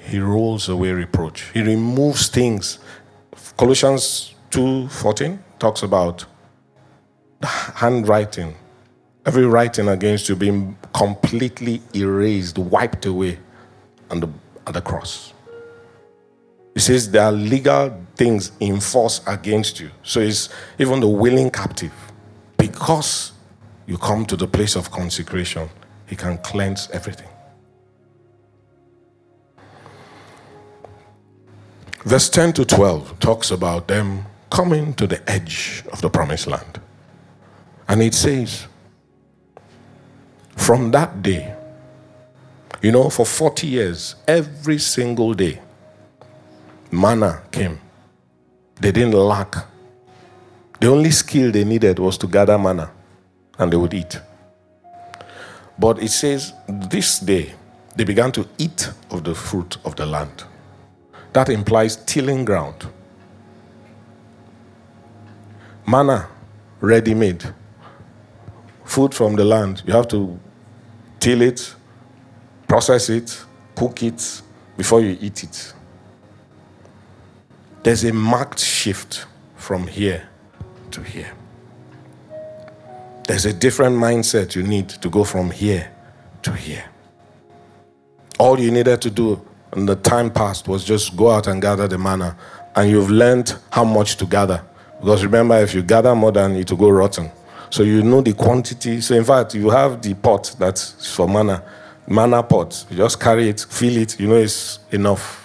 He 0.04 0.18
rolls 0.18 0.68
away 0.68 0.92
reproach. 0.92 1.50
He 1.54 1.62
removes 1.62 2.28
things. 2.28 2.78
Colossians 3.56 4.34
2:14 4.50 5.38
talks 5.58 5.82
about 5.82 6.24
handwriting, 7.42 8.54
every 9.24 9.46
writing 9.46 9.88
against 9.88 10.28
you 10.28 10.36
being 10.36 10.76
completely 10.92 11.80
erased, 11.94 12.58
wiped 12.58 13.06
away 13.06 13.38
on 14.10 14.20
the, 14.20 14.28
at 14.66 14.74
the 14.74 14.80
cross. 14.80 15.32
He 16.74 16.80
says 16.80 17.10
there 17.10 17.24
are 17.24 17.32
legal 17.32 18.04
things 18.16 18.52
in 18.60 18.80
force 18.80 19.20
against 19.26 19.78
you. 19.80 19.90
So 20.02 20.20
it's 20.20 20.48
even 20.78 21.00
the 21.00 21.08
willing 21.08 21.50
captive. 21.50 21.92
Because 22.56 23.32
you 23.86 23.98
come 23.98 24.24
to 24.26 24.36
the 24.36 24.46
place 24.46 24.76
of 24.76 24.90
consecration, 24.90 25.68
he 26.06 26.16
can 26.16 26.38
cleanse 26.38 26.88
everything. 26.90 27.28
Verse 32.04 32.28
10 32.28 32.54
to 32.54 32.64
12 32.64 33.18
talks 33.20 33.50
about 33.50 33.86
them 33.86 34.24
coming 34.50 34.92
to 34.94 35.06
the 35.06 35.30
edge 35.30 35.84
of 35.92 36.00
the 36.00 36.10
promised 36.10 36.46
land. 36.46 36.80
And 37.88 38.02
it 38.02 38.14
says, 38.14 38.66
from 40.62 40.92
that 40.92 41.22
day, 41.22 41.52
you 42.80 42.92
know, 42.92 43.10
for 43.10 43.26
40 43.26 43.66
years, 43.66 44.14
every 44.28 44.78
single 44.78 45.34
day, 45.34 45.60
manna 46.90 47.42
came. 47.50 47.80
They 48.80 48.92
didn't 48.92 49.14
lack. 49.14 49.56
The 50.78 50.86
only 50.86 51.10
skill 51.10 51.50
they 51.50 51.64
needed 51.64 51.98
was 51.98 52.16
to 52.18 52.28
gather 52.28 52.56
manna 52.58 52.92
and 53.58 53.72
they 53.72 53.76
would 53.76 53.92
eat. 53.92 54.20
But 55.78 56.00
it 56.00 56.10
says 56.10 56.52
this 56.68 57.18
day 57.18 57.54
they 57.96 58.04
began 58.04 58.30
to 58.32 58.48
eat 58.56 58.88
of 59.10 59.24
the 59.24 59.34
fruit 59.34 59.78
of 59.84 59.96
the 59.96 60.06
land. 60.06 60.44
That 61.32 61.48
implies 61.48 61.96
tilling 61.96 62.44
ground. 62.44 62.86
Manna, 65.86 66.28
ready 66.80 67.14
made. 67.14 67.52
Food 68.84 69.12
from 69.12 69.34
the 69.34 69.44
land. 69.44 69.82
You 69.86 69.92
have 69.94 70.06
to 70.08 70.38
till 71.22 71.40
it, 71.40 71.72
process 72.66 73.08
it, 73.08 73.44
cook 73.76 74.02
it 74.02 74.42
before 74.76 75.00
you 75.00 75.16
eat 75.20 75.44
it. 75.44 75.72
There's 77.84 78.02
a 78.02 78.12
marked 78.12 78.58
shift 78.58 79.26
from 79.54 79.86
here 79.86 80.28
to 80.90 81.00
here. 81.00 81.32
There's 83.28 83.46
a 83.46 83.52
different 83.52 83.96
mindset 83.96 84.56
you 84.56 84.64
need 84.64 84.88
to 84.88 85.08
go 85.08 85.22
from 85.22 85.52
here 85.52 85.92
to 86.42 86.52
here. 86.52 86.84
All 88.40 88.58
you 88.58 88.72
needed 88.72 89.00
to 89.02 89.10
do 89.10 89.40
in 89.76 89.86
the 89.86 89.94
time 89.94 90.28
past 90.28 90.66
was 90.66 90.84
just 90.84 91.16
go 91.16 91.30
out 91.30 91.46
and 91.46 91.62
gather 91.62 91.86
the 91.86 91.98
manna, 91.98 92.36
and 92.74 92.90
you've 92.90 93.10
learned 93.10 93.54
how 93.70 93.84
much 93.84 94.16
to 94.16 94.26
gather. 94.26 94.60
Because 94.98 95.24
remember, 95.24 95.56
if 95.58 95.72
you 95.72 95.84
gather 95.84 96.16
more 96.16 96.32
than 96.32 96.56
it 96.56 96.68
will 96.68 96.78
go 96.78 96.88
rotten. 96.88 97.30
So 97.72 97.82
you 97.82 98.02
know 98.02 98.20
the 98.20 98.34
quantity. 98.34 99.00
So 99.00 99.14
in 99.14 99.24
fact, 99.24 99.54
you 99.54 99.70
have 99.70 100.02
the 100.02 100.14
pot 100.14 100.54
that's 100.58 101.14
for 101.14 101.26
manna, 101.26 101.64
manna 102.06 102.42
pot. 102.42 102.84
You 102.90 102.98
just 102.98 103.18
carry 103.18 103.48
it, 103.48 103.66
fill 103.68 103.96
it. 103.96 104.20
You 104.20 104.28
know 104.28 104.36
it's 104.36 104.78
enough 104.90 105.42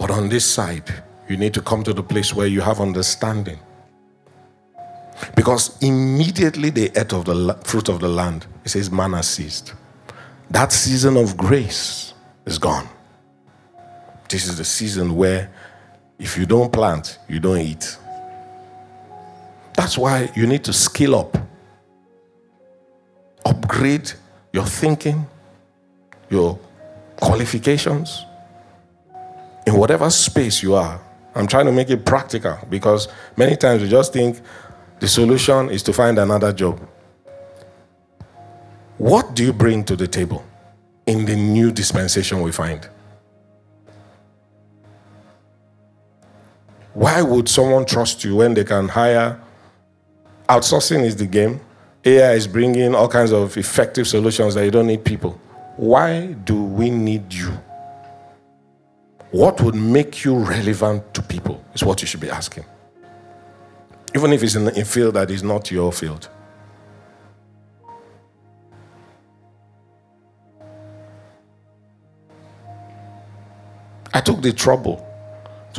but 0.00 0.10
on 0.10 0.30
this 0.30 0.46
side, 0.46 0.90
you 1.28 1.36
need 1.36 1.52
to 1.52 1.60
come 1.60 1.84
to 1.84 1.92
the 1.92 2.02
place 2.02 2.32
where 2.32 2.46
you 2.46 2.62
have 2.62 2.80
understanding. 2.80 3.58
Because 5.36 5.76
immediately 5.82 6.70
they 6.70 6.86
ate 6.96 7.12
of 7.12 7.26
the 7.26 7.54
fruit 7.64 7.90
of 7.90 8.00
the 8.00 8.08
land, 8.08 8.46
it 8.64 8.70
says 8.70 8.90
manna 8.90 9.22
ceased. 9.22 9.74
That 10.48 10.72
season 10.72 11.18
of 11.18 11.36
grace 11.36 12.14
is 12.46 12.58
gone. 12.58 12.88
This 14.30 14.46
is 14.46 14.56
the 14.56 14.64
season 14.64 15.14
where 15.14 15.52
if 16.18 16.38
you 16.38 16.46
don't 16.46 16.72
plant, 16.72 17.18
you 17.28 17.38
don't 17.38 17.60
eat. 17.60 17.98
That's 19.80 19.96
why 19.96 20.30
you 20.34 20.46
need 20.46 20.62
to 20.64 20.74
skill 20.74 21.14
up, 21.14 21.38
upgrade 23.46 24.12
your 24.52 24.66
thinking, 24.66 25.26
your 26.28 26.58
qualifications, 27.16 28.26
in 29.66 29.72
whatever 29.74 30.10
space 30.10 30.62
you 30.62 30.74
are. 30.74 31.00
I'm 31.34 31.46
trying 31.46 31.64
to 31.64 31.72
make 31.72 31.88
it 31.88 32.04
practical 32.04 32.58
because 32.68 33.08
many 33.38 33.56
times 33.56 33.80
we 33.80 33.88
just 33.88 34.12
think 34.12 34.42
the 34.98 35.08
solution 35.08 35.70
is 35.70 35.82
to 35.84 35.94
find 35.94 36.18
another 36.18 36.52
job. 36.52 36.78
What 38.98 39.34
do 39.34 39.42
you 39.42 39.54
bring 39.54 39.82
to 39.84 39.96
the 39.96 40.06
table 40.06 40.44
in 41.06 41.24
the 41.24 41.36
new 41.36 41.72
dispensation 41.72 42.42
we 42.42 42.52
find? 42.52 42.86
Why 46.92 47.22
would 47.22 47.48
someone 47.48 47.86
trust 47.86 48.24
you 48.24 48.36
when 48.36 48.52
they 48.52 48.64
can 48.64 48.86
hire? 48.86 49.40
Outsourcing 50.50 51.04
is 51.04 51.14
the 51.14 51.26
game. 51.26 51.60
AI 52.04 52.32
is 52.32 52.48
bringing 52.48 52.92
all 52.92 53.06
kinds 53.06 53.30
of 53.30 53.56
effective 53.56 54.08
solutions 54.08 54.54
that 54.56 54.64
you 54.64 54.72
don't 54.72 54.88
need 54.88 55.04
people. 55.04 55.40
Why 55.76 56.32
do 56.32 56.60
we 56.60 56.90
need 56.90 57.32
you? 57.32 57.52
What 59.30 59.60
would 59.60 59.76
make 59.76 60.24
you 60.24 60.34
relevant 60.34 61.14
to 61.14 61.22
people 61.22 61.64
is 61.72 61.84
what 61.84 62.00
you 62.00 62.08
should 62.08 62.18
be 62.18 62.30
asking. 62.30 62.64
Even 64.12 64.32
if 64.32 64.42
it's 64.42 64.56
in 64.56 64.66
a 64.66 64.84
field 64.84 65.14
that 65.14 65.30
is 65.30 65.44
not 65.44 65.70
your 65.70 65.92
field. 65.92 66.28
I 74.12 74.20
took 74.20 74.42
the 74.42 74.52
trouble 74.52 75.06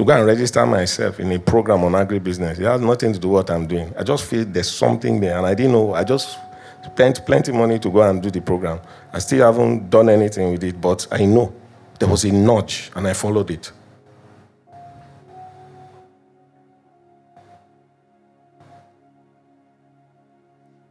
to 0.01 0.05
go 0.05 0.17
and 0.17 0.25
register 0.25 0.65
myself 0.65 1.19
in 1.19 1.31
a 1.31 1.37
program 1.37 1.83
on 1.83 1.91
agribusiness. 1.91 2.57
It 2.57 2.65
has 2.65 2.81
nothing 2.81 3.13
to 3.13 3.19
do 3.19 3.27
with 3.27 3.47
what 3.47 3.51
I'm 3.51 3.67
doing. 3.67 3.93
I 3.95 4.03
just 4.03 4.25
feel 4.25 4.45
there's 4.45 4.71
something 4.71 5.19
there, 5.19 5.37
and 5.37 5.45
I 5.45 5.53
didn't 5.53 5.73
know. 5.73 5.93
I 5.93 6.03
just 6.03 6.39
spent 6.83 7.23
plenty 7.23 7.51
money 7.51 7.77
to 7.77 7.89
go 7.91 8.01
and 8.01 8.19
do 8.19 8.31
the 8.31 8.41
program. 8.41 8.79
I 9.13 9.19
still 9.19 9.45
haven't 9.45 9.91
done 9.91 10.09
anything 10.09 10.51
with 10.51 10.63
it, 10.63 10.81
but 10.81 11.07
I 11.11 11.25
know 11.25 11.53
there 11.99 12.09
was 12.09 12.25
a 12.25 12.31
nudge, 12.31 12.89
and 12.95 13.07
I 13.07 13.13
followed 13.13 13.51
it. 13.51 13.71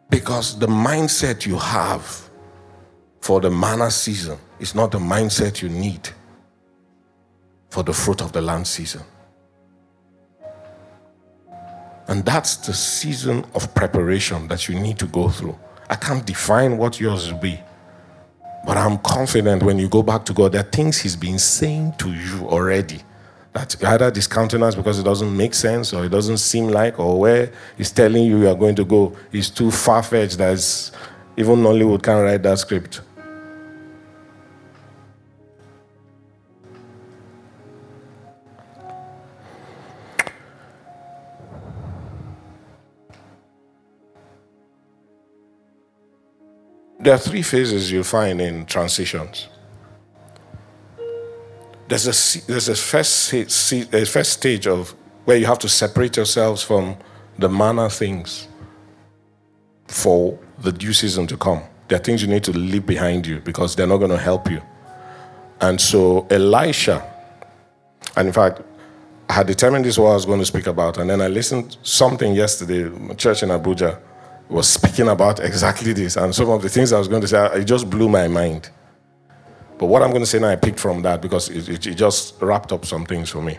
Because 0.09 0.57
the 0.57 0.69
mindset 0.69 1.47
you 1.47 1.59
have 1.59 2.31
for 3.21 3.41
the 3.41 3.51
manna 3.51 3.91
season 3.91 4.39
is 4.61 4.77
not 4.77 4.93
the 4.93 5.01
mindset 5.01 5.63
you 5.63 5.69
need 5.69 6.11
for 7.71 7.83
the 7.83 7.93
fruit 7.93 8.21
of 8.21 8.33
the 8.33 8.41
land 8.41 8.67
season. 8.67 9.03
And 12.09 12.25
that's 12.25 12.57
the 12.57 12.75
season 12.75 13.45
of 13.55 13.73
preparation 13.75 14.49
that 14.49 14.69
you 14.69 14.79
need 14.79 14.99
to 14.99 15.07
go 15.07 15.29
through. 15.29 15.57
I 15.89 15.95
can't 15.95 16.27
define 16.27 16.77
what 16.77 17.01
yours 17.01 17.33
will 17.33 17.39
be. 17.39 17.61
But 18.67 18.77
I'm 18.77 18.99
confident 18.99 19.63
when 19.63 19.79
you 19.79 19.89
go 19.89 20.03
back 20.03 20.25
to 20.27 20.33
God, 20.33 20.53
there 20.53 20.61
are 20.61 20.71
things 20.71 20.99
He's 20.99 21.17
been 21.17 21.39
saying 21.39 21.95
to 21.99 22.13
you 22.13 22.47
already. 22.49 23.01
That 23.53 23.75
either 23.85 24.11
discountenance 24.11 24.75
because 24.75 24.99
it 24.99 25.05
doesn't 25.05 25.37
make 25.37 25.55
sense 25.55 25.93
or 25.93 26.05
it 26.05 26.11
doesn't 26.11 26.39
seem 26.39 26.69
like, 26.69 26.99
or 26.99 27.19
where 27.19 27.53
He's 27.77 27.91
telling 27.91 28.25
you 28.25 28.41
you 28.41 28.49
are 28.49 28.55
going 28.55 28.77
to 28.77 28.85
go 28.85 29.17
is 29.33 29.49
too 29.49 29.71
far 29.71 30.03
fetched 30.03 30.39
that 30.39 30.91
even 31.37 31.57
Nollywood 31.57 32.03
can't 32.03 32.23
write 32.23 32.43
that 32.43 32.59
script. 32.59 33.01
There 47.01 47.15
are 47.15 47.19
three 47.19 47.43
phases 47.43 47.91
you'll 47.91 48.05
find 48.05 48.41
in 48.41 48.67
transitions. 48.67 49.49
There's 51.89 52.07
a, 52.07 52.47
there's 52.47 52.69
a 52.69 52.75
first, 52.75 53.33
a 53.33 54.05
first 54.05 54.33
stage 54.33 54.67
of 54.67 54.95
where 55.25 55.37
you 55.39 55.47
have 55.47 55.59
to 55.61 55.69
separate 55.69 56.17
yourselves 56.17 56.63
from 56.63 56.97
the 57.39 57.49
manna 57.49 57.89
things 57.89 58.49
for 59.87 60.39
the 60.59 60.71
due 60.71 60.93
season 60.93 61.27
to 61.29 61.37
come. 61.37 61.63
There 61.89 61.99
are 61.99 62.03
things 62.03 62.23
you 62.23 62.29
need 62.29 62.45
to 62.45 62.53
leave 62.53 62.87
behind 62.87 63.27
you 63.27 63.41
because 63.41 63.75
they're 63.75 63.87
not 63.87 63.97
going 63.97 64.11
to 64.11 64.19
help 64.19 64.51
you. 64.51 64.63
And 65.61 65.81
so 65.81 66.27
Elisha, 66.31 67.03
and 68.17 68.29
in 68.29 68.33
fact, 68.33 68.61
I 69.29 69.33
had 69.33 69.47
determined 69.47 69.85
this 69.85 69.99
what 69.99 70.11
I 70.11 70.15
was 70.15 70.27
going 70.27 70.41
to 70.41 70.47
speak 70.47 70.67
about, 70.67 70.99
and 70.99 71.09
then 71.09 71.21
I 71.21 71.29
listened 71.29 71.79
something 71.83 72.35
yesterday, 72.35 72.91
church 73.17 73.43
in 73.43 73.49
Abuja, 73.49 73.99
was 74.51 74.69
speaking 74.69 75.09
about 75.09 75.41
exactly 75.41 75.93
this. 75.93 76.17
And 76.17 76.35
some 76.35 76.51
of 76.51 76.61
the 76.61 76.69
things 76.69 76.93
I 76.93 76.99
was 76.99 77.09
going 77.09 77.23
to 77.23 77.29
say, 77.29 77.61
it 77.61 77.65
just 77.65 77.89
blew 77.89 78.09
my 78.09 78.27
mind. 78.29 78.71
But 79.79 79.87
what 79.87 80.03
I'm 80.03 80.11
going 80.11 80.23
to 80.23 80.27
say 80.27 80.39
now, 80.39 80.49
I 80.49 80.57
picked 80.57 80.81
from 80.81 81.03
that 81.03 81.23
because 81.23 81.49
it, 81.49 81.69
it, 81.69 81.87
it 81.87 81.95
just 81.95 82.41
wrapped 82.43 82.73
up 82.73 82.85
some 82.85 83.07
things 83.07 83.31
for 83.31 83.41
me. 83.41 83.59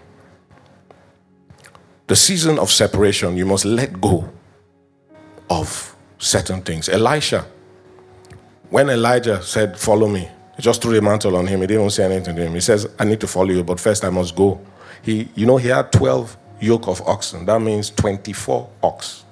The 2.08 2.16
season 2.16 2.60
of 2.60 2.70
separation, 2.70 3.38
you 3.38 3.46
must 3.46 3.64
let 3.64 4.00
go 4.02 4.30
of 5.50 5.96
certain 6.18 6.62
things. 6.62 6.89
Elisha, 6.89 7.46
when 8.70 8.89
Elijah 8.89 9.42
said, 9.42 9.80
Follow 9.80 10.08
me, 10.08 10.30
he 10.58 10.62
just 10.62 10.82
threw 10.82 10.98
a 10.98 11.02
mantle 11.02 11.38
on 11.38 11.48
him. 11.48 11.62
He 11.62 11.68
didn't 11.68 11.89
say 11.92 12.04
anything 12.04 12.36
to 12.36 12.46
him. 12.46 12.54
He 12.54 12.60
says, 12.60 12.88
I 13.00 13.06
need 13.06 13.22
to 13.22 13.28
follow 13.28 13.50
you, 13.52 13.64
but 13.64 13.80
first 13.80 14.04
I 14.04 14.10
must 14.10 14.36
go. 14.36 14.60
He, 15.02 15.30
you 15.36 15.46
know, 15.46 15.58
he 15.58 15.70
had 15.70 15.92
12 15.92 16.38
yoke 16.60 16.88
of 16.88 17.02
oxen. 17.08 17.46
That 17.46 17.62
means 17.62 17.89
24 17.92 18.70
ox. 18.84 19.24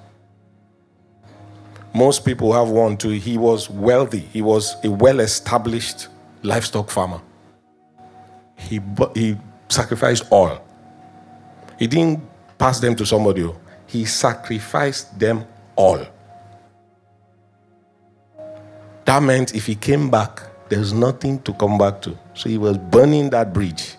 Most 1.92 2.24
people 2.24 2.52
have 2.52 2.68
one, 2.68 2.96
too. 2.96 3.10
He 3.10 3.36
was 3.36 3.68
wealthy, 3.68 4.20
he 4.20 4.42
was 4.42 4.76
a 4.84 4.90
well 4.90 5.20
established 5.20 6.08
livestock 6.42 6.90
farmer. 6.90 7.20
He, 8.56 8.80
he 9.14 9.36
sacrificed 9.68 10.24
all. 10.30 10.64
He 11.78 11.86
didn't 11.86 12.20
pass 12.58 12.78
them 12.78 12.94
to 12.96 13.06
somebody, 13.06 13.42
oh. 13.44 13.58
he 13.86 14.04
sacrificed 14.04 15.18
them 15.18 15.46
all. 15.76 16.06
That 19.06 19.22
meant 19.22 19.54
if 19.54 19.66
he 19.66 19.74
came 19.74 20.10
back, 20.10 20.42
there's 20.68 20.92
nothing 20.92 21.40
to 21.42 21.52
come 21.54 21.78
back 21.78 22.00
to. 22.02 22.16
So 22.34 22.48
he 22.48 22.58
was 22.58 22.78
burning 22.78 23.30
that 23.30 23.52
bridge. 23.52 23.96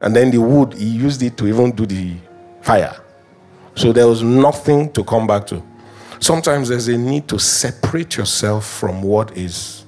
And 0.00 0.16
then 0.16 0.30
the 0.30 0.38
wood, 0.38 0.74
he 0.74 0.86
used 0.86 1.22
it 1.22 1.36
to 1.38 1.46
even 1.46 1.72
do 1.72 1.84
the 1.84 2.16
fire. 2.62 2.96
So 3.74 3.92
there 3.92 4.06
was 4.06 4.22
nothing 4.22 4.90
to 4.92 5.04
come 5.04 5.26
back 5.26 5.46
to. 5.48 5.62
Sometimes 6.22 6.68
there's 6.68 6.86
a 6.86 6.96
need 6.96 7.26
to 7.26 7.36
separate 7.36 8.16
yourself 8.16 8.64
from 8.64 9.02
what 9.02 9.36
is 9.36 9.84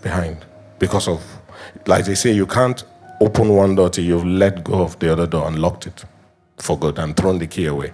behind 0.00 0.38
because 0.78 1.06
of, 1.06 1.22
like 1.86 2.06
they 2.06 2.14
say, 2.14 2.32
you 2.32 2.46
can't 2.46 2.82
open 3.20 3.50
one 3.50 3.74
door 3.74 3.90
till 3.90 4.04
you've 4.04 4.24
let 4.24 4.64
go 4.64 4.80
of 4.80 4.98
the 5.00 5.12
other 5.12 5.26
door 5.26 5.46
and 5.46 5.58
locked 5.58 5.86
it 5.86 6.02
for 6.56 6.78
good 6.78 6.98
and 6.98 7.14
thrown 7.14 7.38
the 7.38 7.46
key 7.46 7.66
away. 7.66 7.92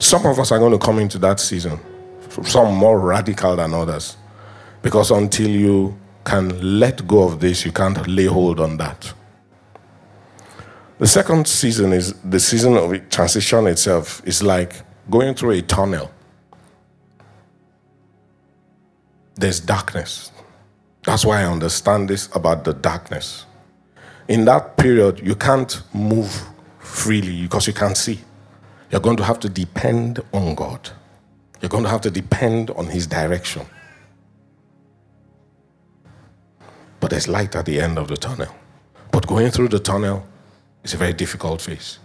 Some 0.00 0.26
of 0.26 0.40
us 0.40 0.50
are 0.50 0.58
going 0.58 0.72
to 0.72 0.78
come 0.84 0.98
into 0.98 1.18
that 1.18 1.38
season, 1.38 1.78
some 2.42 2.74
more 2.74 2.98
radical 2.98 3.54
than 3.54 3.72
others, 3.72 4.16
because 4.82 5.12
until 5.12 5.48
you 5.48 5.96
can 6.24 6.80
let 6.80 7.06
go 7.06 7.22
of 7.22 7.38
this, 7.38 7.64
you 7.64 7.70
can't 7.70 8.08
lay 8.08 8.26
hold 8.26 8.58
on 8.58 8.76
that. 8.78 9.14
The 10.98 11.06
second 11.06 11.46
season 11.46 11.92
is 11.92 12.12
the 12.24 12.40
season 12.40 12.76
of 12.76 13.08
transition 13.08 13.68
itself 13.68 14.20
is 14.26 14.42
like 14.42 14.82
going 15.10 15.34
through 15.34 15.52
a 15.52 15.62
tunnel. 15.62 16.10
There's 19.36 19.60
darkness. 19.60 20.32
That's 21.04 21.24
why 21.24 21.42
I 21.42 21.44
understand 21.44 22.08
this 22.08 22.28
about 22.34 22.64
the 22.64 22.74
darkness. 22.74 23.46
In 24.26 24.44
that 24.44 24.76
period, 24.76 25.20
you 25.24 25.34
can't 25.34 25.82
move 25.94 26.42
freely 26.78 27.42
because 27.42 27.66
you 27.66 27.72
can't 27.72 27.96
see. 27.96 28.20
You're 28.90 29.00
going 29.00 29.16
to 29.16 29.24
have 29.24 29.40
to 29.40 29.48
depend 29.48 30.20
on 30.32 30.54
God. 30.54 30.90
You're 31.60 31.68
going 31.68 31.84
to 31.84 31.90
have 31.90 32.00
to 32.02 32.10
depend 32.10 32.70
on 32.70 32.86
His 32.86 33.06
direction. 33.06 33.66
But 37.00 37.10
there's 37.10 37.28
light 37.28 37.54
at 37.54 37.66
the 37.66 37.80
end 37.80 37.98
of 37.98 38.08
the 38.08 38.16
tunnel. 38.16 38.54
But 39.12 39.26
going 39.26 39.50
through 39.50 39.68
the 39.68 39.78
tunnel 39.78 40.26
is 40.82 40.94
a 40.94 40.96
very 40.96 41.12
difficult 41.12 41.62
phase. 41.62 41.98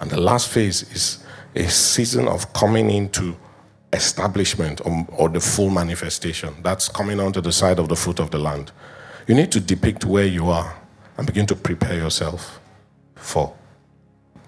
And 0.00 0.10
the 0.10 0.20
last 0.20 0.48
phase 0.48 0.82
is 0.92 1.24
a 1.54 1.68
season 1.68 2.28
of 2.28 2.52
coming 2.52 2.90
into 2.90 3.36
establishment 3.92 4.80
or, 4.86 5.06
or, 5.10 5.28
the 5.28 5.40
full 5.40 5.68
manifestation. 5.68 6.54
That's 6.62 6.88
coming 6.88 7.20
onto 7.20 7.40
the 7.42 7.52
side 7.52 7.78
of 7.78 7.88
the 7.88 7.96
foot 7.96 8.20
of 8.20 8.30
the 8.30 8.38
land. 8.38 8.72
You 9.26 9.34
need 9.34 9.52
to 9.52 9.60
depict 9.60 10.04
where 10.06 10.26
you 10.26 10.48
are 10.48 10.74
and 11.18 11.26
begin 11.26 11.46
to 11.46 11.54
prepare 11.54 11.96
yourself 11.96 12.58
for 13.14 13.54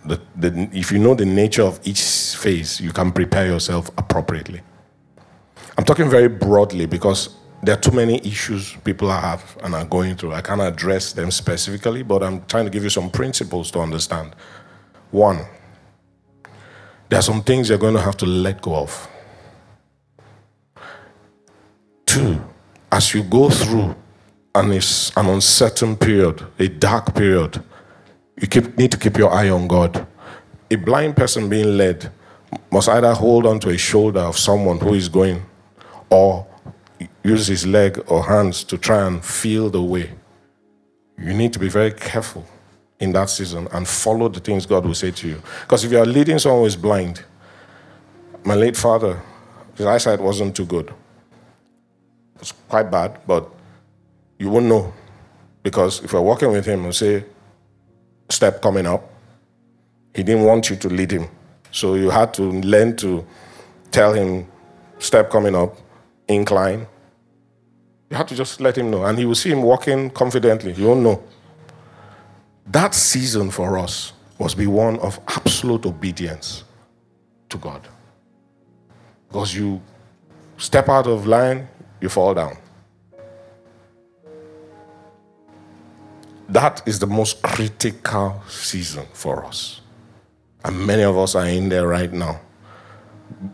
the, 0.04 0.20
the, 0.36 0.68
if 0.72 0.92
you 0.92 0.98
know 0.98 1.14
the 1.14 1.24
nature 1.24 1.62
of 1.62 1.80
each 1.84 2.02
phase, 2.36 2.80
you 2.80 2.92
can 2.92 3.12
prepare 3.12 3.46
yourself 3.46 3.90
appropriately. 3.96 4.60
I'm 5.76 5.84
talking 5.84 6.08
very 6.08 6.28
broadly 6.28 6.86
because 6.86 7.36
there 7.62 7.74
are 7.74 7.80
too 7.80 7.90
many 7.90 8.18
issues 8.18 8.74
people 8.84 9.10
have 9.10 9.56
and 9.62 9.74
are 9.74 9.84
going 9.84 10.16
through. 10.16 10.34
I 10.34 10.42
can't 10.42 10.60
address 10.60 11.12
them 11.12 11.30
specifically, 11.30 12.02
but 12.02 12.22
I'm 12.22 12.44
trying 12.46 12.66
to 12.66 12.70
give 12.70 12.84
you 12.84 12.90
some 12.90 13.10
principles 13.10 13.70
to 13.72 13.80
understand. 13.80 14.36
One, 15.10 15.46
there 17.08 17.18
are 17.18 17.22
some 17.22 17.42
things 17.42 17.68
you're 17.68 17.78
going 17.78 17.94
to 17.94 18.00
have 18.00 18.16
to 18.18 18.26
let 18.26 18.62
go 18.62 18.76
of. 18.76 19.08
Two, 22.06 22.40
as 22.90 23.14
you 23.14 23.22
go 23.22 23.50
through 23.50 23.94
an, 24.54 24.72
an 24.72 25.26
uncertain 25.26 25.96
period, 25.96 26.42
a 26.58 26.68
dark 26.68 27.14
period, 27.14 27.62
you 28.40 28.46
keep, 28.46 28.76
need 28.78 28.90
to 28.92 28.98
keep 28.98 29.16
your 29.16 29.32
eye 29.32 29.50
on 29.50 29.68
God. 29.68 30.06
A 30.70 30.76
blind 30.76 31.16
person 31.16 31.48
being 31.48 31.76
led 31.76 32.10
must 32.70 32.88
either 32.88 33.12
hold 33.12 33.46
onto 33.46 33.68
a 33.68 33.76
shoulder 33.78 34.20
of 34.20 34.38
someone 34.38 34.78
who 34.78 34.94
is 34.94 35.08
going 35.08 35.42
or 36.10 36.46
use 37.22 37.46
his 37.46 37.66
leg 37.66 38.02
or 38.06 38.24
hands 38.24 38.64
to 38.64 38.78
try 38.78 39.06
and 39.06 39.24
feel 39.24 39.70
the 39.70 39.82
way. 39.82 40.10
You 41.18 41.34
need 41.34 41.52
to 41.52 41.58
be 41.58 41.68
very 41.68 41.92
careful 41.92 42.46
in 43.00 43.12
that 43.12 43.30
season 43.30 43.68
and 43.72 43.86
follow 43.86 44.28
the 44.28 44.40
things 44.40 44.66
God 44.66 44.86
will 44.86 44.94
say 44.94 45.10
to 45.10 45.28
you. 45.28 45.42
Because 45.62 45.84
if 45.84 45.92
you 45.92 45.98
are 45.98 46.06
leading 46.06 46.38
someone 46.38 46.60
who 46.60 46.66
is 46.66 46.76
blind, 46.76 47.24
my 48.44 48.54
late 48.54 48.76
father, 48.76 49.20
his 49.76 49.86
eyesight 49.86 50.20
wasn't 50.20 50.54
too 50.54 50.66
good. 50.66 50.88
It 50.88 52.40
was 52.40 52.52
quite 52.68 52.90
bad, 52.90 53.18
but 53.26 53.48
you 54.38 54.50
won't 54.50 54.66
know. 54.66 54.92
Because 55.62 56.02
if 56.04 56.12
you're 56.12 56.22
walking 56.22 56.52
with 56.52 56.66
him 56.66 56.84
and 56.84 56.94
say, 56.94 57.24
step 58.28 58.60
coming 58.62 58.86
up, 58.86 59.10
he 60.14 60.22
didn't 60.22 60.44
want 60.44 60.70
you 60.70 60.76
to 60.76 60.88
lead 60.88 61.10
him. 61.10 61.28
So 61.70 61.94
you 61.94 62.10
had 62.10 62.32
to 62.34 62.42
learn 62.42 62.96
to 62.98 63.26
tell 63.90 64.12
him, 64.12 64.46
step 64.98 65.30
coming 65.30 65.56
up, 65.56 65.76
incline. 66.28 66.86
You 68.10 68.16
had 68.16 68.28
to 68.28 68.34
just 68.36 68.60
let 68.60 68.78
him 68.78 68.90
know. 68.90 69.04
And 69.04 69.18
he 69.18 69.24
will 69.24 69.34
see 69.34 69.50
him 69.50 69.62
walking 69.62 70.10
confidently. 70.10 70.72
You 70.74 70.88
won't 70.88 71.00
know. 71.00 71.22
That 72.74 72.92
season 72.92 73.52
for 73.52 73.78
us 73.78 74.12
must 74.40 74.58
be 74.58 74.66
one 74.66 74.98
of 74.98 75.20
absolute 75.28 75.86
obedience 75.86 76.64
to 77.48 77.56
God. 77.56 77.86
Because 79.28 79.54
you 79.54 79.80
step 80.56 80.88
out 80.88 81.06
of 81.06 81.24
line, 81.24 81.68
you 82.00 82.08
fall 82.08 82.34
down. 82.34 82.56
That 86.48 86.82
is 86.84 86.98
the 86.98 87.06
most 87.06 87.40
critical 87.42 88.42
season 88.48 89.06
for 89.12 89.44
us. 89.44 89.80
And 90.64 90.84
many 90.84 91.04
of 91.04 91.16
us 91.16 91.36
are 91.36 91.46
in 91.46 91.68
there 91.68 91.86
right 91.86 92.12
now. 92.12 92.40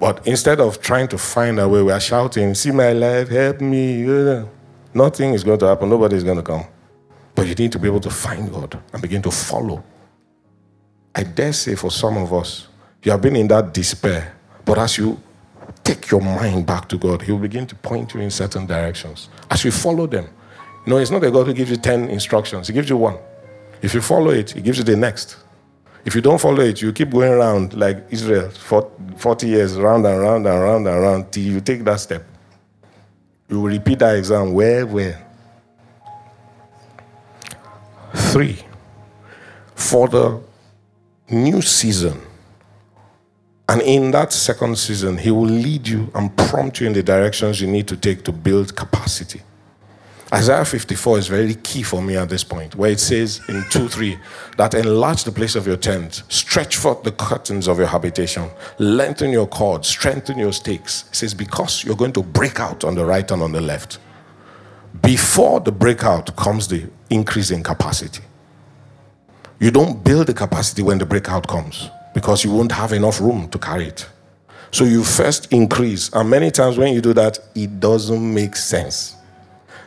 But 0.01 0.27
instead 0.27 0.61
of 0.61 0.81
trying 0.81 1.09
to 1.09 1.19
find 1.19 1.61
a 1.61 1.69
way, 1.69 1.83
we 1.83 1.93
are 1.93 2.01
shouting, 2.01 2.55
See 2.55 2.71
my 2.71 2.95
life, 2.95 3.29
help 3.29 3.61
me. 3.61 4.47
Nothing 4.95 5.35
is 5.35 5.45
going 5.45 5.59
to 5.59 5.67
happen. 5.67 5.91
Nobody 5.91 6.17
is 6.17 6.25
going 6.25 6.39
to 6.39 6.43
come. 6.43 6.65
But 7.41 7.49
you 7.49 7.55
need 7.55 7.73
to 7.73 7.79
be 7.79 7.89
able 7.89 8.01
to 8.01 8.11
find 8.11 8.53
God 8.53 8.79
and 8.93 9.01
begin 9.01 9.23
to 9.23 9.31
follow. 9.31 9.83
I 11.15 11.23
dare 11.23 11.55
say 11.55 11.75
for 11.75 11.91
some 11.91 12.19
of 12.19 12.35
us, 12.35 12.69
you 13.03 13.13
have 13.13 13.23
been 13.23 13.35
in 13.35 13.49
that 13.49 13.73
despair. 13.73 14.35
But 14.63 14.77
as 14.77 14.99
you 14.99 15.19
take 15.83 16.11
your 16.11 16.21
mind 16.21 16.67
back 16.67 16.87
to 16.91 16.99
God, 16.99 17.23
He 17.23 17.33
will 17.33 17.39
begin 17.39 17.67
to 17.69 17.75
point 17.77 18.13
you 18.13 18.21
in 18.21 18.31
certain 18.31 18.67
directions. 18.67 19.31
As 19.51 19.65
you 19.65 19.71
follow 19.71 20.07
them, 20.07 20.29
no, 20.87 20.99
it's 20.99 21.11
not 21.11 21.25
a 21.25 21.31
God 21.31 21.47
who 21.47 21.55
gives 21.55 21.71
you 21.71 21.79
10 21.79 22.11
instructions, 22.11 22.69
He 22.69 22.75
gives 22.75 22.91
you 22.91 22.99
one. 22.99 23.17
If 23.81 23.95
you 23.95 24.03
follow 24.03 24.33
it, 24.33 24.51
He 24.51 24.61
gives 24.61 24.77
you 24.77 24.85
the 24.85 24.97
next. 24.97 25.39
If 26.05 26.15
you 26.15 26.21
don't 26.21 26.39
follow 26.39 26.61
it, 26.61 26.83
you 26.83 26.93
keep 26.93 27.09
going 27.09 27.33
around 27.33 27.73
like 27.73 28.05
Israel 28.11 28.51
for 28.51 28.93
40 29.17 29.47
years, 29.47 29.79
round 29.79 30.05
and 30.05 30.21
round 30.21 30.47
and 30.47 30.61
round 30.61 30.87
and 30.87 31.01
round 31.01 31.33
till 31.33 31.45
you 31.45 31.63
take 31.63 31.85
that 31.85 32.01
step. 32.01 32.23
You 33.49 33.63
will 33.63 33.71
repeat 33.71 34.01
that 34.01 34.17
exam 34.17 34.53
where, 34.53 34.85
where? 34.85 35.30
Three, 38.15 38.59
for 39.75 40.09
the 40.09 40.41
new 41.31 41.63
season, 41.63 42.21
and 43.69 43.81
in 43.83 44.11
that 44.11 44.33
second 44.33 44.77
season, 44.79 45.17
He 45.17 45.31
will 45.31 45.47
lead 45.47 45.87
you 45.87 46.11
and 46.15 46.37
prompt 46.37 46.81
you 46.81 46.89
in 46.89 46.93
the 46.93 47.03
directions 47.03 47.61
you 47.61 47.69
need 47.69 47.87
to 47.89 47.97
take 47.97 48.25
to 48.25 48.33
build 48.33 48.75
capacity. 48.75 49.43
Isaiah 50.33 50.65
54 50.65 51.19
is 51.19 51.27
very 51.27 51.55
key 51.57 51.83
for 51.83 52.01
me 52.01 52.17
at 52.17 52.29
this 52.29 52.45
point, 52.45 52.77
where 52.77 52.91
it 52.91 53.01
says 53.01 53.41
in 53.49 53.65
2 53.71 53.89
3 53.89 54.19
that 54.57 54.75
enlarge 54.75 55.25
the 55.25 55.33
place 55.33 55.57
of 55.57 55.67
your 55.67 55.77
tent, 55.77 56.23
stretch 56.29 56.77
forth 56.77 57.03
the 57.03 57.11
curtains 57.11 57.67
of 57.67 57.79
your 57.79 57.89
habitation, 57.89 58.49
lengthen 58.79 59.31
your 59.31 59.49
cords, 59.49 59.89
strengthen 59.89 60.39
your 60.39 60.53
stakes. 60.53 61.05
It 61.11 61.17
says, 61.17 61.35
because 61.35 61.85
you're 61.85 61.97
going 61.97 62.13
to 62.13 62.23
break 62.23 62.61
out 62.61 62.85
on 62.85 62.95
the 62.95 63.05
right 63.05 63.29
and 63.31 63.43
on 63.43 63.51
the 63.51 63.61
left. 63.61 63.99
Before 65.03 65.59
the 65.59 65.73
breakout 65.73 66.35
comes 66.37 66.69
the 66.69 66.89
increase 67.11 67.51
in 67.51 67.63
capacity. 67.63 68.23
You 69.59 69.71
don't 69.71 70.03
build 70.03 70.29
the 70.29 70.35
capacity 70.35 70.83
when 70.83 70.99
the 70.99 71.05
breakout 71.05 71.47
comes 71.47 71.91
because 72.15 72.45
you 72.45 72.53
won't 72.53 72.73
have 72.73 72.93
enough 72.93 73.21
room 73.21 73.49
to 73.51 73.59
carry 73.59 73.87
it. 73.87 74.09
So 74.73 74.85
you 74.85 75.05
first 75.05 75.53
increase. 75.53 76.11
And 76.13 76.31
many 76.31 76.51
times 76.51 76.79
when 76.79 76.95
you 76.95 77.01
do 77.01 77.13
that, 77.15 77.39
it 77.55 77.81
doesn't 77.81 78.35
make 78.35 78.57
sense. 78.57 79.17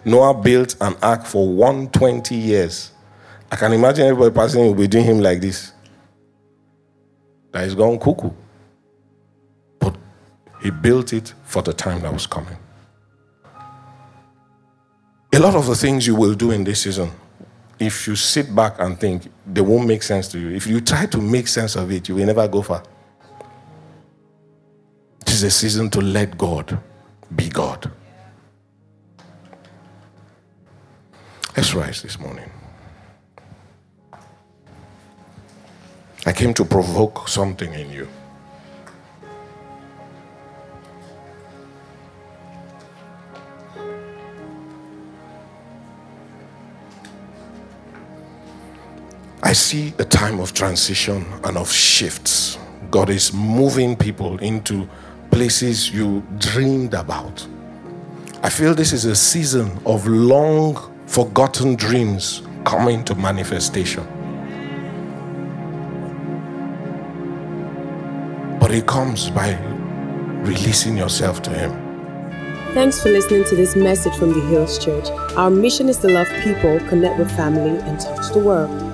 Noah 0.05 0.33
built 0.33 0.75
an 0.81 0.95
ark 1.01 1.25
for 1.25 1.47
120 1.47 2.35
years. 2.35 2.91
I 3.51 3.55
can 3.55 3.71
imagine 3.71 4.05
everybody 4.05 4.35
passing 4.35 4.65
will 4.65 4.75
be 4.75 4.87
doing 4.87 5.05
him 5.05 5.19
like 5.19 5.39
this. 5.39 5.71
That 7.51 7.65
is 7.65 7.75
gone 7.75 7.99
cuckoo. 7.99 8.31
But 9.79 9.95
he 10.61 10.71
built 10.71 11.13
it 11.13 11.33
for 11.43 11.61
the 11.61 11.71
time 11.73 12.01
that 12.01 12.11
was 12.11 12.27
coming. 12.27 12.57
A 15.33 15.39
lot 15.39 15.55
of 15.55 15.65
the 15.65 15.75
things 15.75 16.05
you 16.05 16.13
will 16.13 16.35
do 16.35 16.51
in 16.51 16.63
this 16.63 16.83
season, 16.83 17.11
if 17.79 18.07
you 18.07 18.15
sit 18.15 18.53
back 18.53 18.75
and 18.77 18.99
think, 18.99 19.31
they 19.47 19.61
won't 19.61 19.87
make 19.87 20.03
sense 20.03 20.27
to 20.27 20.37
you. 20.39 20.51
If 20.51 20.67
you 20.67 20.79
try 20.79 21.07
to 21.07 21.17
make 21.19 21.47
sense 21.47 21.75
of 21.75 21.91
it, 21.91 22.07
you 22.07 22.13
will 22.13 22.25
never 22.27 22.47
go 22.47 22.61
far. 22.61 22.83
It 25.21 25.31
is 25.31 25.41
a 25.41 25.49
season 25.49 25.89
to 25.89 26.01
let 26.01 26.37
God 26.37 26.77
be 27.35 27.49
God. 27.49 27.91
Let's 31.57 31.73
rise 31.73 32.03
this 32.03 32.19
morning. 32.19 32.51
I 36.27 36.31
came 36.31 36.53
to 36.53 36.63
provoke 36.63 37.27
something 37.27 37.73
in 37.73 37.91
you. 37.91 38.07
I 49.45 49.51
see 49.51 49.93
a 49.99 50.05
time 50.05 50.39
of 50.39 50.53
transition 50.53 51.25
and 51.43 51.57
of 51.57 51.69
shifts. 51.69 52.57
God 52.89 53.09
is 53.09 53.33
moving 53.33 53.93
people 53.93 54.37
into 54.37 54.87
places 55.31 55.91
you 55.93 56.25
dreamed 56.39 56.93
about. 56.93 57.45
I 58.41 58.49
feel 58.49 58.73
this 58.73 58.93
is 58.93 59.03
a 59.03 59.17
season 59.17 59.77
of 59.85 60.07
long 60.07 60.77
forgotten 61.07 61.75
dreams 61.75 62.41
coming 62.63 63.03
to 63.03 63.15
manifestation. 63.15 64.07
But 68.61 68.71
it 68.71 68.87
comes 68.87 69.29
by 69.29 69.57
releasing 70.45 70.95
yourself 70.95 71.41
to 71.41 71.49
Him. 71.49 71.71
Thanks 72.73 73.03
for 73.03 73.09
listening 73.09 73.43
to 73.43 73.57
this 73.57 73.75
message 73.75 74.15
from 74.15 74.31
the 74.31 74.39
Hills 74.47 74.79
Church. 74.79 75.09
Our 75.35 75.49
mission 75.49 75.89
is 75.89 75.97
to 75.97 76.07
love 76.07 76.29
people, 76.43 76.79
connect 76.87 77.19
with 77.19 77.29
family, 77.35 77.77
and 77.81 77.99
touch 77.99 78.31
the 78.31 78.39
world. 78.39 78.92